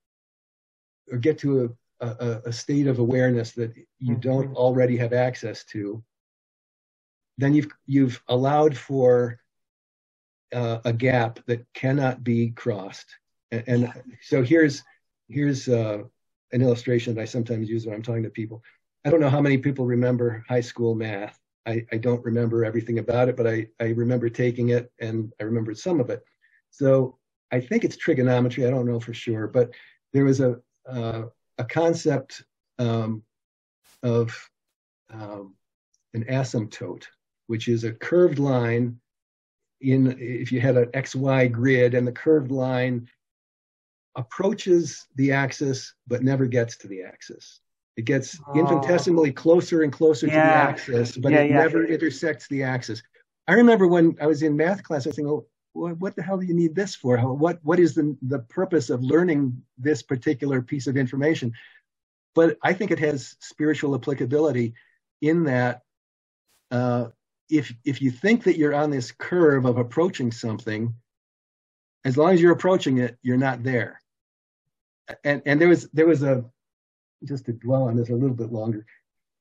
or 1.11 1.19
get 1.19 1.39
to 1.39 1.75
a, 2.01 2.07
a, 2.07 2.43
a 2.47 2.53
state 2.53 2.87
of 2.87 2.99
awareness 2.99 3.53
that 3.53 3.75
you 3.99 4.13
mm-hmm. 4.13 4.21
don't 4.21 4.57
already 4.57 4.97
have 4.97 5.13
access 5.13 5.65
to 5.65 6.03
then 7.39 7.55
you've 7.55 7.69
you've 7.87 8.23
allowed 8.29 8.77
for 8.77 9.41
uh, 10.53 10.79
a 10.85 10.93
gap 10.93 11.39
that 11.47 11.65
cannot 11.73 12.23
be 12.23 12.51
crossed 12.51 13.07
and, 13.51 13.65
and 13.67 13.93
so 14.23 14.43
here's 14.43 14.83
here's 15.29 15.69
uh, 15.69 16.03
an 16.53 16.63
illustration 16.63 17.15
that 17.15 17.23
i 17.23 17.25
sometimes 17.25 17.71
use 17.71 17.87
when 17.87 17.95
i'm 17.95 18.03
talking 18.03 18.23
to 18.23 18.31
people 18.31 18.63
I 19.05 19.11
don't 19.11 19.21
know 19.21 19.31
how 19.31 19.41
many 19.41 19.59
people 19.59 19.87
remember 19.87 20.45
high 20.49 20.61
school 20.61 20.95
math. 20.95 21.39
I, 21.69 21.85
I 21.93 21.99
don't 21.99 22.25
remember 22.25 22.65
everything 22.65 22.99
about 22.99 23.29
it, 23.29 23.37
but 23.37 23.47
I, 23.47 23.67
I 23.79 23.89
remember 23.89 24.31
taking 24.31 24.71
it 24.71 24.91
and 25.01 25.33
I 25.39 25.45
remember 25.45 25.75
some 25.75 26.01
of 26.01 26.09
it. 26.09 26.25
So 26.71 27.19
I 27.53 27.61
think 27.61 27.85
it's 27.85 27.97
trigonometry. 27.97 28.67
I 28.67 28.71
don't 28.71 28.87
know 28.87 29.01
for 29.01 29.13
sure, 29.13 29.47
but 29.47 29.71
there 30.13 30.25
was 30.25 30.41
a 30.41 30.59
uh, 30.89 31.25
a 31.59 31.65
concept 31.65 32.45
um, 32.79 33.23
of 34.03 34.49
um, 35.13 35.55
an 36.15 36.25
asymptote, 36.25 37.05
which 37.49 37.69
is 37.69 37.85
a 37.85 37.93
curved 37.93 38.39
line 38.39 38.99
in 39.81 40.17
if 40.19 40.51
you 40.51 40.61
had 40.61 40.77
an 40.77 40.87
XY 40.87 41.53
grid 41.53 41.95
and 41.95 42.07
the 42.07 42.13
curved 42.13 42.51
line 42.51 43.09
approaches 44.17 45.07
the 45.17 45.33
axis 45.33 45.95
but 46.07 46.23
never 46.23 46.47
gets 46.47 46.79
to 46.79 46.89
the 46.89 47.03
axis. 47.03 47.61
It 47.99 48.05
gets 48.05 48.39
oh. 48.47 48.57
infinitesimally 48.57 49.33
closer 49.33 49.83
and 49.83 49.93
closer 49.93 50.29
yeah. 50.29 50.33
to 50.33 50.39
the 50.39 50.55
axis, 50.55 51.17
but 51.17 51.33
yeah, 51.33 51.41
it 51.41 51.51
yeah. 51.51 51.57
never 51.57 51.85
intersects 51.85 52.47
the 52.47 52.63
axis. 52.63 53.03
I 53.49 53.55
remember 53.55 53.89
when 53.89 54.17
I 54.21 54.27
was 54.27 54.43
in 54.45 54.57
math 54.57 54.85
class, 54.85 55.05
I 55.05 55.09
was 55.09 55.17
thinking, 55.17 55.33
oh, 55.33 55.47
what 55.73 56.15
the 56.15 56.23
hell 56.23 56.39
do 56.39 56.47
you 56.47 56.55
need 56.55 56.77
this 56.77 56.95
for? 56.95 57.19
What 57.19 57.59
what 57.65 57.81
is 57.81 57.97
the 57.97 58.17
the 58.23 58.39
purpose 58.39 58.89
of 58.89 59.03
learning 59.03 59.61
this 59.79 60.03
particular 60.03 60.63
piece 60.63 60.87
of 60.87 60.97
information? 60.97 61.53
But 62.37 62.57
I 62.63 62.73
think 62.73 62.93
it 62.93 63.01
has 63.01 63.35
spiritual 63.41 63.97
applicability 63.97 64.75
in 65.21 65.45
that 65.45 65.83
uh, 66.71 67.07
if 67.51 67.75
if 67.85 68.01
you 68.01 68.13
think 68.13 68.45
that 68.45 68.57
you're 68.57 68.75
on 68.75 68.91
this 68.91 69.11
curve 69.11 69.65
of 69.65 69.77
approaching 69.77 70.31
something, 70.31 70.95
as 72.05 72.17
long 72.17 72.33
as 72.33 72.41
you're 72.41 72.53
approaching 72.53 72.99
it, 72.99 73.19
you're 73.23 73.37
not 73.37 73.65
there. 73.65 74.01
And 75.25 75.43
and 75.47 75.61
there 75.61 75.69
was 75.69 75.89
there 75.91 76.07
was 76.07 76.23
a 76.23 76.45
just 77.25 77.47
to 77.47 77.53
dwell 77.53 77.85
on 77.85 77.97
this 77.97 78.11
a 78.11 78.15
little 78.15 78.37
bit 78.37 78.53
longer, 78.53 78.87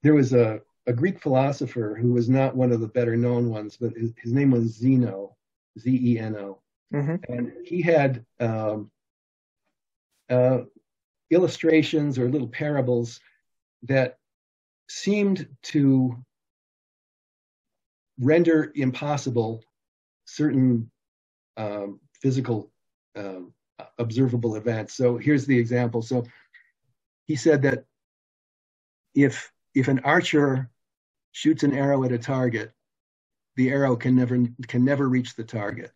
there 0.04 0.14
was 0.14 0.34
a 0.34 0.62
a 0.88 0.94
Greek 0.94 1.20
philosopher 1.20 1.98
who 2.00 2.14
was 2.14 2.30
not 2.30 2.56
one 2.56 2.72
of 2.72 2.80
the 2.80 2.88
better 2.88 3.18
known 3.18 3.50
ones, 3.50 3.78
but 3.80 3.92
his, 3.92 4.14
his 4.18 4.32
name 4.32 4.52
was 4.52 4.74
Zeno, 4.74 5.36
Z 5.78 6.00
E 6.02 6.18
N 6.18 6.36
O, 6.38 6.62
mm-hmm. 6.94 7.16
and 7.32 7.52
he 7.66 7.82
had 7.82 8.26
um, 8.40 8.90
uh, 10.30 10.60
illustrations 11.30 12.18
or 12.18 12.30
little 12.30 12.48
parables 12.48 13.20
that 13.84 14.18
seemed 14.88 15.48
to 15.62 16.16
render 18.20 18.72
impossible 18.76 19.62
certain 20.26 20.90
um, 21.58 22.00
physical 22.22 22.72
um, 23.18 23.54
observable 24.00 24.56
events. 24.56 24.94
So 24.94 25.18
here's 25.18 25.46
the 25.46 25.58
example. 25.58 26.02
So 26.02 26.24
he 27.28 27.36
said 27.36 27.62
that 27.64 27.86
if 29.14 29.52
if 29.76 29.88
an 29.88 30.00
archer 30.00 30.70
shoots 31.32 31.64
an 31.64 31.74
arrow 31.74 32.04
at 32.04 32.12
a 32.12 32.18
target, 32.18 32.72
the 33.56 33.70
arrow 33.70 33.96
can 33.96 34.16
never 34.16 34.46
can 34.68 34.84
never 34.84 35.08
reach 35.08 35.36
the 35.36 35.44
target. 35.44 35.92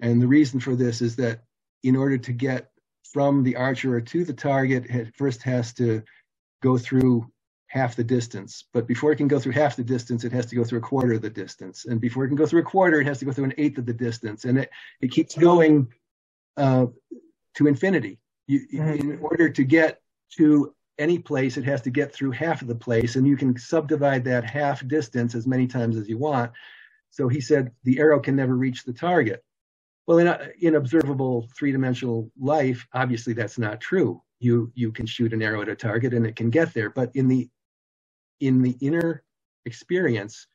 And 0.00 0.20
the 0.20 0.28
reason 0.28 0.60
for 0.60 0.76
this 0.76 1.00
is 1.00 1.16
that 1.16 1.44
in 1.82 1.96
order 1.96 2.18
to 2.18 2.32
get 2.32 2.70
from 3.12 3.42
the 3.42 3.56
archer 3.56 4.00
to 4.00 4.24
the 4.24 4.32
target, 4.32 4.86
it 4.86 5.16
first 5.16 5.42
has 5.42 5.72
to 5.74 6.02
go 6.62 6.76
through 6.76 7.30
half 7.68 7.96
the 7.96 8.04
distance. 8.04 8.64
But 8.72 8.86
before 8.86 9.12
it 9.12 9.16
can 9.16 9.28
go 9.28 9.38
through 9.38 9.52
half 9.52 9.76
the 9.76 9.84
distance, 9.84 10.24
it 10.24 10.32
has 10.32 10.46
to 10.46 10.56
go 10.56 10.64
through 10.64 10.78
a 10.78 10.82
quarter 10.82 11.14
of 11.14 11.22
the 11.22 11.30
distance. 11.30 11.84
And 11.84 12.00
before 12.00 12.24
it 12.24 12.28
can 12.28 12.36
go 12.36 12.46
through 12.46 12.60
a 12.60 12.64
quarter, 12.64 13.00
it 13.00 13.06
has 13.06 13.18
to 13.20 13.24
go 13.24 13.32
through 13.32 13.44
an 13.44 13.54
eighth 13.58 13.78
of 13.78 13.86
the 13.86 13.92
distance. 13.92 14.44
And 14.44 14.58
it, 14.58 14.70
it 15.00 15.10
keeps 15.10 15.36
going 15.36 15.88
uh, 16.56 16.86
to 17.54 17.66
infinity. 17.66 18.18
You, 18.46 18.66
mm-hmm. 18.72 19.12
In 19.12 19.18
order 19.20 19.50
to 19.50 19.64
get 19.64 20.00
to 20.36 20.74
any 20.98 21.18
place, 21.18 21.56
it 21.56 21.64
has 21.64 21.80
to 21.82 21.90
get 21.90 22.12
through 22.12 22.32
half 22.32 22.60
of 22.60 22.68
the 22.68 22.74
place. 22.74 23.16
And 23.16 23.26
you 23.26 23.36
can 23.36 23.56
subdivide 23.56 24.24
that 24.24 24.44
half 24.44 24.86
distance 24.88 25.34
as 25.34 25.46
many 25.46 25.66
times 25.66 25.96
as 25.96 26.08
you 26.08 26.18
want. 26.18 26.52
So 27.10 27.28
he 27.28 27.40
said 27.40 27.70
the 27.84 27.98
arrow 27.98 28.20
can 28.20 28.36
never 28.36 28.56
reach 28.56 28.84
the 28.84 28.92
target. 28.92 29.42
Well, 30.06 30.18
in, 30.18 30.34
in 30.60 30.74
observable 30.74 31.48
three 31.56 31.72
dimensional 31.72 32.30
life, 32.38 32.86
obviously 32.92 33.32
that's 33.32 33.58
not 33.58 33.80
true. 33.80 34.22
You, 34.40 34.72
you 34.74 34.92
can 34.92 35.06
shoot 35.06 35.32
an 35.32 35.42
arrow 35.42 35.62
at 35.62 35.68
a 35.68 35.76
target 35.76 36.14
and 36.14 36.26
it 36.26 36.36
can 36.36 36.50
get 36.50 36.74
there. 36.74 36.90
But 36.90 37.14
in 37.14 37.28
the 37.28 37.48
in 38.40 38.62
the 38.62 38.76
inner 38.80 39.24
experience, 39.66 40.46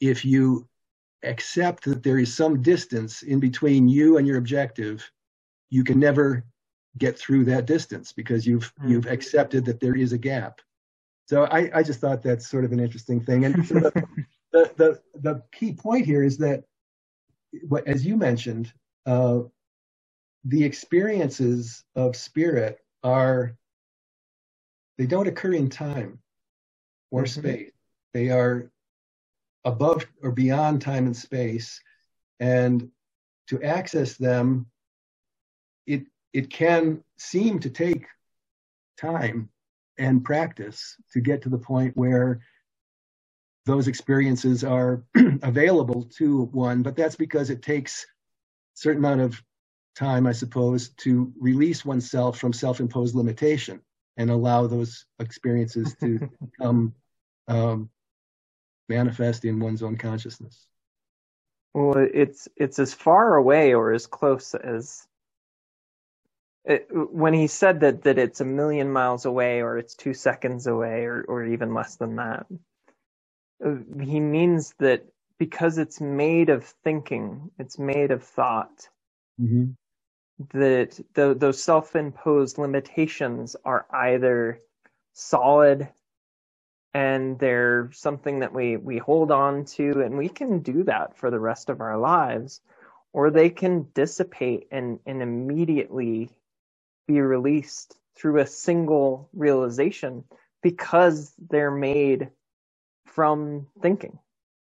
if 0.00 0.24
you 0.24 0.68
accept 1.22 1.84
that 1.84 2.02
there 2.02 2.18
is 2.18 2.34
some 2.34 2.60
distance 2.60 3.22
in 3.22 3.38
between 3.38 3.88
you 3.88 4.16
and 4.16 4.26
your 4.26 4.38
objective, 4.38 5.08
you 5.68 5.84
can 5.84 6.00
never 6.00 6.44
get 6.98 7.18
through 7.18 7.44
that 7.44 7.66
distance 7.66 8.12
because 8.12 8.46
you've 8.46 8.72
mm-hmm. 8.74 8.92
you've 8.92 9.06
accepted 9.06 9.64
that 9.66 9.80
there 9.80 9.96
is 9.96 10.12
a 10.12 10.18
gap. 10.18 10.60
So 11.26 11.44
I, 11.44 11.70
I 11.72 11.82
just 11.82 12.00
thought 12.00 12.22
that's 12.22 12.48
sort 12.48 12.64
of 12.64 12.72
an 12.72 12.80
interesting 12.80 13.20
thing. 13.20 13.44
And 13.44 13.64
so 13.64 13.74
the, 13.74 13.92
the, 14.52 14.72
the, 14.76 15.00
the 15.20 15.42
key 15.52 15.72
point 15.72 16.04
here 16.04 16.24
is 16.24 16.38
that, 16.38 16.64
what 17.68 17.86
as 17.86 18.04
you 18.04 18.16
mentioned, 18.16 18.72
uh, 19.06 19.40
the 20.44 20.64
experiences 20.64 21.84
of 21.94 22.16
spirit 22.16 22.80
are 23.04 23.56
they 24.98 25.06
don't 25.06 25.28
occur 25.28 25.52
in 25.52 25.70
time 25.70 26.18
or 27.10 27.22
mm-hmm. 27.22 27.40
space. 27.40 27.70
They 28.12 28.30
are 28.30 28.70
above 29.64 30.06
or 30.22 30.32
beyond 30.32 30.82
time 30.82 31.06
and 31.06 31.16
space. 31.16 31.80
And 32.40 32.90
to 33.48 33.62
access 33.62 34.16
them, 34.16 34.66
it, 36.32 36.50
can 36.50 37.02
seem 37.16 37.58
to 37.60 37.70
take 37.70 38.06
time 38.98 39.48
and 39.98 40.24
practice 40.24 40.96
to 41.12 41.20
get 41.20 41.42
to 41.42 41.48
the 41.48 41.58
point 41.58 41.96
where 41.96 42.40
those 43.66 43.88
experiences 43.88 44.64
are 44.64 45.04
available 45.42 46.04
to 46.16 46.44
one, 46.46 46.82
but 46.82 46.96
that's 46.96 47.16
because 47.16 47.50
it 47.50 47.62
takes 47.62 48.04
a 48.04 48.06
certain 48.74 49.04
amount 49.04 49.20
of 49.20 49.42
time, 49.94 50.26
I 50.26 50.32
suppose, 50.32 50.90
to 50.98 51.32
release 51.38 51.84
oneself 51.84 52.38
from 52.38 52.52
self-imposed 52.52 53.14
limitation 53.14 53.80
and 54.16 54.30
allow 54.30 54.66
those 54.66 55.06
experiences 55.18 55.94
to 56.00 56.30
come 56.60 56.94
um, 57.48 57.90
manifest 58.88 59.44
in 59.44 59.60
one's 59.60 59.82
own 59.82 59.96
consciousness. 59.96 60.66
Well, 61.74 62.08
it's 62.12 62.48
it's 62.56 62.78
as 62.78 62.92
far 62.92 63.36
away 63.36 63.74
or 63.74 63.92
as 63.92 64.06
close 64.06 64.54
as 64.54 65.06
it, 66.64 66.88
when 66.90 67.32
he 67.32 67.46
said 67.46 67.80
that 67.80 68.02
that 68.02 68.18
it's 68.18 68.40
a 68.40 68.44
million 68.44 68.90
miles 68.92 69.24
away 69.24 69.62
or 69.62 69.78
it's 69.78 69.94
two 69.94 70.14
seconds 70.14 70.66
away 70.66 71.04
or 71.04 71.24
or 71.26 71.44
even 71.46 71.74
less 71.74 71.96
than 71.96 72.16
that. 72.16 72.46
Uh, 73.64 73.76
he 74.00 74.20
means 74.20 74.74
that 74.78 75.04
because 75.38 75.78
it's 75.78 76.00
made 76.00 76.50
of 76.50 76.64
thinking, 76.84 77.50
it's 77.58 77.78
made 77.78 78.10
of 78.10 78.22
thought. 78.22 78.88
Mm-hmm. 79.40 79.70
That 80.58 80.98
the, 81.14 81.34
those 81.34 81.62
self-imposed 81.62 82.56
limitations 82.56 83.56
are 83.64 83.86
either 83.90 84.60
solid 85.12 85.88
and 86.94 87.38
they're 87.38 87.90
something 87.92 88.40
that 88.40 88.52
we 88.52 88.76
we 88.76 88.98
hold 88.98 89.30
on 89.30 89.64
to 89.64 90.00
and 90.02 90.16
we 90.16 90.28
can 90.28 90.60
do 90.60 90.82
that 90.84 91.16
for 91.16 91.30
the 91.30 91.38
rest 91.38 91.68
of 91.68 91.80
our 91.80 91.98
lives 91.98 92.60
or 93.12 93.30
they 93.30 93.50
can 93.50 93.86
dissipate 93.94 94.66
and 94.70 94.98
and 95.06 95.22
immediately 95.22 96.30
be 97.06 97.20
released 97.20 97.96
through 98.16 98.38
a 98.38 98.46
single 98.46 99.28
realization 99.32 100.24
because 100.62 101.32
they're 101.50 101.70
made 101.70 102.28
from 103.06 103.66
thinking 103.82 104.18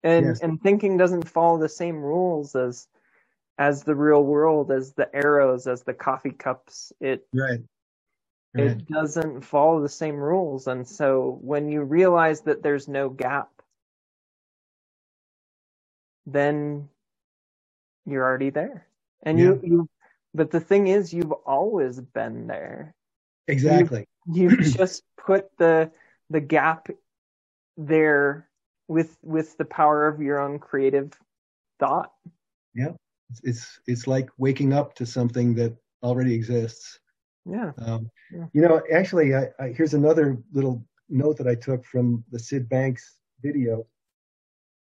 and 0.03 0.27
yes. 0.27 0.39
and 0.41 0.61
thinking 0.61 0.97
doesn't 0.97 1.27
follow 1.27 1.57
the 1.57 1.67
same 1.67 1.97
rules 1.97 2.55
as 2.55 2.87
as 3.57 3.83
the 3.83 3.95
real 3.95 4.23
world 4.23 4.71
as 4.71 4.93
the 4.93 5.13
arrows 5.13 5.67
as 5.67 5.83
the 5.83 5.93
coffee 5.93 6.31
cups 6.31 6.93
it 7.01 7.27
right 7.33 7.59
it 8.55 8.87
doesn't 8.87 9.41
follow 9.41 9.81
the 9.81 9.89
same 9.89 10.15
rules. 10.15 10.67
And 10.67 10.87
so 10.87 11.37
when 11.41 11.69
you 11.69 11.83
realize 11.83 12.41
that 12.41 12.63
there's 12.63 12.87
no 12.87 13.09
gap, 13.09 13.49
then 16.25 16.89
you're 18.05 18.23
already 18.23 18.49
there. 18.49 18.87
And 19.23 19.37
yeah. 19.37 19.45
you, 19.45 19.61
you, 19.63 19.89
but 20.33 20.51
the 20.51 20.59
thing 20.59 20.87
is, 20.87 21.13
you've 21.13 21.31
always 21.31 21.99
been 21.99 22.47
there. 22.47 22.95
Exactly. 23.47 24.05
You, 24.31 24.49
you 24.51 24.57
just 24.61 25.03
put 25.17 25.49
the, 25.57 25.91
the 26.29 26.41
gap 26.41 26.87
there 27.77 28.47
with, 28.87 29.17
with 29.23 29.57
the 29.57 29.65
power 29.65 30.07
of 30.07 30.21
your 30.21 30.39
own 30.39 30.59
creative 30.59 31.13
thought. 31.79 32.11
Yeah. 32.75 32.91
It's, 33.31 33.41
it's, 33.43 33.79
it's 33.87 34.07
like 34.07 34.29
waking 34.37 34.73
up 34.73 34.95
to 34.95 35.05
something 35.05 35.55
that 35.55 35.75
already 36.03 36.33
exists. 36.33 36.99
Yeah. 37.45 37.71
Um, 37.79 38.09
yeah. 38.31 38.45
You 38.53 38.61
know, 38.61 38.81
actually, 38.93 39.35
I, 39.35 39.47
I, 39.59 39.69
here's 39.69 39.93
another 39.93 40.37
little 40.53 40.85
note 41.09 41.37
that 41.37 41.47
I 41.47 41.55
took 41.55 41.83
from 41.85 42.23
the 42.31 42.39
Sid 42.39 42.69
Banks 42.69 43.19
video. 43.41 43.87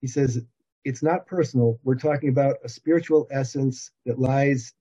He 0.01 0.07
says, 0.07 0.43
It's 0.83 1.01
not 1.01 1.25
personal. 1.25 1.79
We're 1.83 1.95
talking 1.95 2.29
about 2.29 2.57
a 2.63 2.69
spiritual 2.69 3.27
essence 3.31 3.91
that 4.05 4.19
lies 4.19 4.73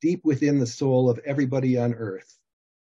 deep 0.00 0.24
within 0.24 0.58
the 0.58 0.66
soul 0.66 1.08
of 1.10 1.20
everybody 1.24 1.78
on 1.78 1.94
earth. 1.94 2.38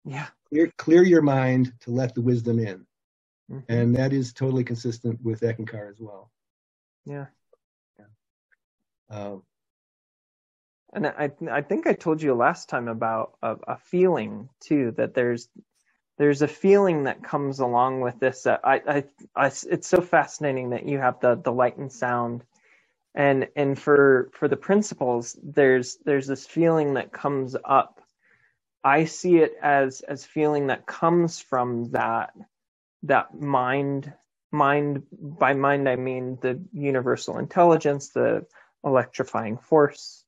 Yeah. 0.06 0.28
Clear, 0.50 0.72
clear 0.78 1.04
your 1.04 1.22
mind 1.22 1.74
to 1.82 1.92
let 1.92 2.16
the 2.16 2.22
wisdom 2.22 2.60
in. 2.60 2.86
Mm-hmm. 3.52 3.72
And 3.72 3.96
that 3.96 4.14
is 4.14 4.34
totally 4.34 4.64
consistent 4.64 5.20
with 5.22 5.42
Eckankar 5.42 5.90
as 5.90 6.00
well. 6.00 6.32
Yeah. 7.06 7.28
yeah. 8.00 8.06
Um, 9.10 9.44
and 10.94 11.08
I 11.08 11.32
I 11.52 11.62
think 11.62 11.88
I 11.88 11.94
told 11.94 12.22
you 12.22 12.36
last 12.36 12.70
time 12.70 12.88
about 12.88 13.34
a, 13.42 13.56
a 13.68 13.78
feeling 13.78 14.50
too 14.62 14.94
that 14.98 15.14
there's 15.14 15.50
there's 16.18 16.44
a 16.44 16.48
feeling 16.48 17.06
that 17.06 17.24
comes 17.24 17.60
along 17.60 18.02
with 18.02 18.20
this. 18.20 18.46
I, 18.46 18.58
I, 18.64 19.04
I, 19.36 19.48
it's 19.48 19.88
so 19.88 20.02
fascinating 20.02 20.70
that 20.70 20.88
you 20.88 21.00
have 21.00 21.20
the 21.20 21.36
the 21.36 21.52
light 21.52 21.78
and 21.78 21.92
sound, 21.92 22.44
and 23.16 23.48
and 23.56 23.78
for 23.78 24.30
for 24.34 24.48
the 24.48 24.58
principles, 24.58 25.38
there's 25.44 25.98
there's 26.06 26.28
this 26.28 26.46
feeling 26.46 26.96
that 26.96 27.12
comes 27.12 27.56
up 27.64 28.04
I 28.84 29.06
see 29.06 29.38
it 29.38 29.56
as 29.62 30.02
as 30.02 30.26
feeling 30.26 30.68
that 30.68 30.86
comes 30.86 31.40
from 31.40 31.92
that 31.92 32.34
that 33.04 33.40
mind 33.40 34.14
mind 34.52 35.04
by 35.12 35.54
mind 35.54 35.88
I 35.88 35.96
mean 35.96 36.38
the 36.42 36.62
universal 36.74 37.38
intelligence, 37.38 38.10
the 38.10 38.46
electrifying 38.84 39.58
force. 39.58 40.26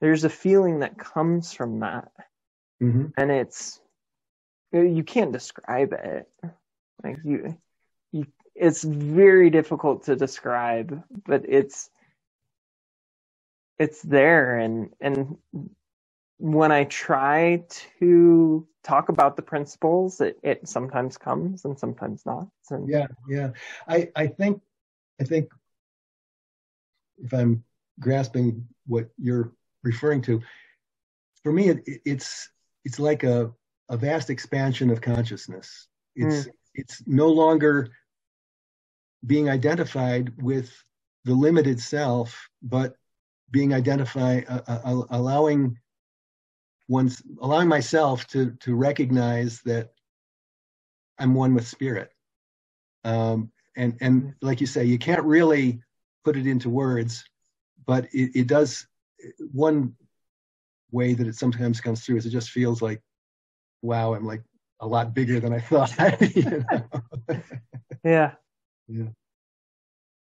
There's 0.00 0.24
a 0.24 0.30
feeling 0.30 0.80
that 0.80 0.98
comes 0.98 1.52
from 1.52 1.80
that. 1.80 2.10
Mm-hmm. 2.82 3.06
And 3.16 3.30
it's 3.30 3.80
you 4.72 5.04
can't 5.04 5.32
describe 5.32 5.92
it. 5.92 6.28
Like 7.04 7.18
you 7.24 7.56
you 8.10 8.26
it's 8.56 8.82
very 8.82 9.50
difficult 9.50 10.04
to 10.06 10.16
describe, 10.16 11.02
but 11.24 11.44
it's 11.48 11.88
it's 13.82 14.02
there 14.02 14.58
and 14.58 14.90
and 15.00 15.36
when 16.42 16.72
I 16.72 16.84
try 16.84 17.62
to 18.00 18.66
talk 18.82 19.08
about 19.10 19.36
the 19.36 19.42
principles, 19.42 20.20
it, 20.20 20.40
it 20.42 20.66
sometimes 20.66 21.16
comes 21.16 21.64
and 21.64 21.78
sometimes 21.78 22.26
not. 22.26 22.48
So, 22.62 22.84
yeah, 22.88 23.06
yeah. 23.28 23.50
I, 23.86 24.10
I 24.16 24.26
think 24.26 24.60
I 25.20 25.24
think 25.24 25.52
if 27.18 27.32
I'm 27.32 27.62
grasping 28.00 28.66
what 28.86 29.10
you're 29.18 29.52
referring 29.84 30.22
to, 30.22 30.42
for 31.44 31.52
me 31.52 31.68
it, 31.68 32.00
it's 32.04 32.50
it's 32.84 32.98
like 32.98 33.22
a, 33.22 33.52
a 33.88 33.96
vast 33.96 34.28
expansion 34.28 34.90
of 34.90 35.00
consciousness. 35.00 35.86
It's 36.16 36.46
mm. 36.46 36.52
it's 36.74 37.02
no 37.06 37.28
longer 37.28 37.90
being 39.24 39.48
identified 39.48 40.42
with 40.42 40.72
the 41.24 41.34
limited 41.34 41.78
self, 41.78 42.48
but 42.62 42.96
being 43.52 43.72
identified, 43.72 44.46
uh, 44.48 44.62
uh, 44.66 45.02
allowing 45.10 45.78
once 46.88 47.22
allowing 47.40 47.68
myself 47.68 48.26
to 48.28 48.52
to 48.60 48.74
recognize 48.74 49.60
that 49.62 49.92
I'm 51.18 51.34
one 51.34 51.54
with 51.54 51.68
spirit. 51.68 52.10
Um, 53.04 53.52
and 53.76 53.96
and 54.00 54.34
like 54.42 54.60
you 54.60 54.66
say, 54.66 54.84
you 54.84 54.98
can't 54.98 55.22
really 55.22 55.80
put 56.24 56.36
it 56.36 56.46
into 56.46 56.68
words, 56.68 57.24
but 57.86 58.06
it, 58.12 58.32
it 58.34 58.46
does. 58.48 58.86
One 59.52 59.94
way 60.90 61.14
that 61.14 61.26
it 61.26 61.36
sometimes 61.36 61.80
comes 61.80 62.04
through 62.04 62.16
is 62.16 62.26
it 62.26 62.30
just 62.30 62.50
feels 62.50 62.82
like, 62.82 63.00
wow, 63.82 64.14
I'm 64.14 64.26
like 64.26 64.42
a 64.80 64.86
lot 64.86 65.14
bigger 65.14 65.38
than 65.38 65.52
I 65.52 65.60
thought. 65.70 65.94
you 66.34 66.64
know? 66.70 67.40
Yeah. 68.04 68.32
Yeah. 68.88 69.10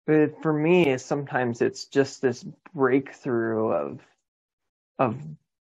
But 0.08 0.42
for 0.42 0.52
me, 0.52 0.98
sometimes 0.98 1.62
it's 1.62 1.86
just 1.86 2.22
this 2.22 2.44
breakthrough 2.74 3.70
of 3.70 4.00
of 4.98 5.18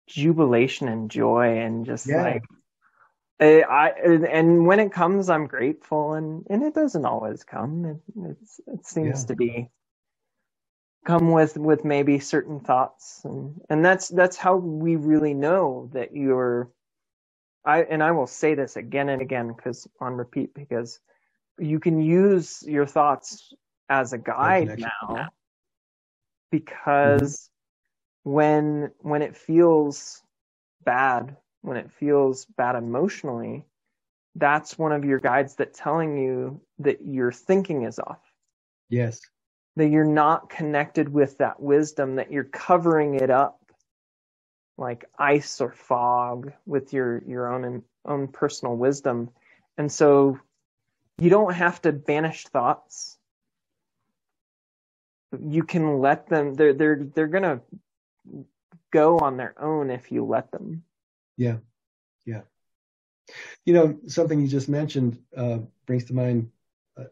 jubilation 0.06 0.88
and 0.88 1.10
joy 1.10 1.58
and 1.58 1.84
just 1.84 2.06
yeah. 2.06 2.22
like 2.22 2.44
eh, 3.40 3.60
I, 3.60 3.88
I, 3.88 3.92
and 4.30 4.66
when 4.66 4.80
it 4.80 4.92
comes, 4.92 5.28
I'm 5.28 5.46
grateful, 5.46 6.14
and 6.14 6.46
and 6.50 6.62
it 6.62 6.74
doesn't 6.74 7.04
always 7.04 7.44
come. 7.44 7.84
It 7.84 8.30
it's, 8.30 8.60
it 8.66 8.86
seems 8.86 9.22
yeah. 9.22 9.26
to 9.26 9.36
be 9.36 9.68
come 11.06 11.30
with 11.30 11.56
with 11.56 11.84
maybe 11.84 12.18
certain 12.18 12.60
thoughts, 12.60 13.22
and 13.24 13.60
and 13.70 13.84
that's 13.84 14.08
that's 14.08 14.36
how 14.36 14.56
we 14.56 14.96
really 14.96 15.34
know 15.34 15.90
that 15.92 16.14
you're. 16.14 16.70
I 17.64 17.82
and 17.82 18.02
I 18.02 18.12
will 18.12 18.28
say 18.28 18.54
this 18.54 18.76
again 18.76 19.08
and 19.08 19.20
again 19.20 19.48
because 19.48 19.88
on 20.00 20.14
repeat 20.14 20.54
because 20.54 21.00
you 21.58 21.80
can 21.80 22.00
use 22.00 22.62
your 22.62 22.86
thoughts 22.86 23.52
as 23.88 24.12
a 24.12 24.18
guide 24.18 24.78
now 24.78 25.28
because 26.50 27.50
when 28.22 28.90
when 29.00 29.22
it 29.22 29.36
feels 29.36 30.22
bad, 30.84 31.36
when 31.62 31.76
it 31.76 31.90
feels 31.90 32.44
bad 32.56 32.76
emotionally, 32.76 33.66
that's 34.34 34.78
one 34.78 34.92
of 34.92 35.04
your 35.04 35.18
guides 35.18 35.56
that 35.56 35.74
telling 35.74 36.16
you 36.16 36.60
that 36.78 37.04
your 37.04 37.32
thinking 37.32 37.82
is 37.82 37.98
off. 37.98 38.20
Yes. 38.88 39.20
That 39.76 39.88
you're 39.88 40.04
not 40.04 40.48
connected 40.48 41.08
with 41.08 41.38
that 41.38 41.60
wisdom, 41.60 42.16
that 42.16 42.32
you're 42.32 42.44
covering 42.44 43.16
it 43.16 43.30
up 43.30 43.60
like 44.78 45.06
ice 45.18 45.60
or 45.60 45.72
fog 45.72 46.52
with 46.66 46.92
your, 46.92 47.22
your 47.26 47.52
own, 47.52 47.82
own 48.04 48.28
personal 48.28 48.76
wisdom. 48.76 49.30
And 49.78 49.90
so 49.90 50.38
you 51.18 51.30
don't 51.30 51.54
have 51.54 51.80
to 51.82 51.92
banish 51.92 52.44
thoughts. 52.44 53.18
You 55.38 55.64
can 55.64 55.98
let 55.98 56.28
them, 56.28 56.54
they're, 56.54 56.74
they're, 56.74 57.04
they're 57.14 57.26
going 57.26 57.42
to 57.42 57.60
go 58.92 59.18
on 59.18 59.36
their 59.36 59.54
own 59.62 59.90
if 59.90 60.10
you 60.12 60.24
let 60.24 60.50
them. 60.50 60.84
Yeah. 61.36 61.58
Yeah. 62.24 62.42
You 63.64 63.74
know, 63.74 63.98
something 64.06 64.40
you 64.40 64.48
just 64.48 64.68
mentioned 64.68 65.18
uh, 65.36 65.58
brings 65.86 66.04
to 66.04 66.14
mind 66.14 66.50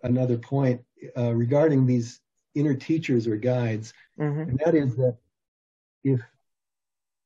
another 0.03 0.39
point 0.39 0.81
uh, 1.17 1.35
regarding 1.35 1.87
these 1.87 2.21
inner 2.55 2.75
teachers 2.75 3.27
or 3.27 3.37
guides, 3.37 3.93
mm-hmm. 4.19 4.49
and 4.49 4.61
that 4.65 4.75
is 4.75 4.95
that 4.97 5.17
if 6.05 6.21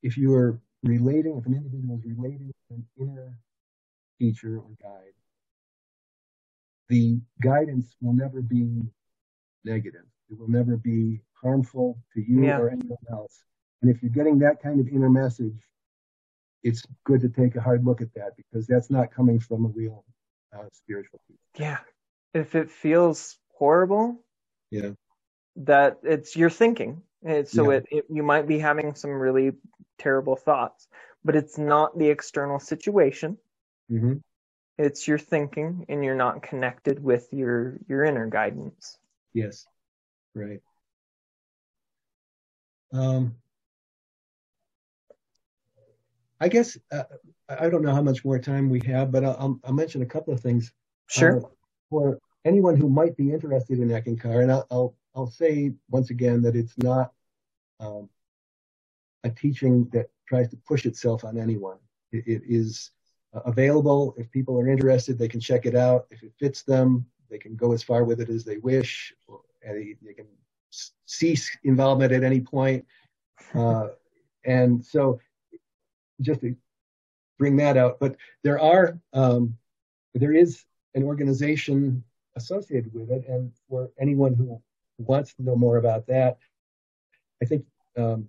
if 0.03 0.17
you 0.17 0.35
are 0.35 0.59
relating, 0.83 1.37
if 1.37 1.47
an 1.47 1.55
individual 1.55 1.99
is 1.99 2.05
relating 2.05 2.51
to 2.69 2.75
an 2.75 2.87
inner 2.99 3.39
teacher 4.19 4.59
or 4.59 4.71
guide, 4.83 5.13
the 6.89 7.21
guidance 7.43 7.95
will 8.01 8.15
never 8.15 8.41
be 8.41 8.83
negative. 9.65 10.08
It 10.31 10.39
will 10.39 10.49
never 10.49 10.77
be 10.77 11.21
harmful 11.43 11.99
to 12.15 12.21
you 12.21 12.45
yeah. 12.45 12.59
or 12.59 12.71
anyone 12.71 12.99
else. 13.11 13.43
And 13.83 13.91
if 13.91 14.03
you're 14.03 14.11
getting 14.11 14.39
that 14.41 14.63
kind 14.63 14.81
of 14.81 14.89
inner 14.89 15.11
message, 15.11 15.61
it's 16.63 16.83
good 17.05 17.21
to 17.21 17.29
take 17.29 17.55
a 17.57 17.61
hard 17.61 17.85
look 17.85 18.01
at 18.01 18.13
that 18.15 18.33
because 18.37 18.67
that's 18.67 18.91
not 18.91 19.13
coming 19.13 19.39
from 19.39 19.65
a 19.65 19.69
real 19.69 20.05
uh, 20.53 20.65
spiritual 20.73 21.21
teacher. 21.29 21.39
Yeah. 21.57 21.79
If 22.35 22.55
it 22.55 22.71
feels 22.71 23.39
horrible, 23.55 24.21
yeah, 24.71 24.91
that 25.57 25.99
it's 26.03 26.37
your 26.37 26.51
thinking. 26.51 27.03
So 27.47 27.71
yeah. 27.71 27.79
it, 27.79 27.87
it 27.91 28.05
you 28.11 28.23
might 28.23 28.47
be 28.47 28.59
having 28.59 28.95
some 28.95 29.13
really 29.13 29.53
terrible 29.99 30.37
thoughts, 30.37 30.87
but 31.25 31.37
it's 31.37 31.57
not 31.59 31.99
the 31.99 32.11
external 32.11 32.61
situation. 32.61 33.39
Mm-hmm. 33.91 34.15
It's 34.77 35.09
your 35.09 35.19
thinking, 35.19 35.87
and 35.89 36.05
you're 36.05 36.15
not 36.15 36.43
connected 36.43 37.03
with 37.03 37.27
your 37.33 37.79
your 37.89 38.05
inner 38.05 38.29
guidance. 38.29 38.99
Yes, 39.33 39.67
right. 40.39 40.61
Um, 42.93 43.35
I 46.41 46.49
guess 46.49 46.79
uh, 46.93 47.03
I 47.49 47.69
don't 47.69 47.83
know 47.83 47.95
how 47.95 48.03
much 48.03 48.25
more 48.25 48.39
time 48.39 48.71
we 48.71 48.81
have, 48.87 49.11
but 49.11 49.25
I'll, 49.25 49.59
I'll 49.65 49.73
mention 49.73 50.03
a 50.03 50.07
couple 50.07 50.33
of 50.33 50.41
things. 50.41 50.73
Sure. 51.09 51.39
Uh, 51.39 51.49
for 51.91 52.19
anyone 52.45 52.77
who 52.77 52.89
might 52.89 53.17
be 53.17 53.33
interested 53.33 53.79
in 53.79 53.89
Eckankar, 53.89 54.43
and 54.43 54.53
I'll, 54.53 54.67
I'll, 54.71 54.95
I'll 55.15 55.31
say 55.31 55.73
once 55.91 56.11
again 56.11 56.43
that 56.43 56.55
it's 56.55 56.77
not 56.79 57.13
um, 57.81 58.09
a 59.25 59.31
teaching 59.31 59.89
that 59.93 60.11
tries 60.27 60.49
to 60.51 60.57
push 60.57 60.87
itself 60.87 61.25
on 61.25 61.39
anyone. 61.39 61.79
it, 62.13 62.25
it 62.27 62.43
is 62.47 62.91
uh, 63.35 63.41
available. 63.41 64.15
If 64.17 64.31
people 64.31 64.59
are 64.59 64.69
interested, 64.69 65.19
they 65.19 65.29
can 65.29 65.41
check 65.41 65.67
it 65.67 65.75
out. 65.75 66.07
If 66.11 66.23
it 66.23 66.33
fits 66.39 66.63
them, 66.63 67.07
they 67.31 67.39
can 67.39 67.57
go 67.57 67.73
as 67.73 67.83
far 67.83 68.05
with 68.05 68.21
it 68.21 68.29
as 68.29 68.45
they 68.45 68.59
wish. 68.59 69.15
And 69.63 69.97
they 70.03 70.15
can 70.15 70.27
cease 71.07 71.57
involvement 71.65 72.13
at 72.13 72.23
any 72.23 72.41
point. 72.41 72.85
Uh, 73.55 73.89
and 74.45 74.85
so 74.85 75.21
just 76.21 76.41
to 76.41 76.57
bring 77.39 77.57
that 77.57 77.77
out. 77.77 77.99
But 78.01 78.17
there 78.43 78.61
are 78.61 78.99
um, 79.13 79.57
there 80.15 80.35
is 80.35 80.65
an 80.95 81.05
organization 81.05 82.03
associated 82.37 82.93
with 82.95 83.11
it, 83.11 83.27
and 83.29 83.53
for 83.69 83.91
anyone 84.01 84.35
who 84.35 84.61
wants 84.99 85.35
to 85.35 85.43
know 85.43 85.57
more 85.57 85.77
about 85.77 86.07
that, 86.09 86.39
I 87.43 87.47
think 87.47 87.65
um, 87.97 88.29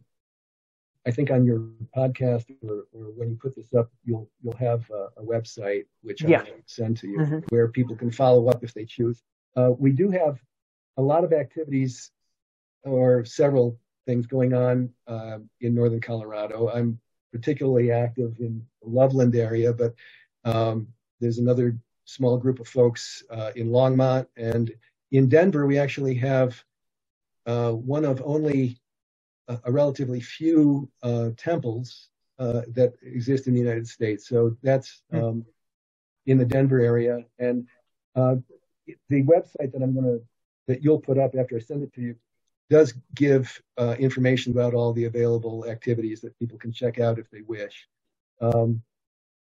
I 1.05 1.11
think 1.11 1.31
on 1.31 1.45
your 1.45 1.67
podcast 1.95 2.45
or, 2.63 2.85
or, 2.93 3.11
when 3.15 3.29
you 3.29 3.37
put 3.41 3.55
this 3.55 3.73
up, 3.73 3.89
you'll 4.03 4.29
you'll 4.43 4.57
have 4.57 4.89
a, 4.91 5.21
a 5.21 5.23
website 5.23 5.85
which 6.01 6.21
yeah. 6.21 6.41
I'll 6.41 6.45
send 6.65 6.97
to 6.97 7.07
you 7.07 7.19
mm-hmm. 7.19 7.39
where 7.49 7.67
people 7.67 7.95
can 7.95 8.11
follow 8.11 8.47
up 8.49 8.63
if 8.63 8.73
they 8.73 8.85
choose. 8.85 9.23
Uh, 9.55 9.71
we 9.77 9.91
do 9.91 10.11
have 10.11 10.39
a 10.99 11.01
lot 11.01 11.23
of 11.23 11.31
activities 11.31 12.11
or 12.83 13.23
several 13.23 13.79
things 14.05 14.27
going 14.27 14.53
on 14.53 14.89
uh, 15.07 15.37
in 15.61 15.73
northern 15.73 16.01
Colorado. 16.01 16.69
I'm 16.69 16.99
particularly 17.31 17.91
active 17.91 18.35
in 18.39 18.61
the 18.81 18.89
Loveland 18.89 19.35
area, 19.35 19.71
but 19.71 19.93
um, 20.43 20.87
there's 21.21 21.37
another 21.37 21.77
small 22.03 22.37
group 22.37 22.59
of 22.59 22.67
folks 22.67 23.23
uh, 23.31 23.51
in 23.55 23.69
Longmont. 23.69 24.27
And 24.35 24.71
in 25.11 25.29
Denver, 25.29 25.65
we 25.65 25.77
actually 25.77 26.15
have 26.15 26.61
uh, 27.45 27.71
one 27.71 28.03
of 28.03 28.21
only 28.25 28.81
a, 29.47 29.57
a 29.65 29.71
relatively 29.71 30.19
few 30.19 30.89
uh, 31.01 31.29
temples 31.37 32.09
uh, 32.39 32.63
that 32.73 32.93
exist 33.03 33.47
in 33.47 33.53
the 33.53 33.59
United 33.59 33.87
States. 33.87 34.27
So 34.27 34.57
that's 34.63 35.01
hmm. 35.11 35.23
um, 35.23 35.45
in 36.25 36.37
the 36.37 36.45
Denver 36.45 36.81
area. 36.81 37.23
And 37.37 37.67
uh, 38.15 38.35
the 39.09 39.23
website 39.23 39.71
that 39.73 39.81
I'm 39.81 39.93
going 39.93 40.05
to, 40.05 40.21
that 40.69 40.83
you'll 40.83 41.01
put 41.01 41.17
up 41.17 41.33
after 41.35 41.57
I 41.57 41.59
send 41.59 41.81
it 41.81 41.91
to 41.95 42.01
you, 42.01 42.15
does 42.69 42.93
give 43.15 43.59
uh, 43.75 43.95
information 43.97 44.53
about 44.53 44.75
all 44.75 44.93
the 44.93 45.05
available 45.05 45.65
activities 45.67 46.21
that 46.21 46.37
people 46.37 46.59
can 46.59 46.71
check 46.71 46.99
out 46.99 47.17
if 47.17 47.27
they 47.31 47.41
wish. 47.41 47.87
Um, 48.39 48.83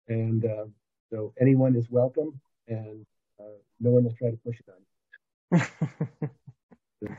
and 0.07 0.45
uh, 0.45 0.67
so 1.11 1.33
anyone 1.41 1.77
is 1.77 1.91
welcome, 1.91 2.39
and 2.69 3.07
uh, 3.41 3.57
no 3.81 3.91
one 3.91 4.05
will 4.05 4.13
try 4.13 4.31
to 4.31 4.37
push 4.37 4.61
it 4.61 4.69
on 4.69 5.63
you. 7.03 7.17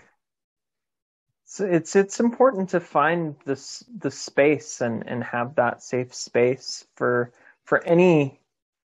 so 1.46 1.66
it's 1.66 1.96
it's 1.96 2.20
important 2.20 2.70
to 2.70 2.80
find 2.80 3.36
this 3.44 3.84
the 3.98 4.12
space 4.12 4.82
and 4.82 5.08
and 5.08 5.24
have 5.24 5.56
that 5.56 5.82
safe 5.82 6.14
space 6.14 6.86
for 6.96 7.34
for 7.64 7.84
any 7.84 8.40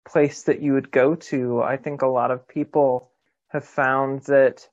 place 0.06 0.42
that 0.42 0.60
you 0.60 0.74
would 0.74 0.90
go 0.90 1.14
to. 1.14 1.62
I 1.62 1.78
think 1.78 2.02
a 2.02 2.06
lot 2.06 2.30
of 2.30 2.46
people 2.46 3.10
have 3.48 3.64
found 3.64 4.22
that 4.24 4.68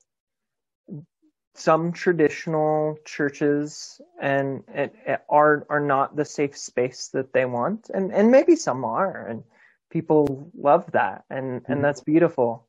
some 1.54 1.92
traditional 1.92 2.98
churches 3.04 4.00
and, 4.20 4.64
and, 4.72 4.90
are 5.28 5.66
are 5.70 5.80
not 5.80 6.16
the 6.16 6.24
safe 6.24 6.56
space 6.56 7.08
that 7.08 7.32
they 7.32 7.44
want. 7.44 7.90
And 7.92 8.12
and 8.12 8.30
maybe 8.30 8.56
some 8.56 8.84
are 8.84 9.26
and 9.26 9.44
people 9.90 10.50
love 10.56 10.90
that 10.92 11.24
and 11.30 11.62
mm-hmm. 11.62 11.72
and 11.72 11.84
that's 11.84 12.00
beautiful. 12.00 12.66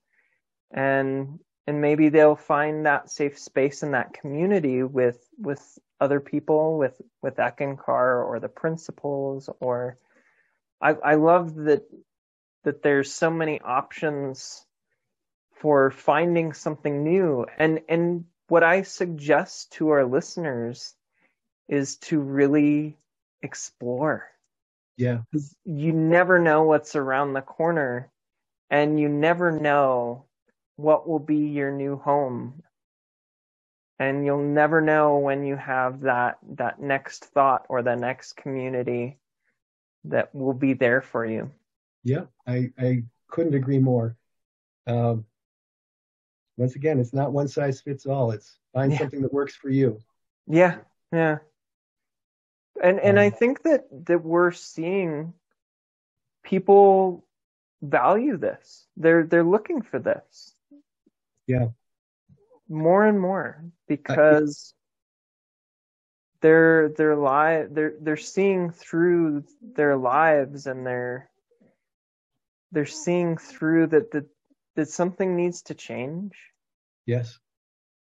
And 0.71 1.39
and 1.67 1.81
maybe 1.81 2.09
they'll 2.09 2.35
find 2.35 2.85
that 2.85 3.09
safe 3.09 3.39
space 3.39 3.81
in 3.81 3.91
that 3.91 4.13
community 4.13 4.83
with 4.83 5.27
with 5.37 5.79
other 5.99 6.19
people 6.19 6.77
with 6.77 7.01
with 7.23 7.37
Eckankar 7.37 8.23
or 8.27 8.39
the 8.39 8.49
principles 8.49 9.49
or 9.59 9.97
I 10.79 10.91
I 10.91 11.15
love 11.15 11.55
that 11.55 11.83
that 12.65 12.83
there's 12.83 13.11
so 13.11 13.31
many 13.31 13.61
options 13.61 14.65
for 15.55 15.89
finding 15.89 16.53
something 16.53 17.03
new. 17.03 17.45
And 17.57 17.79
and 17.89 18.25
what 18.47 18.63
I 18.63 18.83
suggest 18.83 19.73
to 19.73 19.89
our 19.89 20.05
listeners 20.05 20.93
is 21.67 21.97
to 21.97 22.19
really 22.19 22.97
explore. 23.41 24.29
Yeah. 24.97 25.21
You 25.65 25.91
never 25.91 26.39
know 26.39 26.63
what's 26.63 26.95
around 26.95 27.33
the 27.33 27.41
corner 27.41 28.11
and 28.69 28.99
you 28.99 29.09
never 29.09 29.51
know 29.51 30.25
what 30.77 31.07
will 31.07 31.19
be 31.19 31.47
your 31.47 31.71
new 31.71 31.97
home. 31.97 32.61
And 33.97 34.25
you'll 34.25 34.43
never 34.43 34.81
know 34.81 35.19
when 35.19 35.45
you 35.45 35.55
have 35.55 36.01
that 36.01 36.37
that 36.57 36.81
next 36.81 37.25
thought 37.25 37.65
or 37.69 37.81
the 37.81 37.95
next 37.95 38.33
community 38.33 39.17
that 40.03 40.35
will 40.35 40.53
be 40.53 40.73
there 40.73 41.01
for 41.01 41.25
you. 41.25 41.51
Yeah, 42.03 42.25
I, 42.45 42.71
I 42.77 43.03
couldn't 43.29 43.55
agree 43.55 43.79
more. 43.79 44.17
Um, 44.85 45.25
once 46.57 46.75
again, 46.75 46.99
it's 46.99 47.13
not 47.13 47.33
one 47.33 47.47
size 47.47 47.81
fits 47.81 48.05
all. 48.05 48.31
It's 48.31 48.57
find 48.73 48.91
yeah. 48.91 48.99
something 48.99 49.21
that 49.21 49.33
works 49.33 49.55
for 49.55 49.69
you. 49.69 49.99
Yeah, 50.47 50.77
yeah. 51.11 51.39
And 52.81 52.99
and 52.99 53.17
um, 53.17 53.23
I 53.23 53.29
think 53.29 53.63
that 53.63 53.85
that 54.05 54.23
we're 54.23 54.51
seeing 54.51 55.33
people 56.43 57.25
value 57.81 58.37
this. 58.37 58.85
They're 58.97 59.23
they're 59.23 59.43
looking 59.43 59.81
for 59.81 59.99
this. 59.99 60.53
Yeah. 61.47 61.67
More 62.67 63.05
and 63.05 63.19
more 63.19 63.63
because 63.87 64.73
they're 66.41 66.89
they're 66.89 67.15
li- 67.15 67.67
they're 67.69 67.93
they're 67.99 68.17
seeing 68.17 68.71
through 68.71 69.43
their 69.61 69.95
lives 69.95 70.67
and 70.67 70.85
they're 70.85 71.29
they're 72.71 72.85
seeing 72.85 73.37
through 73.37 73.87
that 73.87 74.11
that 74.11 74.25
that 74.75 74.89
something 74.89 75.35
needs 75.35 75.63
to 75.63 75.73
change. 75.73 76.33
Yes. 77.05 77.39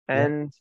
And 0.07 0.51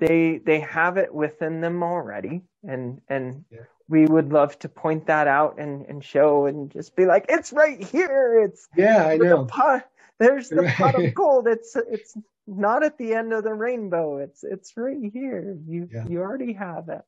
yeah. 0.00 0.06
they 0.06 0.38
they 0.38 0.60
have 0.60 0.96
it 0.96 1.14
within 1.14 1.60
them 1.60 1.82
already 1.82 2.42
and 2.66 3.00
and 3.08 3.44
yeah. 3.50 3.60
we 3.88 4.06
would 4.06 4.32
love 4.32 4.58
to 4.58 4.68
point 4.68 5.06
that 5.06 5.28
out 5.28 5.58
and 5.58 5.86
and 5.86 6.02
show 6.02 6.46
and 6.46 6.70
just 6.70 6.96
be 6.96 7.06
like 7.06 7.26
it's 7.28 7.52
right 7.52 7.82
here 7.82 8.42
it's 8.42 8.68
yeah 8.76 9.06
i 9.06 9.16
know 9.16 9.44
the 9.44 9.46
pot, 9.46 9.88
there's 10.18 10.48
the 10.48 10.62
right. 10.62 10.74
pot 10.76 10.94
of 10.94 11.14
gold 11.14 11.46
it's 11.46 11.76
it's 11.90 12.16
not 12.46 12.82
at 12.82 12.98
the 12.98 13.14
end 13.14 13.32
of 13.32 13.44
the 13.44 13.52
rainbow 13.52 14.18
it's 14.18 14.44
it's 14.44 14.76
right 14.76 14.98
here 15.12 15.56
you 15.66 15.88
yeah. 15.92 16.06
you 16.08 16.20
already 16.20 16.52
have 16.52 16.88
it 16.88 17.02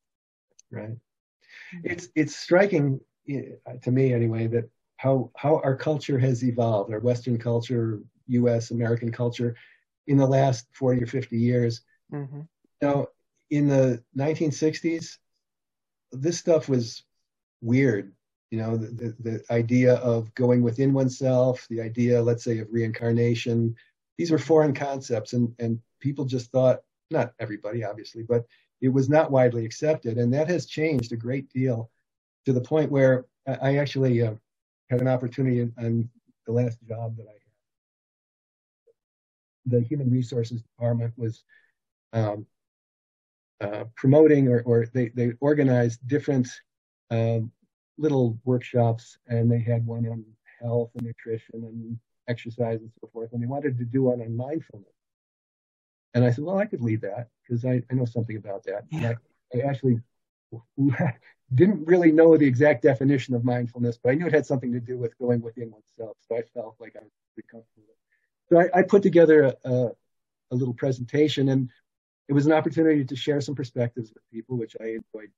right 0.71 0.91
mm-hmm. 0.91 1.79
it's 1.85 2.09
it's 2.15 2.37
striking 2.37 3.01
eh, 3.29 3.43
to 3.83 3.91
me 3.91 4.13
anyway 4.13 4.47
that 4.47 4.69
how 4.97 5.31
how 5.37 5.61
our 5.65 5.77
culture 5.77 6.19
has 6.19 6.45
evolved, 6.45 6.93
our 6.93 7.01
Western 7.01 7.39
culture, 7.39 8.01
U.S. 8.29 8.71
American 8.71 9.13
culture, 9.13 9.55
in 10.07 10.17
the 10.17 10.27
last 10.27 10.67
forty 10.73 11.03
or 11.03 11.07
fifty 11.07 11.39
years. 11.39 11.83
Mm-hmm. 12.13 12.43
Now, 12.83 13.09
in 13.51 13.69
the 13.69 14.03
1960s, 14.17 15.19
this 16.13 16.39
stuff 16.39 16.69
was 16.69 17.05
weird. 17.61 18.13
You 18.51 18.59
know, 18.59 18.77
the, 18.77 18.87
the, 18.87 19.17
the 19.31 19.45
idea 19.51 19.95
of 19.95 20.33
going 20.35 20.63
within 20.63 20.93
oneself, 20.93 21.67
the 21.69 21.81
idea, 21.81 22.23
let's 22.23 22.45
say, 22.45 22.59
of 22.59 22.69
reincarnation. 22.71 23.75
These 24.19 24.31
were 24.31 24.39
foreign 24.39 24.73
concepts, 24.73 25.33
and 25.33 25.55
and 25.59 25.81
people 26.01 26.25
just 26.25 26.51
thought, 26.51 26.81
not 27.11 27.35
everybody, 27.39 27.85
obviously, 27.85 28.23
but 28.23 28.47
it 28.81 28.89
was 28.89 29.09
not 29.09 29.31
widely 29.31 29.65
accepted, 29.65 30.17
and 30.17 30.33
that 30.33 30.49
has 30.49 30.67
changed 30.67 31.13
a 31.13 31.17
great 31.17 31.49
deal 31.51 31.91
to 32.45 32.53
the 32.53 32.61
point 32.61 32.91
where 32.91 33.27
I 33.47 33.79
actually 33.79 34.23
uh, 34.23 34.35
had 34.89 35.01
an 35.01 35.09
opportunity 35.09 35.63
on 35.79 36.09
the 36.47 36.53
last 36.53 36.79
job 36.89 37.17
that 37.17 37.27
I 37.27 37.33
had. 37.33 37.41
The 39.67 39.81
human 39.81 40.11
resources 40.11 40.63
department 40.63 41.13
was 41.17 41.43
um, 42.13 42.47
uh, 43.61 43.85
promoting 43.97 44.49
or, 44.49 44.63
or 44.63 44.87
they, 44.93 45.09
they 45.09 45.33
organized 45.41 46.07
different 46.07 46.49
uh, 47.11 47.41
little 47.99 48.39
workshops 48.45 49.19
and 49.27 49.51
they 49.51 49.61
had 49.61 49.87
one 49.87 50.07
on 50.07 50.25
health 50.61 50.91
and 50.95 51.07
nutrition 51.07 51.65
and 51.65 51.99
exercise 52.29 52.81
and 52.81 52.91
so 53.01 53.09
forth. 53.13 53.33
And 53.33 53.43
they 53.43 53.47
wanted 53.47 53.79
to 53.79 53.85
do 53.85 54.05
one 54.05 54.21
on 54.21 54.37
mindfulness. 54.37 54.89
And 56.15 56.25
I 56.25 56.31
said, 56.31 56.45
well, 56.45 56.59
I 56.59 56.67
could 56.67 56.81
lead 56.81 57.03
that 57.03 57.29
because 57.43 57.65
I, 57.65 57.83
I 57.91 57.95
know 57.95 58.05
something 58.05 58.37
about 58.37 58.65
that. 58.65 58.85
Yeah. 58.91 59.15
I, 59.55 59.59
I 59.59 59.61
actually 59.63 60.01
didn't 61.55 61.87
really 61.87 62.11
know 62.11 62.37
the 62.37 62.47
exact 62.47 62.83
definition 62.83 63.35
of 63.35 63.45
mindfulness, 63.45 63.99
but 64.03 64.11
I 64.11 64.15
knew 64.15 64.27
it 64.27 64.33
had 64.33 64.47
something 64.47 64.73
to 64.73 64.81
do 64.81 64.99
with 64.99 65.17
going 65.19 65.41
within 65.41 65.71
oneself. 65.71 66.17
So 66.29 66.37
I 66.37 66.43
felt 66.55 66.77
like 66.81 66.97
I 66.97 67.05
was 67.05 67.13
pretty 67.35 67.49
comfortable. 67.49 67.95
So 68.49 68.61
I, 68.61 68.81
I 68.81 68.83
put 68.83 69.03
together 69.03 69.45
a, 69.45 69.71
a, 69.71 69.91
a, 70.51 70.55
little 70.55 70.75
presentation, 70.75 71.49
and 71.51 71.71
it 72.29 72.33
was 72.33 72.47
an 72.47 72.53
opportunity 72.53 73.05
to 73.05 73.17
share 73.17 73.41
some 73.41 73.55
perspectives 73.55 74.13
with 74.13 74.23
people, 74.33 74.57
which 74.57 74.77
I 74.81 74.99
enjoyed. 75.15 75.31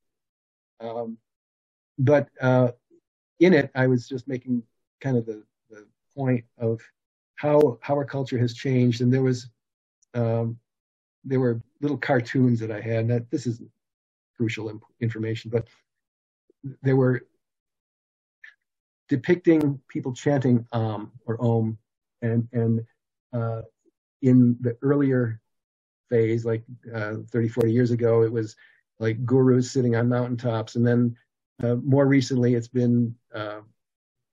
Um, 0.80 1.18
but 1.98 2.28
uh, 2.40 2.72
in 3.40 3.52
it, 3.52 3.70
I 3.74 3.86
was 3.86 4.09
just 4.09 4.28
making 4.28 4.62
kind 5.00 5.16
of 5.16 5.26
the, 5.26 5.42
the 5.70 5.86
point 6.16 6.44
of 6.59 6.80
how 7.36 7.78
how 7.82 7.94
our 7.94 8.04
culture 8.04 8.38
has 8.38 8.54
changed, 8.54 9.00
and 9.00 9.12
there 9.12 9.22
was 9.22 9.48
um, 10.14 10.59
there 11.24 11.40
were 11.40 11.61
little 11.80 11.98
cartoons 11.98 12.61
that 12.61 12.70
I 12.70 12.80
had. 12.80 13.09
That 13.09 13.30
this 13.30 13.46
is 13.46 13.61
crucial 14.36 14.80
information, 15.00 15.50
but 15.50 15.66
they 16.82 16.92
were 16.92 17.26
depicting 19.09 19.80
people 19.88 20.12
chanting 20.12 20.66
Om 20.72 21.12
or 21.26 21.40
Om, 21.42 21.78
and 22.22 22.48
and 22.52 22.84
uh, 23.32 23.62
in 24.22 24.56
the 24.61 24.76
earlier 24.82 25.40
phase, 26.11 26.44
like 26.44 26.64
uh, 26.94 27.16
30, 27.30 27.48
40 27.48 27.72
years 27.72 27.90
ago, 27.90 28.22
it 28.22 28.32
was 28.32 28.56
like 28.98 29.24
gurus 29.24 29.70
sitting 29.70 29.96
on 29.96 30.09
mountaintops, 30.09 30.76
and 30.76 30.86
then 30.86 31.16
uh, 31.62 31.76
more 31.76 32.06
recently, 32.06 32.54
it's 32.54 32.68
been 32.68 33.14
uh, 33.34 33.61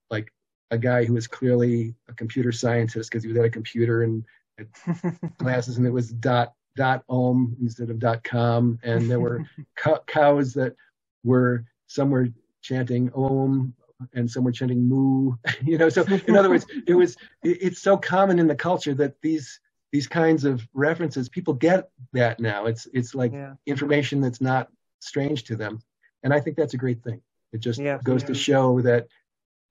like 0.10 0.32
a 0.72 0.78
guy 0.78 1.06
who 1.06 1.14
was 1.14 1.28
clearly 1.28 1.96
a 2.08 2.14
computer 2.14 2.52
scientist 2.52 3.10
because 3.10 3.24
he 3.24 3.30
was 3.30 3.38
at 3.38 3.46
a 3.46 3.50
computer 3.50 4.04
and 4.04 4.24
glasses, 5.38 5.78
and 5.78 5.86
it 5.86 5.92
was 5.92 6.12
dot 6.12 6.54
dot 6.76 7.04
om 7.08 7.56
instead 7.62 7.90
of 7.90 8.00
dot 8.00 8.24
com, 8.24 8.80
and 8.84 9.10
there 9.10 9.20
were 9.20 9.46
cows 10.08 10.54
that 10.54 10.76
were 11.24 11.66
some 11.88 12.10
were 12.10 12.30
chanting 12.62 13.12
Om 13.14 13.74
and 14.14 14.30
some 14.30 14.44
were 14.44 14.52
chanting 14.52 14.88
Moo. 14.88 15.34
you 15.64 15.78
know, 15.78 15.90
so 15.90 16.04
in 16.28 16.36
other 16.36 16.50
words, 16.50 16.66
it 16.88 16.94
was 16.94 17.16
it, 17.44 17.58
it's 17.62 17.82
so 17.82 17.98
common 17.98 18.40
in 18.40 18.48
the 18.48 18.56
culture 18.56 18.94
that 18.96 19.22
these 19.22 19.60
these 19.92 20.08
kinds 20.08 20.44
of 20.44 20.68
references 20.74 21.30
people 21.30 21.54
get 21.54 21.90
that 22.14 22.40
now. 22.40 22.66
It's 22.66 22.88
it's 22.94 23.16
like 23.16 23.32
yeah. 23.32 23.54
information 23.66 24.22
that's 24.22 24.42
not 24.42 24.70
strange 25.00 25.46
to 25.46 25.56
them, 25.56 25.80
and 26.24 26.34
I 26.34 26.40
think 26.40 26.58
that's 26.58 26.74
a 26.74 26.78
great 26.78 27.04
thing. 27.04 27.22
It 27.54 27.60
just 27.60 27.80
yeah, 27.80 28.00
goes 28.04 28.22
yeah. 28.24 28.28
to 28.28 28.34
show 28.34 28.82
that 28.82 29.08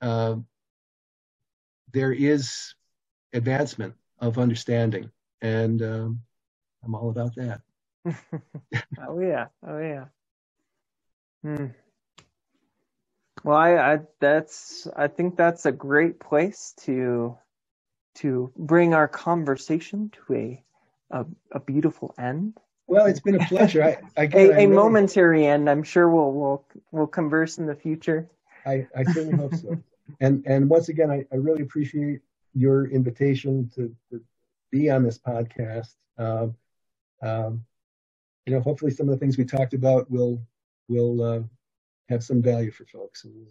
uh, 0.00 0.36
there 1.92 2.12
is 2.12 2.74
advancement 3.32 3.94
of 4.18 4.38
understanding, 4.38 5.10
and 5.42 5.82
um, 5.82 6.20
I'm 6.84 6.94
all 6.94 7.10
about 7.10 7.34
that. 7.34 7.60
oh 9.06 9.20
yeah, 9.20 9.46
oh 9.66 9.78
yeah. 9.78 10.04
Hmm. 11.42 11.66
Well, 13.44 13.58
I, 13.58 13.76
I 13.76 13.98
that's 14.20 14.88
I 14.96 15.06
think 15.08 15.36
that's 15.36 15.66
a 15.66 15.72
great 15.72 16.18
place 16.18 16.74
to 16.84 17.36
to 18.16 18.50
bring 18.56 18.94
our 18.94 19.06
conversation 19.06 20.10
to 20.10 20.34
a 20.34 20.64
a, 21.10 21.26
a 21.52 21.60
beautiful 21.60 22.14
end. 22.18 22.58
Well, 22.86 23.06
it's 23.06 23.20
been 23.20 23.40
a 23.40 23.44
pleasure. 23.46 23.82
I, 23.82 23.98
a, 24.34 24.64
a 24.64 24.66
momentary 24.66 25.46
end. 25.46 25.68
I'm 25.68 25.82
sure 25.82 26.08
we'll 26.08 26.32
we'll 26.32 26.66
we'll 26.90 27.06
converse 27.06 27.58
in 27.58 27.66
the 27.66 27.74
future. 27.74 28.30
I, 28.64 28.86
I 28.96 29.04
certainly 29.04 29.36
hope 29.36 29.54
so. 29.54 29.76
And 30.20 30.42
and 30.46 30.70
once 30.70 30.88
again, 30.88 31.10
I, 31.10 31.26
I 31.30 31.36
really 31.36 31.62
appreciate 31.62 32.20
your 32.54 32.86
invitation 32.88 33.70
to, 33.74 33.94
to 34.10 34.22
be 34.70 34.88
on 34.88 35.02
this 35.02 35.18
podcast. 35.18 35.94
Um, 36.16 36.54
um, 37.20 37.64
you 38.46 38.54
know, 38.54 38.60
hopefully 38.60 38.90
some 38.90 39.08
of 39.08 39.14
the 39.14 39.18
things 39.18 39.36
we 39.36 39.44
talked 39.44 39.74
about 39.74 40.10
will 40.10 40.40
will 40.88 41.22
uh, 41.22 41.42
have 42.08 42.22
some 42.22 42.42
value 42.42 42.70
for 42.70 42.84
folks, 42.86 43.24
and 43.24 43.46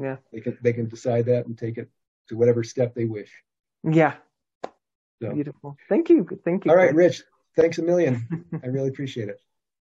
yeah, 0.00 0.16
they 0.32 0.40
can 0.40 0.58
they 0.62 0.72
can 0.72 0.88
decide 0.88 1.26
that 1.26 1.46
and 1.46 1.56
take 1.56 1.78
it 1.78 1.88
to 2.28 2.36
whatever 2.36 2.62
step 2.62 2.94
they 2.94 3.04
wish. 3.04 3.30
Yeah. 3.84 4.14
So. 5.20 5.34
Beautiful. 5.34 5.76
Thank 5.88 6.10
you. 6.10 6.26
Thank 6.44 6.64
you. 6.64 6.70
All 6.70 6.76
right, 6.76 6.94
Rich. 6.94 7.24
Thanks 7.56 7.78
a 7.78 7.82
million. 7.82 8.46
I 8.62 8.68
really 8.68 8.88
appreciate 8.88 9.28
it. 9.28 9.40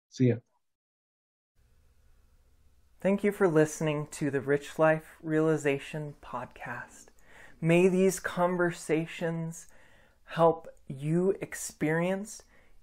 See 0.08 0.26
you. 0.26 0.40
Thank 3.02 3.22
you 3.22 3.30
for 3.30 3.46
listening 3.46 4.08
to 4.12 4.30
the 4.30 4.40
Rich 4.40 4.78
Life 4.78 5.16
Realization 5.22 6.14
Podcast. 6.24 7.06
May 7.60 7.88
these 7.88 8.18
conversations 8.18 9.66
help 10.24 10.68
you 10.88 11.36
experience 11.40 12.42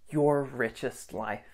your 0.09 0.43
richest 0.43 1.13
life. 1.13 1.52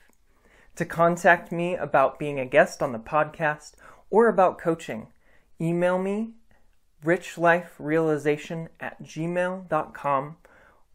To 0.79 0.85
contact 0.85 1.51
me 1.51 1.75
about 1.75 2.17
being 2.17 2.39
a 2.39 2.45
guest 2.45 2.81
on 2.81 2.93
the 2.93 2.99
podcast 2.99 3.73
or 4.09 4.29
about 4.29 4.57
coaching, 4.57 5.07
email 5.59 5.99
me 5.99 6.35
richliferealization 7.03 8.69
at 8.79 9.03
gmail.com 9.03 10.37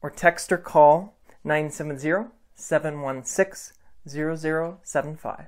or 0.01 0.09
text 0.09 0.51
or 0.51 0.57
call 0.57 1.19
970 1.45 2.31
716 2.55 3.77
0075. 4.09 5.47